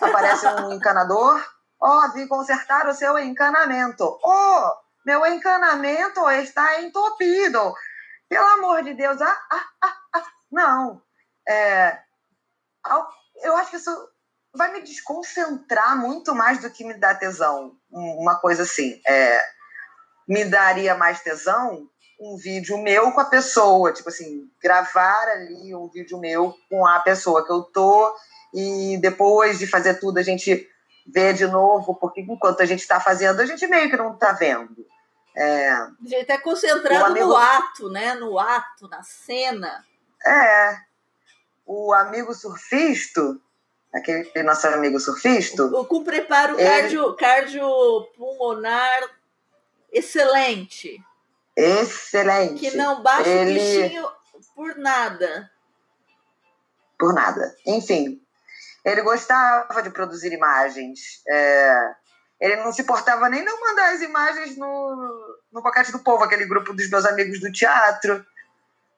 aparece 0.00 0.46
um 0.46 0.72
encanador. 0.74 1.44
Ó, 1.80 2.06
oh, 2.06 2.12
vim 2.12 2.26
consertar 2.26 2.88
o 2.88 2.94
seu 2.94 3.18
encanamento. 3.18 4.18
Oh, 4.22 4.72
meu 5.04 5.26
encanamento 5.26 6.30
está 6.30 6.80
entupido. 6.80 7.74
Pelo 8.28 8.46
amor 8.46 8.82
de 8.82 8.94
Deus. 8.94 9.20
Ah, 9.20 9.42
ah, 9.50 9.66
ah, 9.82 9.96
ah. 10.14 10.26
Não. 10.50 11.02
É, 11.48 11.98
eu 13.42 13.56
acho 13.56 13.70
que 13.70 13.76
isso 13.76 14.08
vai 14.54 14.72
me 14.72 14.82
desconcentrar 14.82 15.96
muito 15.96 16.34
mais 16.34 16.60
do 16.60 16.70
que 16.70 16.84
me 16.84 16.94
dá 16.94 17.14
tesão. 17.14 17.76
Uma 17.90 18.38
coisa 18.38 18.62
assim. 18.62 19.00
É, 19.06 19.44
me 20.28 20.44
daria 20.44 20.94
mais 20.94 21.20
tesão 21.20 21.90
um 22.22 22.36
vídeo 22.36 22.78
meu 22.78 23.10
com 23.10 23.20
a 23.20 23.24
pessoa, 23.24 23.92
tipo 23.92 24.08
assim, 24.08 24.48
gravar 24.62 25.28
ali 25.28 25.74
um 25.74 25.88
vídeo 25.88 26.18
meu 26.18 26.56
com 26.70 26.86
a 26.86 27.00
pessoa 27.00 27.44
que 27.44 27.52
eu 27.52 27.62
tô 27.62 28.14
e 28.54 28.96
depois 28.98 29.58
de 29.58 29.66
fazer 29.66 29.94
tudo 29.94 30.18
a 30.18 30.22
gente 30.22 30.68
vê 31.04 31.32
de 31.32 31.48
novo, 31.48 31.96
porque 31.96 32.20
enquanto 32.20 32.60
a 32.60 32.64
gente 32.64 32.78
está 32.78 33.00
fazendo, 33.00 33.40
a 33.40 33.46
gente 33.46 33.66
meio 33.66 33.90
que 33.90 33.96
não 33.96 34.14
está 34.14 34.30
vendo. 34.32 34.86
É, 35.34 35.70
a 35.70 35.90
gente 36.04 36.22
está 36.22 36.38
concentrado 36.38 37.06
amigo, 37.06 37.26
no 37.26 37.36
ato, 37.36 37.90
né? 37.90 38.14
No 38.14 38.38
ato, 38.38 38.86
na 38.88 39.02
cena. 39.02 39.84
É. 40.24 40.76
O 41.66 41.92
amigo 41.92 42.32
surfista, 42.34 43.36
aquele 43.92 44.42
nosso 44.44 44.68
amigo 44.68 45.00
surfista. 45.00 45.64
O, 45.64 45.84
com 45.86 46.04
preparo 46.04 46.60
ele... 46.60 46.68
cardio, 46.68 47.16
cardiopulmonar 47.16 49.10
excelente. 49.90 51.02
Excelente. 51.56 52.60
Que 52.60 52.76
não 52.76 53.02
baixa 53.02 53.28
ele... 53.28 53.50
o 53.50 53.82
bichinho 53.82 54.08
por 54.54 54.76
nada. 54.76 55.50
Por 56.98 57.12
nada. 57.12 57.54
Enfim, 57.66 58.20
ele 58.84 59.02
gostava 59.02 59.82
de 59.82 59.90
produzir 59.90 60.32
imagens. 60.32 61.22
É... 61.28 61.94
Ele 62.40 62.56
não 62.56 62.72
se 62.72 62.82
importava 62.82 63.28
nem 63.28 63.44
não 63.44 63.60
mandar 63.60 63.92
as 63.92 64.00
imagens 64.00 64.56
no, 64.56 65.38
no 65.52 65.62
Boquete 65.62 65.92
do 65.92 66.00
Povo, 66.00 66.24
aquele 66.24 66.44
grupo 66.44 66.74
dos 66.74 66.90
meus 66.90 67.04
amigos 67.04 67.40
do 67.40 67.52
teatro. 67.52 68.24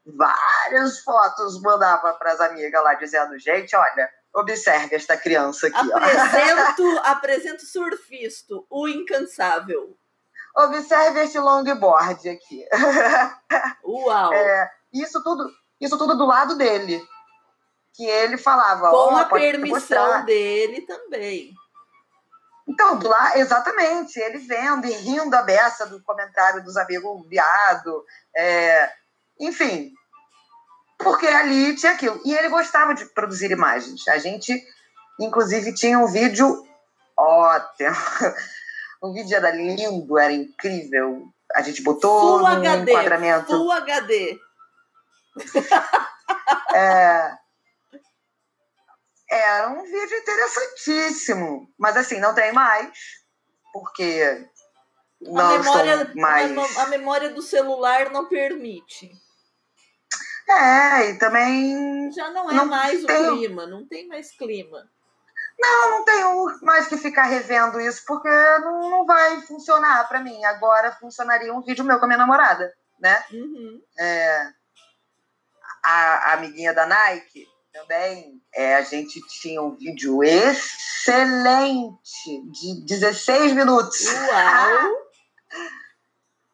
Várias 0.06 1.00
fotos 1.00 1.60
mandava 1.60 2.14
para 2.14 2.32
as 2.32 2.40
amigas 2.40 2.82
lá, 2.82 2.94
dizendo: 2.94 3.38
gente, 3.38 3.76
olha, 3.76 4.10
observe 4.34 4.96
esta 4.96 5.16
criança 5.16 5.66
aqui. 5.66 5.92
Apresento, 5.92 6.98
apresento 7.04 7.66
surfisto, 7.66 8.66
o 8.70 8.88
incansável. 8.88 9.96
Observe 10.56 11.20
este 11.20 11.38
longboard 11.38 12.28
aqui. 12.28 12.64
Uau! 13.84 14.32
É, 14.32 14.70
isso, 14.92 15.22
tudo, 15.22 15.50
isso 15.80 15.98
tudo 15.98 16.16
do 16.16 16.26
lado 16.26 16.56
dele. 16.56 17.02
Que 17.92 18.06
ele 18.06 18.36
falava. 18.36 18.90
Com 18.90 19.14
oh, 19.14 19.16
a 19.16 19.24
permissão 19.24 20.24
dele 20.24 20.82
também. 20.82 21.52
Então, 22.66 22.98
lá, 23.02 23.36
exatamente, 23.36 24.18
ele 24.18 24.38
vendo 24.38 24.86
e 24.86 24.92
rindo 24.92 25.34
a 25.36 25.42
beça 25.42 25.86
do 25.86 26.02
comentário 26.02 26.62
dos 26.64 26.76
amigos 26.76 27.28
viado. 27.28 28.04
É, 28.34 28.90
enfim, 29.38 29.92
porque 30.98 31.26
ali 31.26 31.74
tinha 31.76 31.92
aquilo. 31.92 32.20
E 32.24 32.32
ele 32.32 32.48
gostava 32.48 32.94
de 32.94 33.04
produzir 33.06 33.50
imagens. 33.50 34.06
A 34.08 34.18
gente, 34.18 34.52
inclusive, 35.20 35.74
tinha 35.74 35.98
um 35.98 36.06
vídeo 36.06 36.64
ótimo. 37.16 37.94
O 39.02 39.12
vídeo 39.12 39.36
era 39.36 39.50
lindo, 39.50 40.18
era 40.18 40.32
incrível. 40.32 41.28
A 41.54 41.62
gente 41.62 41.82
botou 41.82 42.38
Full 42.38 42.46
HD, 42.46 42.92
enquadramento. 42.92 43.46
Full 43.46 43.72
HD. 43.72 44.38
é, 46.74 47.36
era 49.30 49.68
um 49.70 49.82
vídeo 49.82 50.18
interessantíssimo. 50.18 51.68
Mas 51.78 51.96
assim, 51.96 52.20
não 52.20 52.34
tem 52.34 52.52
mais, 52.52 52.90
porque 53.72 54.48
não 55.20 55.54
a 55.54 55.58
memória, 55.58 56.12
mais... 56.14 56.76
a 56.78 56.86
memória 56.86 57.30
do 57.30 57.42
celular 57.42 58.10
não 58.10 58.28
permite. 58.28 59.10
É, 60.48 61.10
e 61.10 61.18
também. 61.18 62.12
Já 62.12 62.30
não 62.30 62.50
é 62.50 62.54
não 62.54 62.66
mais 62.66 63.02
tem... 63.04 63.28
o 63.28 63.36
clima, 63.38 63.66
não 63.66 63.86
tem 63.86 64.06
mais 64.06 64.30
clima. 64.36 64.88
Não, 65.58 65.90
não 65.90 66.04
tenho 66.04 66.58
mais 66.62 66.88
que 66.88 66.96
ficar 66.96 67.24
revendo 67.24 67.80
isso, 67.80 68.02
porque 68.06 68.28
não, 68.28 68.90
não 68.90 69.06
vai 69.06 69.40
funcionar 69.42 70.08
para 70.08 70.20
mim. 70.20 70.44
Agora 70.44 70.92
funcionaria 70.92 71.54
um 71.54 71.62
vídeo 71.62 71.84
meu 71.84 71.98
com 71.98 72.04
a 72.04 72.08
minha 72.08 72.18
namorada, 72.18 72.72
né? 72.98 73.24
Uhum. 73.32 73.82
É, 73.98 74.48
a, 75.84 76.30
a, 76.30 76.32
amiguinha 76.34 76.74
da 76.74 76.86
Nike 76.86 77.46
também, 77.72 78.40
é, 78.52 78.76
a 78.76 78.82
gente 78.82 79.20
tinha 79.28 79.62
um 79.62 79.74
vídeo 79.76 80.22
excelente 80.22 82.00
de 82.52 82.84
16 82.86 83.52
minutos. 83.52 84.06
Uau! 84.06 84.94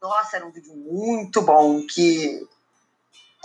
Nossa, 0.01 0.36
era 0.36 0.46
um 0.46 0.51
vídeo 0.51 0.74
muito 0.74 1.42
bom 1.42 1.86
que 1.86 2.48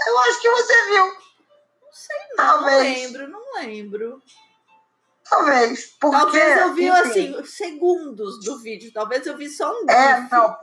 eu 0.07 0.19
acho 0.19 0.41
que 0.41 0.49
você 0.49 0.85
viu. 0.85 1.05
Não 1.05 1.93
sei, 1.93 2.17
não, 2.29 2.35
Talvez. 2.37 2.77
não 2.77 2.83
lembro, 2.83 3.27
não 3.27 3.53
lembro. 3.55 4.23
Talvez. 5.29 5.85
Porque, 5.99 6.17
Talvez 6.17 6.61
eu 6.61 6.73
vi 6.73 6.87
enfim, 6.87 7.35
assim, 7.35 7.45
segundos 7.45 8.43
do 8.43 8.59
vídeo. 8.59 8.91
Talvez 8.93 9.25
eu 9.25 9.35
vi 9.35 9.49
só 9.49 9.71
um. 9.71 9.89
É, 9.89 10.21
gif. 10.21 10.31
não. 10.31 10.57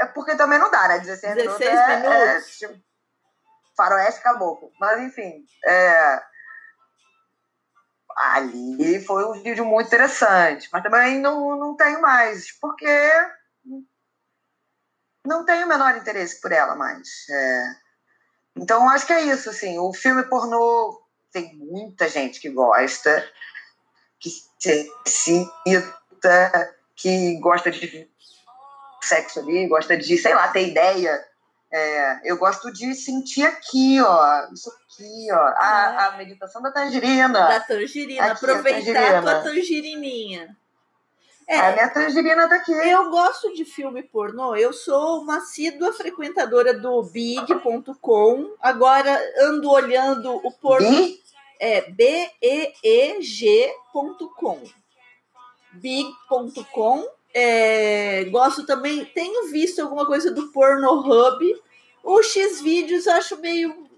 É 0.00 0.06
porque 0.06 0.34
também 0.34 0.58
não 0.58 0.70
dá, 0.70 0.88
né? 0.88 0.98
16, 0.98 1.34
16 1.34 1.58
minutos. 1.58 1.60
É, 1.66 1.96
minutos. 1.96 2.62
É, 2.62 2.68
tipo, 2.68 2.84
faroeste 3.76 4.22
caboclo. 4.22 4.72
Mas 4.80 5.00
enfim. 5.02 5.44
É, 5.64 6.22
ali 8.16 9.04
foi 9.04 9.24
um 9.24 9.42
vídeo 9.42 9.64
muito 9.64 9.86
interessante. 9.86 10.68
Mas 10.72 10.82
também 10.82 11.20
não, 11.20 11.56
não 11.56 11.76
tenho 11.76 12.00
mais. 12.02 12.50
Porque 12.58 13.12
não 15.24 15.44
tenho 15.44 15.66
o 15.66 15.68
menor 15.68 15.96
interesse 15.96 16.40
por 16.40 16.50
ela 16.50 16.74
mais. 16.74 17.08
É, 17.30 17.64
Então, 18.56 18.88
acho 18.88 19.06
que 19.06 19.12
é 19.12 19.22
isso, 19.22 19.48
assim. 19.50 19.78
O 19.78 19.92
filme 19.92 20.24
pornô 20.24 20.99
tem 21.32 21.54
muita 21.56 22.08
gente 22.08 22.40
que 22.40 22.48
gosta, 22.50 23.24
que 24.18 24.30
se 24.30 24.90
excita, 25.06 26.74
que 26.96 27.38
gosta 27.40 27.70
de 27.70 28.08
sexo 29.02 29.40
ali, 29.40 29.66
gosta 29.66 29.96
de, 29.96 30.18
sei 30.18 30.34
lá, 30.34 30.48
ter 30.48 30.68
ideia. 30.68 31.24
É, 31.72 32.20
eu 32.24 32.36
gosto 32.36 32.72
de 32.72 32.94
sentir 32.94 33.44
aqui, 33.44 34.00
ó, 34.00 34.48
isso 34.52 34.68
aqui, 34.70 35.28
ó, 35.30 35.54
a, 35.56 35.96
é. 36.00 36.04
a 36.06 36.16
meditação 36.18 36.60
da 36.60 36.72
tangerina. 36.72 37.28
Da 37.28 37.60
tangerina, 37.60 38.24
aqui, 38.24 38.32
aproveitar 38.32 38.80
a, 38.80 39.22
tangerina. 39.22 39.38
a 39.38 39.42
tangerininha. 39.42 40.56
É, 41.46 41.58
a 41.58 41.72
minha 41.72 41.88
tangerina 41.88 42.48
tá 42.48 42.56
aqui. 42.56 42.72
Eu 42.72 43.10
gosto 43.10 43.52
de 43.54 43.64
filme 43.64 44.02
pornô. 44.02 44.54
Eu 44.54 44.72
sou 44.72 45.20
uma 45.22 45.38
assídua 45.38 45.92
frequentadora 45.92 46.72
do 46.74 47.02
big.com. 47.02 48.54
Agora 48.60 49.20
ando 49.40 49.70
olhando 49.70 50.36
o 50.36 50.52
pornô. 50.52 50.88
B? 50.88 51.20
É 51.58 51.90
B-E-E-G.com. 51.90 52.70
Big.com. 55.72 57.06
É, 57.34 58.24
gosto 58.24 58.64
também. 58.64 59.04
Tenho 59.04 59.50
visto 59.50 59.80
alguma 59.80 60.06
coisa 60.06 60.30
do 60.30 60.48
Pornhub. 60.48 61.62
O 62.02 62.22
X-Vídeos 62.22 63.06
acho 63.06 63.36
meio 63.36 63.90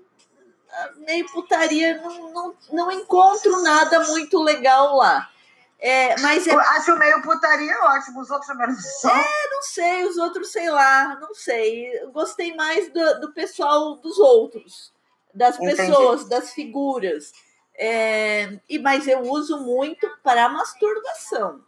meio 1.07 1.26
putaria, 1.30 2.01
não, 2.01 2.32
não, 2.32 2.55
não 2.72 2.90
encontro 2.90 3.62
nada 3.62 4.01
muito 4.09 4.43
legal 4.43 4.97
lá. 4.97 5.28
É, 5.83 6.16
mas 6.20 6.47
é... 6.47 6.55
Acho 6.55 6.97
meio 6.97 7.20
putaria 7.22 7.76
ótimo, 7.83 8.20
os 8.20 8.30
outros 8.30 8.57
não 8.57 8.72
são. 8.76 9.11
É, 9.11 9.51
não 9.51 9.62
sei, 9.62 10.05
os 10.05 10.16
outros, 10.16 10.53
sei 10.53 10.70
lá, 10.70 11.18
não 11.20 11.35
sei. 11.35 11.91
gostei 12.12 12.55
mais 12.55 12.89
do, 12.93 13.20
do 13.20 13.33
pessoal 13.33 13.97
dos 13.97 14.16
outros, 14.16 14.93
das 15.35 15.57
Entendi. 15.57 15.76
pessoas, 15.76 16.28
das 16.28 16.53
figuras. 16.53 17.33
É, 17.74 18.61
e, 18.68 18.78
mas 18.78 19.09
eu 19.09 19.22
uso 19.22 19.59
muito 19.59 20.09
para 20.22 20.49
masturbação. 20.49 21.61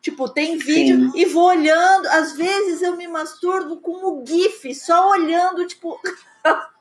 Tipo, 0.00 0.28
tem 0.28 0.58
vídeo 0.58 1.12
Sim. 1.12 1.18
e 1.18 1.24
vou 1.26 1.44
olhando. 1.44 2.06
Às 2.06 2.32
vezes 2.32 2.82
eu 2.82 2.96
me 2.96 3.06
masturbo 3.06 3.76
com 3.76 3.92
o 4.04 4.26
GIF, 4.26 4.74
só 4.74 5.10
olhando, 5.10 5.64
tipo. 5.64 6.00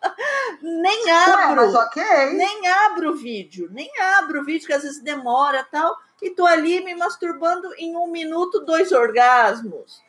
nem 0.61 1.09
abro. 1.09 1.71
Ué, 1.71 1.85
okay. 1.85 2.33
Nem 2.33 2.67
abro 2.67 3.11
o 3.11 3.15
vídeo. 3.15 3.69
Nem 3.71 3.89
abro 3.99 4.41
o 4.41 4.45
vídeo, 4.45 4.67
que 4.67 4.73
às 4.73 4.83
vezes 4.83 5.01
demora 5.01 5.63
tal 5.63 5.97
e 6.21 6.29
tô 6.29 6.45
ali 6.45 6.83
me 6.83 6.93
masturbando 6.93 7.73
em 7.75 7.95
um 7.97 8.07
minuto, 8.07 8.63
dois 8.63 8.91
orgasmos. 8.91 10.01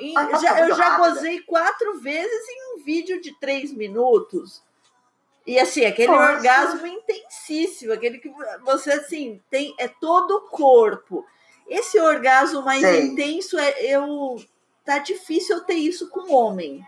e, 0.00 0.10
e, 0.10 0.40
já, 0.40 0.60
eu 0.60 0.74
já 0.74 0.96
gozei 0.96 1.40
quatro 1.42 2.00
vezes 2.00 2.48
em 2.48 2.74
um 2.74 2.84
vídeo 2.84 3.20
de 3.20 3.38
três 3.38 3.72
minutos. 3.72 4.62
E 5.46 5.58
assim, 5.60 5.84
aquele 5.84 6.12
Nossa. 6.12 6.32
orgasmo 6.32 6.86
intensíssimo, 6.86 7.92
aquele 7.92 8.18
que 8.18 8.32
você 8.64 8.92
assim 8.92 9.40
tem 9.50 9.74
é 9.78 9.86
todo 9.86 10.32
o 10.32 10.40
corpo. 10.48 11.24
Esse 11.68 12.00
orgasmo 12.00 12.62
mais 12.62 12.80
Sim. 12.80 13.12
intenso 13.12 13.58
é 13.58 13.84
eu 13.84 14.36
tá 14.84 14.98
difícil 14.98 15.56
eu 15.56 15.64
ter 15.64 15.74
isso 15.74 16.08
com 16.08 16.32
homem, 16.32 16.84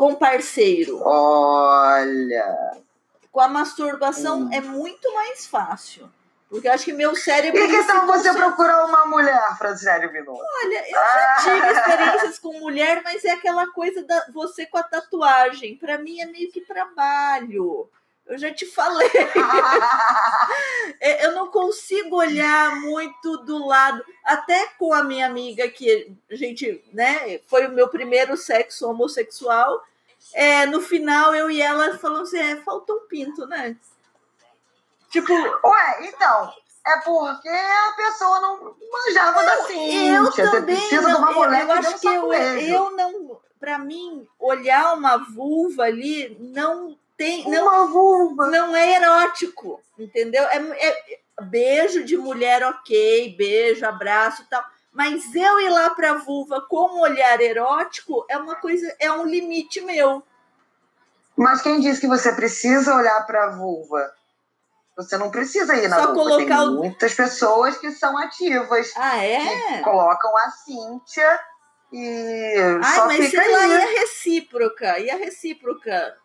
com 0.00 0.14
parceiro. 0.14 0.98
Olha, 1.04 2.72
com 3.30 3.38
a 3.38 3.48
masturbação 3.48 4.44
hum. 4.44 4.48
é 4.50 4.58
muito 4.58 5.12
mais 5.12 5.46
fácil. 5.46 6.10
Porque 6.48 6.66
eu 6.66 6.72
acho 6.72 6.86
que 6.86 6.92
meu 6.94 7.14
cérebro. 7.14 7.60
E 7.62 7.68
que 7.68 7.86
tal 7.86 8.06
você 8.06 8.32
procurar 8.32 8.86
uma 8.86 9.04
mulher, 9.04 9.38
Franciele 9.58 10.10
Minotto? 10.10 10.42
Olha, 10.64 10.84
eu 10.88 10.96
já 10.96 11.36
tive 11.42 11.66
ah. 11.66 11.72
experiências 11.76 12.38
com 12.38 12.58
mulher, 12.58 13.02
mas 13.04 13.22
é 13.26 13.32
aquela 13.32 13.70
coisa 13.72 14.02
da 14.02 14.24
você 14.32 14.64
com 14.64 14.78
a 14.78 14.82
tatuagem. 14.82 15.76
Para 15.76 15.98
mim 15.98 16.18
é 16.18 16.24
meio 16.24 16.50
que 16.50 16.62
trabalho. 16.62 17.86
Eu 18.26 18.38
já 18.38 18.52
te 18.52 18.66
falei. 18.66 19.10
É, 21.02 21.24
eu 21.24 21.32
não 21.32 21.50
consigo 21.50 22.16
olhar 22.16 22.76
muito 22.76 23.38
do 23.38 23.64
lado. 23.66 24.04
Até 24.22 24.66
com 24.78 24.92
a 24.92 25.02
minha 25.02 25.24
amiga, 25.24 25.66
que 25.66 26.14
a 26.30 26.34
gente, 26.34 26.84
né, 26.92 27.38
foi 27.46 27.66
o 27.66 27.72
meu 27.72 27.88
primeiro 27.88 28.36
sexo 28.36 28.86
homossexual. 28.86 29.82
É, 30.34 30.66
no 30.66 30.78
final, 30.82 31.34
eu 31.34 31.50
e 31.50 31.62
ela 31.62 31.96
falamos 31.96 32.28
assim: 32.28 32.38
é, 32.38 32.56
faltou 32.56 32.96
um 32.96 33.08
pinto, 33.08 33.46
né? 33.46 33.76
Tipo. 35.08 35.32
Ué, 35.32 36.08
então. 36.08 36.52
É 36.86 36.96
porque 36.98 37.48
a 37.48 37.92
pessoa 37.96 38.40
não 38.40 38.76
manjava 38.92 39.42
da 39.42 39.64
ciência. 39.64 40.42
Eu 40.42 40.50
também. 40.50 40.76
Você 40.76 40.88
precisa 40.88 41.08
não, 41.08 41.44
eu, 41.44 41.52
eu 41.52 41.72
acho 41.72 41.98
que 41.98 42.06
eu, 42.06 42.32
eu 42.32 42.90
não. 42.90 43.40
Para 43.58 43.78
mim, 43.78 44.26
olhar 44.38 44.94
uma 44.94 45.18
vulva 45.18 45.84
ali 45.84 46.36
não 46.40 46.98
tem. 47.20 47.44
Uma 47.44 47.60
não, 47.60 47.92
vulva. 47.92 48.46
Não 48.46 48.74
é 48.74 48.96
erótico, 48.96 49.78
entendeu? 49.98 50.42
É, 50.44 50.56
é, 50.56 51.18
beijo 51.42 52.02
de 52.02 52.16
mulher, 52.16 52.62
ok, 52.64 53.36
beijo, 53.36 53.84
abraço 53.84 54.40
e 54.40 54.44
tal. 54.46 54.64
Mas 54.90 55.22
eu 55.34 55.60
ir 55.60 55.68
lá 55.68 55.90
para 55.90 56.12
a 56.12 56.18
vulva 56.18 56.62
com 56.62 56.96
um 56.96 57.00
olhar 57.00 57.38
erótico 57.40 58.24
é 58.28 58.38
uma 58.38 58.56
coisa, 58.56 58.92
é 58.98 59.12
um 59.12 59.26
limite 59.26 59.82
meu. 59.82 60.22
Mas 61.36 61.60
quem 61.60 61.78
diz 61.78 61.98
que 61.98 62.08
você 62.08 62.32
precisa 62.32 62.94
olhar 62.94 63.24
para 63.26 63.44
a 63.44 63.50
vulva? 63.50 64.12
Você 64.96 65.16
não 65.16 65.30
precisa 65.30 65.76
ir 65.76 65.88
na 65.88 65.96
Só 65.96 66.14
Colocar 66.14 66.58
Tem 66.58 66.70
muitas 66.70 67.14
pessoas 67.14 67.76
que 67.76 67.90
são 67.92 68.16
ativas. 68.18 68.92
Ah, 68.96 69.22
é? 69.22 69.76
Que 69.76 69.82
colocam 69.82 70.36
a 70.38 70.50
Cíntia 70.50 71.40
e. 71.92 72.56
Ai, 72.82 72.96
só 72.96 73.06
mas 73.06 73.26
fica 73.26 73.42
sei 73.42 73.52
lá, 73.52 73.66
e 73.66 73.76
a 73.76 74.00
recíproca? 74.00 74.98
E 74.98 75.10
a 75.10 75.16
recíproca? 75.16 76.16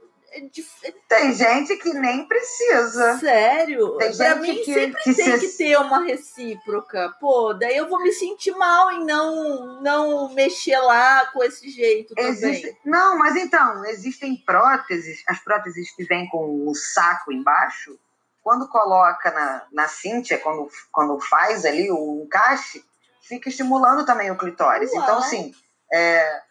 É 0.84 0.94
tem 1.08 1.34
gente 1.34 1.78
que 1.78 1.94
nem 1.94 2.28
precisa. 2.28 3.18
Sério? 3.20 3.98
Tem 3.98 4.18
pra 4.18 4.36
mim 4.36 4.56
que, 4.56 4.74
sempre 4.74 5.02
que 5.02 5.14
tem 5.14 5.40
se... 5.40 5.48
que 5.48 5.58
ter 5.58 5.78
uma 5.78 6.04
recíproca. 6.04 7.16
Pô, 7.22 7.54
daí 7.54 7.78
eu 7.78 7.88
vou 7.88 8.04
me 8.04 8.12
sentir 8.12 8.52
mal 8.52 8.92
em 8.92 9.06
não, 9.06 9.82
não 9.82 10.34
mexer 10.34 10.78
lá 10.78 11.26
com 11.28 11.42
esse 11.42 11.70
jeito 11.70 12.14
Existe... 12.18 12.68
também. 12.68 12.82
Não, 12.84 13.18
mas 13.18 13.38
então, 13.38 13.86
existem 13.86 14.36
próteses, 14.36 15.24
as 15.26 15.40
próteses 15.40 15.96
que 15.96 16.04
vêm 16.04 16.28
com 16.28 16.68
o 16.68 16.76
saco 16.76 17.32
embaixo, 17.32 17.98
quando 18.44 18.68
coloca 18.68 19.32
na, 19.32 19.64
na 19.72 19.88
Cíntia, 19.88 20.38
quando, 20.38 20.70
quando 20.92 21.18
faz 21.22 21.64
ali 21.64 21.90
o 21.90 22.24
encaixe, 22.26 22.84
fica 23.22 23.48
estimulando 23.48 24.06
também 24.06 24.30
o 24.32 24.38
clitóris. 24.38 24.92
Uau. 24.92 25.02
Então, 25.02 25.18
assim, 25.18 25.54
é, 25.94 26.42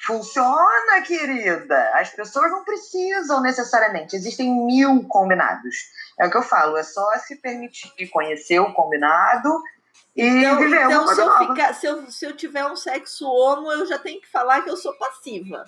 funciona, 0.00 1.00
querida. 1.06 1.90
As 1.94 2.10
pessoas 2.10 2.50
não 2.50 2.64
precisam 2.64 3.40
necessariamente. 3.40 4.16
Existem 4.16 4.50
mil 4.66 5.04
combinados. 5.08 5.74
É 6.18 6.26
o 6.26 6.30
que 6.30 6.36
eu 6.36 6.42
falo, 6.42 6.76
é 6.76 6.82
só 6.82 7.10
se 7.18 7.36
permitir 7.36 8.08
conhecer 8.08 8.60
o 8.60 8.72
combinado 8.72 9.62
e 10.16 10.24
então, 10.24 10.58
viver 10.58 10.84
então, 10.84 11.02
uma 11.02 11.14
se 11.14 11.20
eu, 11.20 11.38
ficar, 11.38 11.74
se, 11.74 11.86
eu, 11.86 12.10
se 12.10 12.24
eu 12.24 12.36
tiver 12.36 12.64
um 12.66 12.76
sexo 12.76 13.26
homo, 13.26 13.72
eu 13.72 13.84
já 13.84 13.98
tenho 13.98 14.20
que 14.20 14.30
falar 14.30 14.62
que 14.62 14.70
eu 14.70 14.76
sou 14.76 14.96
passiva. 14.96 15.64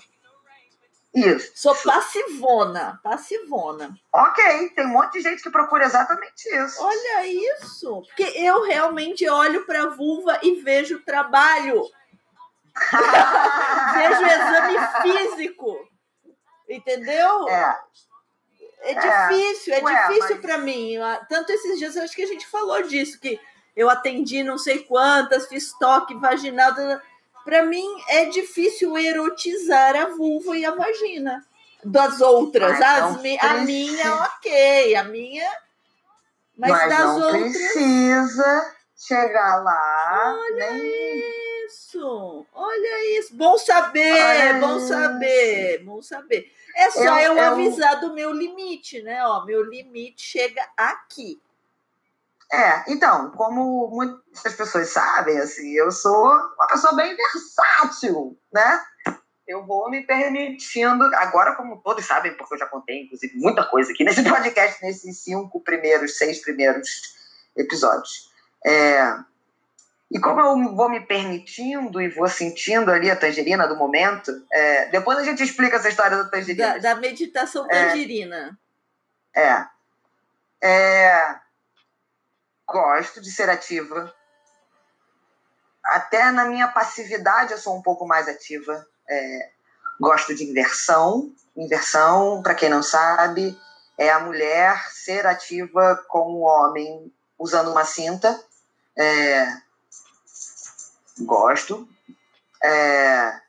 Isso. 1.17 1.51
Sou 1.55 1.75
passivona, 1.75 3.01
passivona. 3.03 3.97
Ok, 4.13 4.69
tem 4.71 4.85
um 4.85 4.91
monte 4.91 5.15
de 5.15 5.23
gente 5.23 5.43
que 5.43 5.49
procura 5.49 5.87
exatamente 5.87 6.47
isso. 6.47 6.77
Olha 6.79 7.27
isso. 7.27 8.03
Porque 8.03 8.39
eu 8.39 8.63
realmente 8.65 9.27
olho 9.27 9.65
para 9.65 9.85
a 9.85 9.89
vulva 9.89 10.39
e 10.43 10.57
vejo 10.57 11.01
trabalho. 11.01 11.83
vejo 13.95 14.25
exame 14.25 14.79
físico. 15.03 15.77
Entendeu? 16.69 17.49
É. 17.49 17.79
É, 18.81 18.93
é. 18.93 19.29
difícil, 19.29 19.75
é, 19.75 19.79
é 19.79 20.09
difícil 20.09 20.37
mas... 20.37 20.41
para 20.41 20.59
mim. 20.59 20.95
Tanto 21.29 21.51
esses 21.51 21.79
dias, 21.79 21.97
acho 21.97 22.15
que 22.15 22.23
a 22.23 22.27
gente 22.27 22.47
falou 22.47 22.83
disso, 22.83 23.19
que 23.21 23.41
eu 23.75 23.91
atendi 23.91 24.43
não 24.43 24.59
sei 24.59 24.81
quantas, 24.85 25.47
fiz 25.49 25.73
toque 25.79 26.15
vaginal 26.15 26.75
para 27.47 27.65
mim 27.65 27.87
é 28.09 28.25
difícil 28.25 28.99
erotizar 28.99 29.95
a 29.95 30.07
vulva 30.07 30.59
e 30.59 30.67
a 30.67 30.75
vagina 30.75 31.47
das 31.85 32.21
outras. 32.21 32.81
As, 32.81 33.17
a 33.41 33.55
minha, 33.59 34.15
ok, 34.25 34.97
a 34.97 35.05
minha. 35.05 35.49
Mas, 36.59 36.71
mas 36.73 36.89
das 36.89 36.99
não 36.99 37.23
outras. 37.23 37.53
precisa 37.53 38.75
chegar 38.97 39.63
lá. 39.63 40.35
Olha 40.37 40.73
nem... 40.73 41.36
isso, 41.97 42.47
olha 42.53 43.19
isso. 43.19 43.35
Bom 43.35 43.57
saber, 43.59 44.13
olha 44.13 44.61
bom 44.61 44.81
saber, 44.81 45.85
bom 45.85 46.03
saber. 46.03 46.53
É 46.77 46.91
só 46.91 47.01
eu, 47.21 47.33
eu, 47.33 47.39
eu 47.39 47.53
avisar 47.53 48.01
do 48.01 48.13
meu 48.13 48.33
limite, 48.33 49.03
né? 49.03 49.27
Ó, 49.27 49.45
meu 49.45 49.63
limite 49.65 50.23
chega 50.23 50.63
aqui. 50.77 51.41
É, 52.53 52.93
então, 52.93 53.31
como 53.33 53.89
muitas 53.89 54.55
pessoas 54.55 54.91
sabem, 54.91 55.39
assim, 55.39 55.73
eu 55.73 55.91
sou 55.91 56.27
uma 56.27 56.67
pessoa 56.69 56.95
bem 56.95 57.17
versátil, 57.17 58.39
né? 58.53 58.85
Eu 59.49 59.65
vou 59.65 59.91
me 59.91 60.07
permitindo, 60.07 61.05
agora 61.17 61.57
como 61.57 61.81
todos 61.83 62.05
sabem, 62.05 62.37
porque 62.37 62.55
eu 62.55 62.59
já 62.59 62.67
contei, 62.67 63.03
inclusive, 63.03 63.37
muita 63.37 63.65
coisa 63.65 63.93
aqui 63.93 64.05
nesse 64.05 64.23
podcast, 64.29 64.85
nesses 64.85 65.19
cinco 65.25 65.61
primeiros, 65.61 66.19
seis 66.19 66.41
primeiros 66.41 66.89
episódios. 67.57 68.31
É, 68.65 69.17
E 70.11 70.21
como 70.21 70.41
eu 70.41 70.75
vou 70.75 70.89
me 70.89 71.01
permitindo 71.01 72.01
e 72.01 72.09
vou 72.09 72.29
sentindo 72.29 72.91
ali 72.93 73.11
a 73.11 73.17
tangerina 73.17 73.67
do 73.67 73.77
momento, 73.77 74.31
é, 74.53 74.87
depois 74.87 75.19
a 75.19 75.25
gente 75.25 75.43
explica 75.43 75.77
essa 75.77 75.89
história 75.89 76.17
da 76.17 76.25
tangerina. 76.25 76.75
Da, 76.75 76.95
da 76.95 77.01
meditação 77.01 77.67
tangerina. 77.67 78.57
É. 79.35 79.67
é. 80.63 81.37
Gosto 82.65 83.21
de 83.21 83.31
ser 83.31 83.51
ativa. 83.51 84.13
Até 85.85 86.31
na 86.31 86.45
minha 86.47 86.69
passividade 86.69 87.53
eu 87.53 87.59
sou 87.59 87.77
um 87.77 87.83
pouco 87.83 88.07
mais 88.07 88.29
ativa. 88.29 88.87
É, 89.09 89.51
gosto 90.01 90.35
de 90.35 90.45
inversão. 90.45 91.33
Inversão, 91.57 92.43
para 92.43 92.55
quem 92.55 92.69
não 92.69 92.83
sabe, 92.83 93.59
é 93.99 94.11
a 94.11 94.21
mulher 94.21 94.89
ser 94.91 95.27
ativa 95.27 96.05
com 96.09 96.35
o 96.35 96.41
homem 96.41 97.13
usando 97.39 97.71
uma 97.71 97.85
cinta. 97.85 98.39
É, 98.97 99.66
gosto. 101.25 101.89
É, 102.63 103.41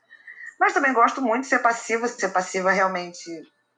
mas 0.58 0.72
também 0.72 0.92
gosto 0.92 1.22
muito 1.22 1.42
de 1.42 1.48
ser 1.48 1.60
passiva. 1.60 2.08
Ser 2.08 2.28
passiva 2.28 2.70
realmente. 2.70 3.24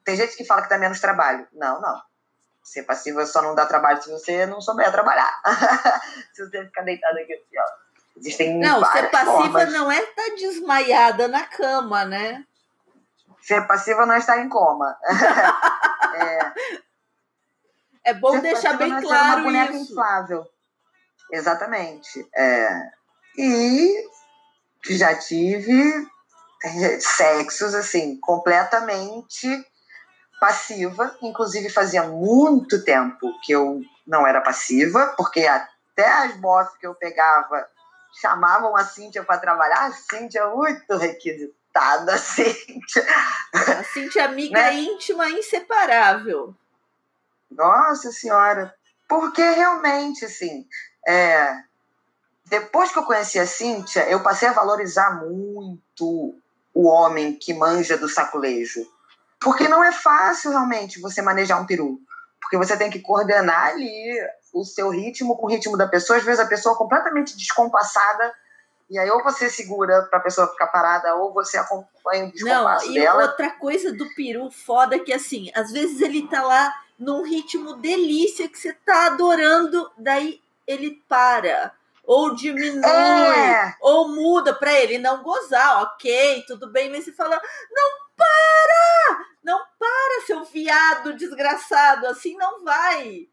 Tem 0.03 0.15
gente 0.15 0.35
que 0.35 0.45
fala 0.45 0.63
que 0.63 0.69
dá 0.69 0.77
menos 0.77 0.99
trabalho. 0.99 1.47
Não, 1.53 1.79
não. 1.79 2.01
Ser 2.63 2.83
passiva 2.83 3.25
só 3.25 3.41
não 3.41 3.55
dá 3.55 3.65
trabalho 3.65 4.01
se 4.01 4.09
você 4.09 4.45
não 4.45 4.61
souber 4.61 4.91
trabalhar. 4.91 5.41
se 6.33 6.45
você 6.45 6.65
ficar 6.65 6.83
deitado 6.83 7.17
aqui 7.17 7.33
assim, 7.33 7.57
ó. 7.57 7.81
Existem 8.17 8.59
não, 8.59 8.83
ser 8.85 9.09
passiva 9.09 9.33
formas. 9.33 9.73
não 9.73 9.91
é 9.91 9.99
estar 9.99 10.23
tá 10.23 10.35
desmaiada 10.35 11.27
na 11.27 11.45
cama, 11.45 12.05
né? 12.05 12.45
Ser 13.41 13.65
passiva 13.65 14.05
não 14.05 14.13
é 14.13 14.19
estar 14.19 14.37
em 14.39 14.49
coma. 14.49 14.95
é, 16.13 16.51
é 18.05 18.13
bom 18.13 18.33
ser 18.33 18.41
deixar 18.41 18.77
bem 18.77 18.93
é 18.93 19.01
claro 19.01 19.41
uma 19.41 19.43
boneca 19.43 19.73
isso. 19.73 19.91
inflável. 19.91 20.45
Exatamente. 21.31 22.29
É, 22.35 22.91
e 23.37 24.09
já 24.89 25.15
tive 25.15 26.07
é, 26.63 26.99
sexos 26.99 27.73
assim 27.73 28.19
completamente 28.19 29.47
passiva, 30.39 31.15
inclusive 31.21 31.69
fazia 31.69 32.03
muito 32.03 32.83
tempo 32.83 33.31
que 33.43 33.51
eu 33.51 33.81
não 34.07 34.25
era 34.25 34.41
passiva, 34.41 35.13
porque 35.15 35.45
até 35.45 36.07
as 36.07 36.35
bosses 36.37 36.75
que 36.77 36.87
eu 36.87 36.95
pegava 36.95 37.67
chamavam 38.19 38.75
a 38.75 38.83
Cíntia 38.83 39.23
para 39.23 39.39
trabalhar, 39.39 39.85
a 39.85 39.91
Cíntia 39.91 40.41
é 40.41 40.47
muito 40.47 40.97
requisitada, 40.97 42.15
a 42.15 42.17
Cíntia. 42.19 43.05
A 43.53 43.83
Cíntia 43.83 44.21
é 44.21 44.25
amiga 44.25 44.59
né? 44.59 44.73
íntima, 44.73 45.29
inseparável. 45.29 46.55
Nossa 47.49 48.11
Senhora, 48.11 48.73
porque 49.07 49.41
realmente, 49.41 50.25
assim, 50.25 50.65
é, 51.07 51.55
depois 52.51 52.91
que 52.91 52.99
eu 52.99 53.03
conheci 53.03 53.39
a 53.39 53.47
Cíntia, 53.47 54.09
eu 54.09 54.19
passei 54.19 54.49
a 54.49 54.51
valorizar 54.51 55.23
muito 55.23 56.35
o 56.73 56.85
homem 56.85 57.33
que 57.33 57.53
manja 57.53 57.97
do 57.97 58.09
saculejo. 58.09 58.85
Porque 59.39 59.69
não 59.69 59.81
é 59.81 59.93
fácil 59.93 60.51
realmente 60.51 60.99
você 60.99 61.21
manejar 61.21 61.61
um 61.61 61.65
peru. 61.65 61.97
Porque 62.41 62.57
você 62.57 62.75
tem 62.75 62.91
que 62.91 62.99
coordenar 62.99 63.69
ali 63.69 64.19
o 64.53 64.65
seu 64.65 64.89
ritmo 64.89 65.37
com 65.37 65.45
o 65.45 65.49
ritmo 65.49 65.77
da 65.77 65.87
pessoa. 65.87 66.19
Às 66.19 66.25
vezes 66.25 66.41
a 66.41 66.45
pessoa 66.45 66.75
é 66.75 66.77
completamente 66.77 67.37
descompassada. 67.37 68.33
E 68.89 68.99
aí 68.99 69.09
ou 69.09 69.23
você 69.23 69.49
segura 69.49 70.01
para 70.09 70.19
a 70.19 70.21
pessoa 70.21 70.49
ficar 70.49 70.67
parada, 70.67 71.15
ou 71.15 71.33
você 71.33 71.57
acompanha 71.57 72.25
o 72.25 72.31
descompasso 72.33 72.87
não, 72.87 72.91
e 72.91 72.99
dela. 72.99 73.23
outra 73.23 73.51
coisa 73.51 73.93
do 73.93 74.13
peru 74.13 74.51
foda 74.51 74.97
é 74.97 74.99
que 74.99 75.13
assim, 75.13 75.49
às 75.55 75.71
vezes 75.71 76.01
ele 76.01 76.27
tá 76.27 76.43
lá 76.43 76.73
num 76.99 77.23
ritmo 77.23 77.75
delícia 77.75 78.49
que 78.49 78.59
você 78.59 78.73
tá 78.73 79.05
adorando, 79.05 79.89
daí 79.97 80.41
ele 80.67 81.01
para 81.07 81.71
ou 82.03 82.35
diminui, 82.35 82.85
é. 82.85 83.75
ou 83.81 84.09
muda 84.09 84.53
para 84.53 84.73
ele 84.73 84.97
não 84.97 85.23
gozar, 85.23 85.83
ok, 85.83 86.43
tudo 86.47 86.71
bem, 86.71 86.89
mas 86.89 87.05
você 87.05 87.11
fala, 87.11 87.39
não 87.71 87.91
para, 88.17 89.25
não 89.43 89.59
para, 89.79 90.25
seu 90.25 90.43
viado 90.45 91.13
desgraçado, 91.15 92.07
assim 92.07 92.35
não 92.37 92.63
vai. 92.63 93.27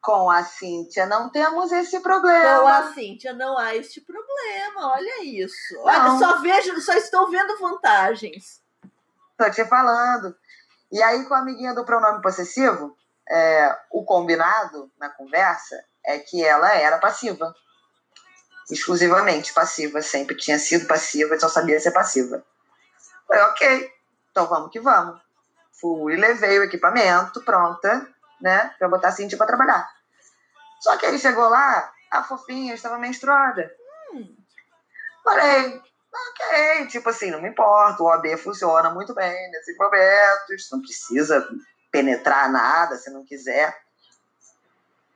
Com 0.00 0.30
a 0.30 0.42
Cíntia 0.42 1.04
não 1.04 1.28
temos 1.28 1.70
esse 1.72 2.00
problema. 2.00 2.60
Com 2.60 2.68
a 2.68 2.92
Cíntia 2.94 3.34
não 3.34 3.58
há 3.58 3.76
este 3.76 4.00
problema, 4.00 4.92
olha 4.94 5.24
isso. 5.24 5.74
Não. 5.74 5.84
Olha, 5.84 6.18
só 6.18 6.40
vejo, 6.40 6.80
só 6.80 6.94
estou 6.94 7.30
vendo 7.30 7.58
vantagens. 7.58 8.62
Tô 9.36 9.50
te 9.50 9.64
falando. 9.66 10.34
E 10.90 11.02
aí, 11.02 11.24
com 11.26 11.34
a 11.34 11.40
amiguinha 11.40 11.74
do 11.74 11.84
pronome 11.84 12.22
possessivo, 12.22 12.96
é, 13.28 13.78
o 13.90 14.02
combinado 14.02 14.90
na 14.98 15.10
conversa 15.10 15.76
é 16.04 16.18
que 16.18 16.42
ela 16.42 16.74
era 16.74 16.98
passiva 16.98 17.54
exclusivamente 18.70 19.52
passiva, 19.52 20.00
sempre 20.02 20.36
tinha 20.36 20.58
sido 20.58 20.86
passiva, 20.86 21.38
só 21.38 21.48
sabia 21.48 21.80
ser 21.80 21.90
passiva. 21.90 22.44
Falei, 23.26 23.42
ok, 23.44 23.92
então 24.30 24.46
vamos 24.46 24.70
que 24.70 24.80
vamos. 24.80 25.20
Fui, 25.80 26.16
levei 26.16 26.58
o 26.58 26.64
equipamento 26.64 27.42
pronta, 27.42 28.06
né, 28.40 28.74
pra 28.78 28.88
botar 28.88 29.08
a 29.08 29.12
Cintia 29.12 29.38
pra 29.38 29.46
trabalhar. 29.46 29.88
Só 30.80 30.96
que 30.96 31.06
aí 31.06 31.18
chegou 31.18 31.48
lá, 31.48 31.92
a 32.10 32.22
fofinha 32.22 32.74
estava 32.74 32.98
menstruada. 32.98 33.70
Hum. 34.12 34.36
Falei, 35.22 35.80
ok, 36.12 36.86
tipo 36.88 37.08
assim, 37.08 37.30
não 37.30 37.40
me 37.40 37.48
importa, 37.48 38.02
o 38.02 38.06
OB 38.06 38.36
funciona 38.38 38.90
muito 38.90 39.14
bem 39.14 39.50
nesses 39.50 39.76
momentos, 39.76 40.68
não 40.72 40.80
precisa 40.80 41.46
penetrar 41.90 42.50
nada 42.50 42.96
se 42.96 43.10
não 43.10 43.24
quiser. 43.24 43.76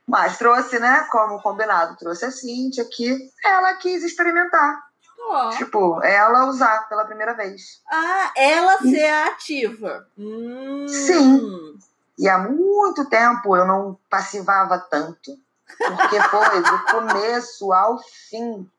Mas 0.07 0.37
trouxe, 0.37 0.79
né, 0.79 1.07
como 1.11 1.41
combinado, 1.41 1.97
trouxe 1.97 2.25
a 2.25 2.31
Cintia 2.31 2.85
que 2.85 3.31
ela 3.43 3.73
quis 3.75 4.03
experimentar. 4.03 4.83
Oh. 5.27 5.49
Tipo, 5.57 6.03
ela 6.03 6.45
usar 6.45 6.87
pela 6.87 7.05
primeira 7.05 7.33
vez. 7.33 7.81
Ah, 7.91 8.31
ela 8.37 8.77
e... 8.83 8.91
ser 8.91 9.09
ativa. 9.09 10.07
Hum. 10.17 10.85
Sim. 10.87 11.79
E 12.17 12.29
há 12.29 12.37
muito 12.37 13.09
tempo 13.09 13.55
eu 13.57 13.65
não 13.65 13.99
passivava 14.09 14.77
tanto. 14.77 15.37
Porque 15.77 16.21
foi 16.21 16.61
do 16.61 16.85
começo 16.91 17.73
ao 17.73 17.99
fim. 18.29 18.69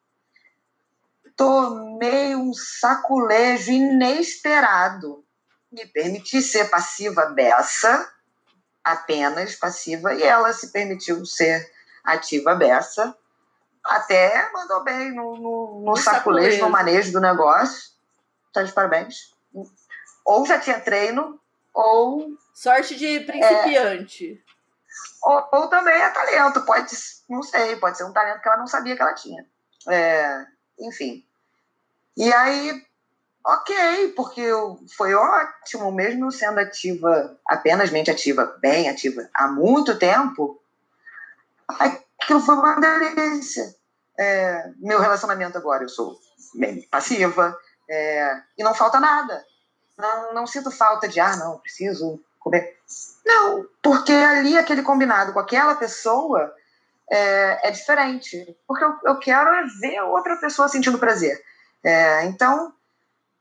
Tomei 1.36 2.36
um 2.36 2.52
saculejo 2.54 3.72
inesperado. 3.72 5.24
Me 5.70 5.84
permiti 5.86 6.40
ser 6.40 6.70
passiva 6.70 7.26
dessa 7.34 8.08
apenas 8.86 9.56
passiva 9.56 10.14
e 10.14 10.22
ela 10.22 10.52
se 10.52 10.70
permitiu 10.70 11.26
ser 11.26 11.68
ativa 12.04 12.54
beça. 12.54 13.16
Até 13.84 14.50
mandou 14.52 14.84
bem 14.84 15.12
no, 15.12 15.36
no, 15.36 15.82
no 15.84 15.96
saculejo, 15.96 16.60
no 16.62 16.70
manejo 16.70 17.12
do 17.12 17.20
negócio. 17.20 17.90
Tá 18.52 18.62
de 18.62 18.72
parabéns. 18.72 19.34
Ou 20.24 20.46
já 20.46 20.58
tinha 20.58 20.80
treino, 20.80 21.40
ou. 21.74 22.28
Sorte 22.54 22.96
de 22.96 23.20
principiante. 23.20 24.42
É, 24.42 25.28
ou, 25.28 25.48
ou, 25.52 25.68
também 25.68 25.94
é 25.94 26.08
talento, 26.10 26.62
pode, 26.62 26.96
não 27.28 27.42
sei, 27.42 27.76
pode 27.76 27.98
ser 27.98 28.04
um 28.04 28.12
talento 28.12 28.40
que 28.40 28.48
ela 28.48 28.56
não 28.56 28.66
sabia 28.66 28.96
que 28.96 29.02
ela 29.02 29.14
tinha. 29.14 29.44
É, 29.88 30.46
enfim. 30.80 31.24
E 32.16 32.32
aí 32.32 32.86
ok, 33.46 34.12
porque 34.16 34.42
foi 34.96 35.14
ótimo, 35.14 35.92
mesmo 35.92 36.32
sendo 36.32 36.58
ativa, 36.58 37.38
apenas 37.46 37.90
mente 37.90 38.10
ativa, 38.10 38.56
bem 38.60 38.88
ativa, 38.88 39.28
há 39.32 39.46
muito 39.46 39.96
tempo, 39.96 40.60
aquilo 41.68 42.40
foi 42.40 42.56
uma 42.56 42.80
delícia. 42.80 43.72
É, 44.18 44.72
meu 44.78 44.98
relacionamento 44.98 45.56
agora, 45.56 45.84
eu 45.84 45.88
sou 45.88 46.18
bem 46.56 46.82
passiva, 46.90 47.56
é, 47.88 48.42
e 48.58 48.64
não 48.64 48.74
falta 48.74 48.98
nada. 48.98 49.44
Não, 49.96 50.34
não 50.34 50.46
sinto 50.46 50.70
falta 50.72 51.06
de, 51.06 51.20
ah, 51.20 51.36
não, 51.36 51.58
preciso 51.58 52.20
comer. 52.40 52.76
Não, 53.24 53.64
porque 53.80 54.12
ali 54.12 54.58
aquele 54.58 54.82
combinado 54.82 55.32
com 55.32 55.38
aquela 55.38 55.76
pessoa 55.76 56.52
é, 57.10 57.68
é 57.68 57.70
diferente. 57.70 58.56
Porque 58.66 58.84
eu, 58.84 58.92
eu 59.04 59.18
quero 59.18 59.50
é 59.50 59.64
ver 59.80 60.00
outra 60.02 60.36
pessoa 60.36 60.68
sentindo 60.68 60.98
prazer. 60.98 61.40
É, 61.84 62.24
então, 62.24 62.72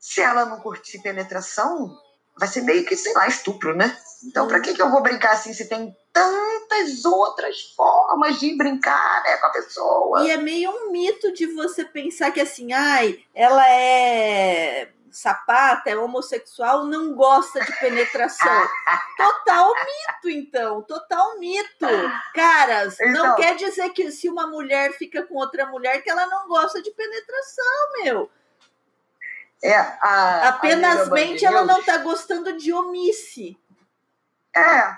se 0.06 0.22
ela 0.22 0.44
não 0.44 0.60
curtir 0.60 1.00
penetração, 1.00 1.92
vai 2.38 2.46
ser 2.46 2.60
meio 2.60 2.86
que, 2.86 2.94
sei 2.94 3.12
lá, 3.12 3.26
estupro, 3.26 3.74
né? 3.74 3.98
Então, 4.24 4.46
para 4.46 4.60
que, 4.60 4.72
que 4.72 4.80
eu 4.80 4.88
vou 4.88 5.02
brincar 5.02 5.32
assim 5.32 5.52
se 5.52 5.68
tem 5.68 5.92
tantas 6.12 7.04
outras 7.04 7.60
formas 7.74 8.38
de 8.38 8.56
brincar 8.56 9.22
né, 9.24 9.36
com 9.38 9.46
a 9.48 9.50
pessoa? 9.50 10.24
E 10.24 10.30
é 10.30 10.36
meio 10.36 10.70
um 10.70 10.92
mito 10.92 11.32
de 11.32 11.46
você 11.46 11.84
pensar 11.84 12.30
que 12.30 12.40
assim, 12.40 12.72
ai, 12.72 13.18
ela 13.34 13.68
é 13.68 14.92
sapata, 15.10 15.90
é 15.90 15.96
homossexual, 15.96 16.84
não 16.84 17.12
gosta 17.16 17.60
de 17.64 17.72
penetração. 17.80 18.68
Total 19.18 19.74
mito, 19.74 20.30
então. 20.30 20.82
Total 20.82 21.36
mito. 21.40 21.86
Caras, 22.32 23.00
então, 23.00 23.12
não 23.12 23.34
quer 23.34 23.56
dizer 23.56 23.90
que 23.90 24.12
se 24.12 24.28
uma 24.28 24.46
mulher 24.46 24.92
fica 24.92 25.24
com 25.24 25.34
outra 25.34 25.66
mulher 25.66 26.00
que 26.00 26.10
ela 26.10 26.26
não 26.26 26.46
gosta 26.46 26.80
de 26.80 26.92
penetração, 26.92 27.64
meu. 28.04 28.30
É, 29.62 29.74
a, 29.74 30.48
Apenas 30.48 31.08
mente 31.08 31.44
ela 31.44 31.64
não 31.64 31.80
está 31.80 31.98
gostando 31.98 32.56
de 32.56 32.72
omice. 32.72 33.56
É, 34.54 34.96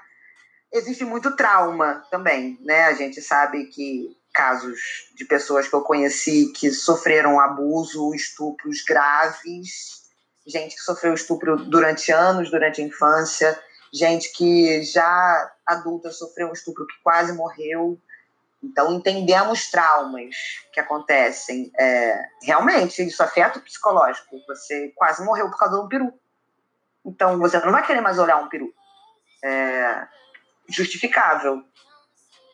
existe 0.73 1.05
muito 1.05 1.35
trauma 1.37 2.05
também, 2.11 2.59
né? 2.63 2.85
A 2.85 2.95
gente 2.95 3.21
sabe 3.21 3.67
que 3.67 4.17
casos 4.33 4.79
de 5.15 5.25
pessoas 5.25 5.67
que 5.67 5.75
eu 5.75 5.83
conheci 5.83 6.53
que 6.53 6.71
sofreram 6.71 7.41
abuso, 7.41 8.15
estupros 8.15 8.83
graves, 8.85 10.03
gente 10.47 10.77
que 10.77 10.83
sofreu 10.83 11.15
estupro 11.15 11.57
durante 11.57 12.13
anos, 12.13 12.51
durante 12.51 12.81
a 12.81 12.85
infância, 12.85 13.59
gente 13.93 14.33
que 14.33 14.83
já 14.83 15.53
adulta 15.67 16.11
sofreu 16.11 16.49
um 16.49 16.53
estupro 16.53 16.87
que 16.87 17.03
quase 17.03 17.33
morreu. 17.33 18.01
Então, 18.63 18.93
entendemos 18.93 19.71
traumas 19.71 20.35
que 20.73 20.81
acontecem. 20.81 21.71
É, 21.79 22.21
realmente, 22.43 23.07
isso 23.07 23.23
afeta 23.23 23.59
o 23.59 23.63
psicológico. 23.63 24.37
Você 24.49 24.93
quase 24.97 25.25
morreu 25.25 25.49
por 25.51 25.59
causa 25.59 25.77
de 25.77 25.85
um 25.85 25.89
peru. 25.89 26.13
Então, 27.07 27.39
você 27.39 27.59
não 27.61 27.73
vai 27.73 27.87
querer 27.87 28.01
mais 28.01 28.19
olhar 28.19 28.39
um 28.39 28.49
peru. 28.49 28.73
É 29.45 30.09
justificável. 30.69 31.63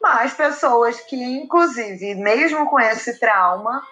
Mas 0.01 0.35
pessoas 0.35 1.01
que, 1.01 1.17
inclusive, 1.17 2.15
mesmo 2.15 2.69
com 2.69 2.79
esse 2.79 3.19
trauma, 3.19 3.83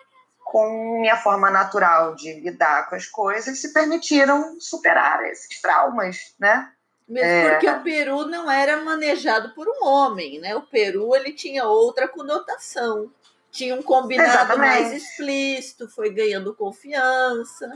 com 0.45 1.01
minha 1.01 1.17
forma 1.17 1.51
natural 1.51 2.15
de 2.15 2.41
lidar 2.41 2.89
com 2.89 2.95
as 2.95 3.07
coisas, 3.07 3.61
se 3.61 3.73
permitiram 3.73 4.61
superar 4.61 5.25
esses 5.25 5.61
traumas, 5.61 6.35
né? 6.39 6.71
Mesmo 7.13 7.29
é... 7.29 7.51
porque 7.51 7.69
o 7.69 7.83
peru 7.83 8.27
não 8.27 8.51
era 8.51 8.79
manejado 8.79 9.51
por 9.55 9.69
um 9.69 9.85
homem, 9.85 10.41
né? 10.41 10.57
O 10.57 10.63
peru 10.63 11.15
ele 11.15 11.33
tinha 11.33 11.67
outra 11.67 12.09
conotação. 12.09 13.11
Tinha 13.51 13.75
um 13.75 13.83
combinado 13.83 14.31
Exatamente. 14.31 14.59
mais 14.59 14.93
explícito, 14.95 15.87
foi 15.89 16.09
ganhando 16.11 16.55
confiança. 16.55 17.71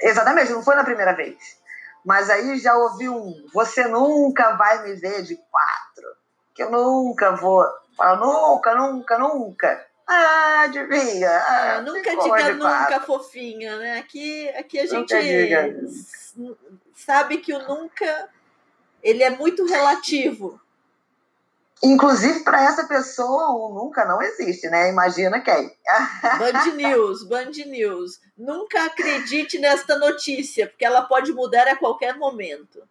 Exatamente, 0.00 0.52
não 0.52 0.62
foi 0.62 0.76
na 0.76 0.84
primeira 0.84 1.16
vez. 1.16 1.58
Mas 2.04 2.30
aí 2.30 2.56
já 2.58 2.76
ouvi 2.76 3.08
um, 3.08 3.44
você 3.52 3.88
nunca 3.88 4.52
vai 4.52 4.84
me 4.84 4.94
ver 4.94 5.24
de 5.24 5.34
quatro, 5.50 6.16
que 6.54 6.62
eu 6.62 6.70
nunca 6.70 7.32
vou. 7.32 7.66
Falo, 7.96 8.24
nunca, 8.24 8.74
nunca, 8.76 9.18
nunca. 9.18 9.86
Ah. 10.06 10.48
Ah, 10.60 10.64
é, 10.64 11.80
nunca 11.82 12.16
diga 12.16 12.54
nunca, 12.54 13.00
fofinha, 13.00 13.76
né? 13.76 13.98
Aqui, 13.98 14.48
aqui 14.50 14.80
a 14.80 14.86
gente 14.86 15.14
sabe 16.98 17.38
que 17.38 17.52
o 17.52 17.68
nunca 17.68 18.28
ele 19.02 19.22
é 19.22 19.30
muito 19.30 19.64
relativo. 19.64 20.60
Inclusive, 21.80 22.40
para 22.40 22.64
essa 22.64 22.88
pessoa, 22.88 23.50
o 23.50 23.72
nunca 23.72 24.04
não 24.04 24.20
existe, 24.20 24.68
né? 24.68 24.88
Imagina 24.90 25.40
quem. 25.40 25.72
Band 26.38 26.74
News, 26.74 27.22
Band 27.22 27.52
News. 27.66 28.20
Nunca 28.36 28.84
acredite 28.84 29.58
nesta 29.60 29.96
notícia, 29.96 30.66
porque 30.66 30.84
ela 30.84 31.02
pode 31.02 31.32
mudar 31.32 31.68
a 31.68 31.76
qualquer 31.76 32.16
momento. 32.16 32.82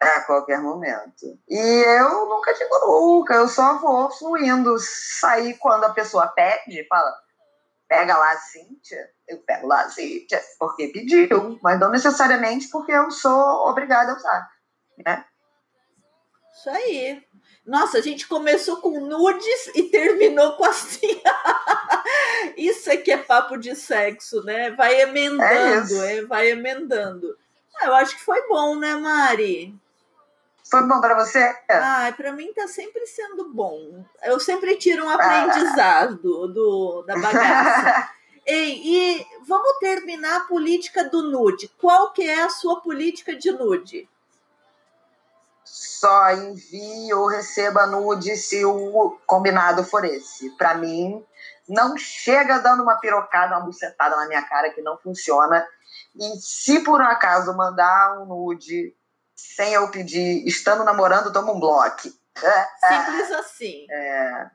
A 0.00 0.20
qualquer 0.22 0.60
momento. 0.60 1.38
E 1.46 1.58
eu 1.58 2.26
nunca 2.26 2.54
digo 2.54 2.78
nunca, 2.86 3.34
eu 3.34 3.46
só 3.48 3.78
vou 3.78 4.10
fluindo. 4.10 4.76
Sair 4.78 5.54
quando 5.58 5.84
a 5.84 5.92
pessoa 5.92 6.26
pede, 6.26 6.86
fala, 6.88 7.14
pega 7.92 8.16
lá 8.16 8.32
a 8.32 8.38
Cíntia, 8.38 9.10
eu 9.28 9.36
pego 9.46 9.66
lá 9.66 9.82
a 9.82 9.90
Cíntia, 9.90 10.42
porque 10.58 10.88
pediu, 10.88 11.58
mas 11.62 11.78
não 11.78 11.90
necessariamente 11.90 12.68
porque 12.70 12.90
eu 12.90 13.10
sou 13.10 13.68
obrigada 13.68 14.12
a 14.12 14.16
usar, 14.16 14.50
né? 15.04 15.24
Isso 16.54 16.70
aí. 16.70 17.22
Nossa, 17.66 17.98
a 17.98 18.00
gente 18.00 18.26
começou 18.26 18.78
com 18.78 18.98
nudes 18.98 19.66
e 19.74 19.84
terminou 19.84 20.56
com 20.56 20.64
assim. 20.64 21.20
Isso 22.56 22.90
aqui 22.90 23.12
é 23.12 23.18
papo 23.18 23.58
de 23.58 23.76
sexo, 23.76 24.42
né? 24.42 24.70
Vai 24.70 25.02
emendando, 25.02 26.02
é, 26.02 26.16
é 26.16 26.24
vai 26.24 26.50
emendando. 26.50 27.36
Ah, 27.76 27.86
eu 27.88 27.94
acho 27.94 28.16
que 28.16 28.24
foi 28.24 28.48
bom, 28.48 28.76
né, 28.78 28.94
Mari? 28.96 29.78
Foi 30.72 30.82
bom 30.84 31.02
para 31.02 31.14
você? 31.14 31.54
Ah, 31.68 32.10
para 32.16 32.32
mim 32.32 32.50
tá 32.54 32.66
sempre 32.66 33.06
sendo 33.06 33.52
bom. 33.52 34.02
Eu 34.22 34.40
sempre 34.40 34.74
tiro 34.76 35.04
um 35.04 35.08
ah. 35.10 35.16
aprendizado 35.16 36.48
do, 36.48 37.02
da 37.02 37.14
bagaça. 37.18 38.08
Ei, 38.46 38.80
e 38.82 39.26
vamos 39.46 39.78
terminar 39.80 40.38
a 40.38 40.44
política 40.44 41.04
do 41.04 41.30
nude. 41.30 41.68
Qual 41.78 42.10
que 42.14 42.22
é 42.22 42.42
a 42.42 42.48
sua 42.48 42.80
política 42.80 43.36
de 43.36 43.52
nude? 43.52 44.08
só 45.62 46.32
envie 46.32 47.14
ou 47.14 47.28
receba 47.28 47.86
nude 47.86 48.36
se 48.36 48.64
o 48.64 49.16
combinado 49.26 49.84
for 49.84 50.04
esse. 50.04 50.50
Para 50.56 50.74
mim, 50.74 51.24
não 51.68 51.96
chega 51.98 52.58
dando 52.58 52.82
uma 52.82 52.96
pirocada, 52.96 53.56
uma 53.56 53.66
bucetada 53.66 54.16
na 54.16 54.26
minha 54.26 54.42
cara 54.42 54.70
que 54.70 54.82
não 54.82 54.96
funciona. 54.98 55.66
E 56.16 56.36
se 56.40 56.80
por 56.80 57.00
um 57.00 57.04
acaso 57.04 57.56
mandar 57.56 58.20
um 58.20 58.26
nude 58.26 58.94
sem 59.42 59.74
eu 59.74 59.88
pedir, 59.90 60.46
estando 60.46 60.84
namorando, 60.84 61.32
toma 61.32 61.52
um 61.52 61.60
bloco. 61.60 62.08
Simples 62.88 63.30
assim. 63.32 63.86
É, 63.90 64.46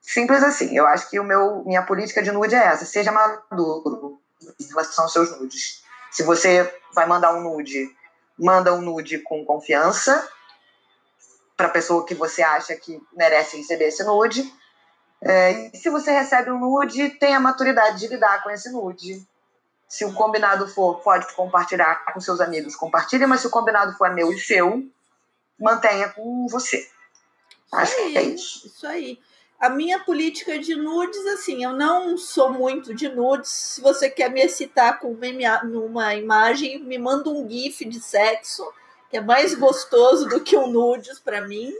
simples 0.00 0.42
assim. 0.42 0.76
Eu 0.76 0.86
acho 0.86 1.08
que 1.08 1.18
o 1.18 1.24
meu, 1.24 1.64
minha 1.64 1.82
política 1.82 2.22
de 2.22 2.30
nude 2.30 2.54
é 2.54 2.66
essa. 2.66 2.84
Seja 2.84 3.10
maduro 3.10 4.20
em 4.60 4.66
relação 4.66 5.04
aos 5.04 5.12
seus 5.12 5.30
nudes. 5.38 5.82
Se 6.12 6.22
você 6.22 6.72
vai 6.94 7.06
mandar 7.06 7.34
um 7.34 7.40
nude, 7.40 7.88
manda 8.38 8.74
um 8.74 8.80
nude 8.80 9.18
com 9.18 9.44
confiança 9.44 10.28
para 11.56 11.66
a 11.66 11.70
pessoa 11.70 12.06
que 12.06 12.14
você 12.14 12.42
acha 12.42 12.74
que 12.76 13.00
merece 13.16 13.56
receber 13.56 13.88
esse 13.88 14.04
nude. 14.04 14.52
É, 15.22 15.52
e 15.68 15.76
se 15.76 15.90
você 15.90 16.10
recebe 16.12 16.50
um 16.50 16.58
nude, 16.58 17.10
tenha 17.10 17.38
a 17.38 17.40
maturidade 17.40 17.98
de 17.98 18.06
lidar 18.06 18.42
com 18.42 18.50
esse 18.50 18.70
nude. 18.70 19.26
Se 19.90 20.04
o 20.04 20.12
combinado 20.12 20.68
for, 20.68 21.00
pode 21.00 21.34
compartilhar 21.34 22.04
com 22.14 22.20
seus 22.20 22.40
amigos, 22.40 22.76
compartilhe, 22.76 23.26
mas 23.26 23.40
se 23.40 23.48
o 23.48 23.50
combinado 23.50 23.92
for 23.98 24.14
meu 24.14 24.32
e 24.32 24.38
seu, 24.38 24.88
mantenha 25.58 26.08
com 26.10 26.46
você. 26.48 26.88
Acho 27.72 27.96
aí, 27.96 28.12
que 28.12 28.18
é 28.18 28.22
isso. 28.22 28.68
Isso 28.68 28.86
aí. 28.86 29.18
A 29.58 29.68
minha 29.68 29.98
política 29.98 30.56
de 30.60 30.76
nudes, 30.76 31.26
assim, 31.26 31.64
eu 31.64 31.72
não 31.72 32.16
sou 32.16 32.52
muito 32.52 32.94
de 32.94 33.08
nudes. 33.08 33.50
Se 33.50 33.80
você 33.80 34.08
quer 34.08 34.30
me 34.30 34.40
excitar 34.40 35.00
com 35.00 35.08
uma 35.10 36.14
imagem, 36.14 36.78
me 36.84 36.96
manda 36.96 37.28
um 37.28 37.50
GIF 37.50 37.84
de 37.84 38.00
sexo 38.00 38.72
que 39.10 39.16
é 39.16 39.20
mais 39.20 39.56
gostoso 39.56 40.28
do 40.28 40.40
que 40.40 40.56
um 40.56 40.68
nudes 40.68 41.18
para 41.18 41.40
mim. 41.40 41.74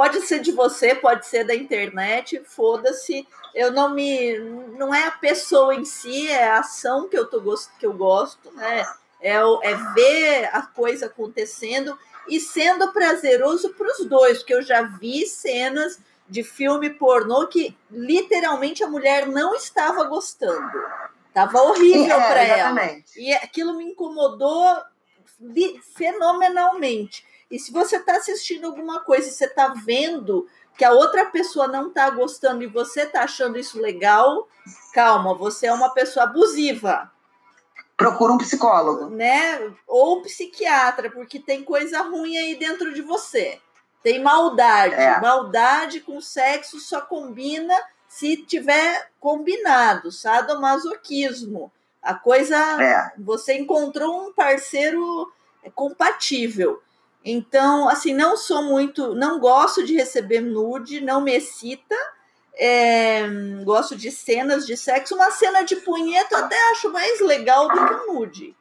Pode 0.00 0.22
ser 0.22 0.40
de 0.40 0.50
você, 0.50 0.94
pode 0.94 1.26
ser 1.26 1.44
da 1.44 1.54
internet, 1.54 2.40
foda-se. 2.46 3.28
Eu 3.54 3.70
não 3.70 3.94
me. 3.94 4.38
Não 4.78 4.94
é 4.94 5.04
a 5.04 5.10
pessoa 5.10 5.74
em 5.74 5.84
si, 5.84 6.26
é 6.26 6.48
a 6.48 6.60
ação 6.60 7.06
que 7.06 7.18
eu, 7.18 7.26
tô, 7.26 7.38
que 7.78 7.84
eu 7.84 7.92
gosto, 7.92 8.50
né? 8.52 8.82
É, 9.20 9.34
é 9.34 9.74
ver 9.92 10.48
a 10.54 10.62
coisa 10.62 11.04
acontecendo 11.04 11.98
e 12.26 12.40
sendo 12.40 12.90
prazeroso 12.94 13.74
para 13.74 13.88
os 13.88 14.06
dois, 14.06 14.38
porque 14.38 14.54
eu 14.54 14.62
já 14.62 14.80
vi 14.80 15.26
cenas 15.26 15.98
de 16.26 16.42
filme 16.42 16.88
pornô 16.88 17.46
que 17.46 17.76
literalmente 17.90 18.82
a 18.82 18.88
mulher 18.88 19.26
não 19.26 19.54
estava 19.54 20.04
gostando. 20.04 20.82
Tava 21.34 21.60
horrível 21.60 22.16
é, 22.16 22.26
para 22.26 22.42
ela. 22.42 22.80
E 23.18 23.34
aquilo 23.34 23.76
me 23.76 23.84
incomodou 23.84 24.78
fenomenalmente. 25.94 27.22
E 27.50 27.58
se 27.58 27.72
você 27.72 27.96
está 27.96 28.16
assistindo 28.16 28.66
alguma 28.66 29.00
coisa 29.00 29.28
e 29.28 29.32
você 29.32 29.46
está 29.46 29.68
vendo 29.68 30.46
que 30.78 30.84
a 30.84 30.92
outra 30.92 31.26
pessoa 31.26 31.66
não 31.66 31.88
está 31.88 32.08
gostando 32.10 32.62
e 32.62 32.66
você 32.66 33.02
está 33.02 33.24
achando 33.24 33.58
isso 33.58 33.80
legal, 33.80 34.48
calma, 34.94 35.34
você 35.34 35.66
é 35.66 35.72
uma 35.72 35.90
pessoa 35.90 36.24
abusiva. 36.24 37.10
Procura 37.96 38.32
um 38.32 38.38
psicólogo. 38.38 39.10
Né? 39.10 39.72
Ou 39.86 40.22
psiquiatra, 40.22 41.10
porque 41.10 41.38
tem 41.38 41.62
coisa 41.62 42.00
ruim 42.02 42.36
aí 42.36 42.54
dentro 42.54 42.94
de 42.94 43.02
você. 43.02 43.60
Tem 44.02 44.22
maldade. 44.22 44.94
É. 44.94 45.20
Maldade 45.20 46.00
com 46.00 46.20
sexo 46.20 46.80
só 46.80 47.00
combina 47.02 47.74
se 48.08 48.38
tiver 48.38 49.10
combinado, 49.20 50.10
sadomasoquismo. 50.10 51.70
A 52.02 52.14
coisa. 52.14 52.56
É. 52.82 53.12
Você 53.18 53.58
encontrou 53.58 54.28
um 54.28 54.32
parceiro 54.32 55.30
compatível. 55.74 56.82
Então, 57.24 57.88
assim, 57.88 58.14
não 58.14 58.36
sou 58.36 58.62
muito. 58.62 59.14
Não 59.14 59.38
gosto 59.38 59.84
de 59.84 59.94
receber 59.94 60.40
nude, 60.40 61.00
não 61.00 61.20
me 61.20 61.34
excita. 61.34 61.96
É, 62.54 63.22
gosto 63.64 63.96
de 63.96 64.10
cenas 64.10 64.66
de 64.66 64.76
sexo. 64.76 65.14
Uma 65.14 65.30
cena 65.30 65.62
de 65.62 65.76
punheta 65.76 66.34
eu 66.34 66.44
até 66.44 66.70
acho 66.70 66.90
mais 66.90 67.20
legal 67.20 67.68
do 67.68 67.86
que 67.86 67.94
um 67.94 68.14
nude. 68.14 68.56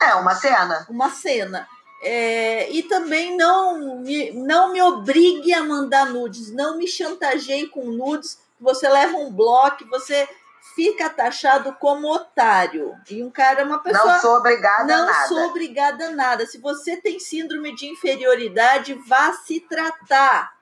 É, 0.00 0.14
uma 0.14 0.34
cena. 0.34 0.86
Uma 0.88 1.10
cena. 1.10 1.68
É, 2.02 2.70
e 2.72 2.82
também 2.84 3.36
não 3.36 3.98
me, 3.98 4.32
não 4.32 4.72
me 4.72 4.80
obrigue 4.80 5.52
a 5.52 5.62
mandar 5.62 6.06
nudes, 6.06 6.50
não 6.50 6.78
me 6.78 6.88
chantageie 6.88 7.68
com 7.68 7.84
nudes. 7.84 8.38
Você 8.58 8.88
leva 8.88 9.18
um 9.18 9.30
bloco, 9.30 9.86
você 9.88 10.26
fica 10.74 11.10
taxado 11.10 11.74
como 11.74 12.12
otário. 12.12 12.96
E 13.08 13.22
um 13.22 13.30
cara 13.30 13.62
é 13.62 13.64
uma 13.64 13.82
pessoa. 13.82 14.14
Não 14.14 14.20
sou 14.20 14.36
obrigada 14.36 14.84
não 14.84 15.02
a 15.02 15.06
nada. 15.06 15.20
Não 15.20 15.28
sou 15.28 15.48
obrigada 15.48 16.06
a 16.06 16.10
nada. 16.10 16.46
Se 16.46 16.58
você 16.58 16.96
tem 16.96 17.18
síndrome 17.18 17.74
de 17.74 17.86
inferioridade, 17.86 18.94
vá 18.94 19.32
se 19.32 19.60
tratar. 19.60 20.52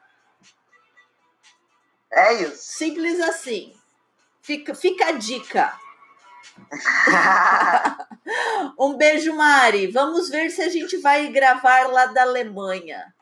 É 2.11 2.35
isso. 2.35 2.57
Simples 2.57 3.21
assim. 3.21 3.75
Fica, 4.41 4.75
fica 4.75 5.09
a 5.09 5.13
dica. 5.13 5.79
um 8.79 8.97
beijo, 8.97 9.35
Mari. 9.35 9.89
Vamos 9.89 10.31
ver 10.31 10.51
se 10.51 10.63
a 10.63 10.69
gente 10.69 10.97
vai 10.99 11.29
gravar 11.29 11.89
lá 11.89 12.07
da 12.07 12.23
Alemanha. 12.23 13.15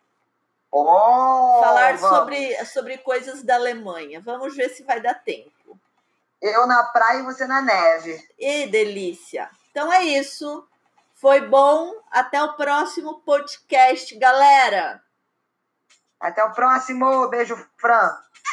Oh, 0.70 1.60
falar 1.60 1.96
vamos. 1.96 2.16
sobre, 2.16 2.64
sobre 2.66 2.98
coisas 2.98 3.42
da 3.42 3.56
Alemanha. 3.56 4.20
Vamos 4.20 4.54
ver 4.54 4.68
se 4.68 4.82
vai 4.82 5.00
dar 5.00 5.14
tempo. 5.14 5.55
Eu 6.40 6.66
na 6.66 6.84
praia 6.84 7.20
e 7.20 7.22
você 7.22 7.46
na 7.46 7.62
neve. 7.62 8.22
E 8.38 8.66
delícia! 8.66 9.50
Então 9.70 9.92
é 9.92 10.02
isso. 10.04 10.66
Foi 11.14 11.40
bom. 11.40 11.92
Até 12.10 12.42
o 12.42 12.54
próximo 12.54 13.20
podcast, 13.20 14.16
galera. 14.18 15.02
Até 16.20 16.44
o 16.44 16.52
próximo. 16.52 17.28
Beijo, 17.28 17.56
Fran. 17.76 18.16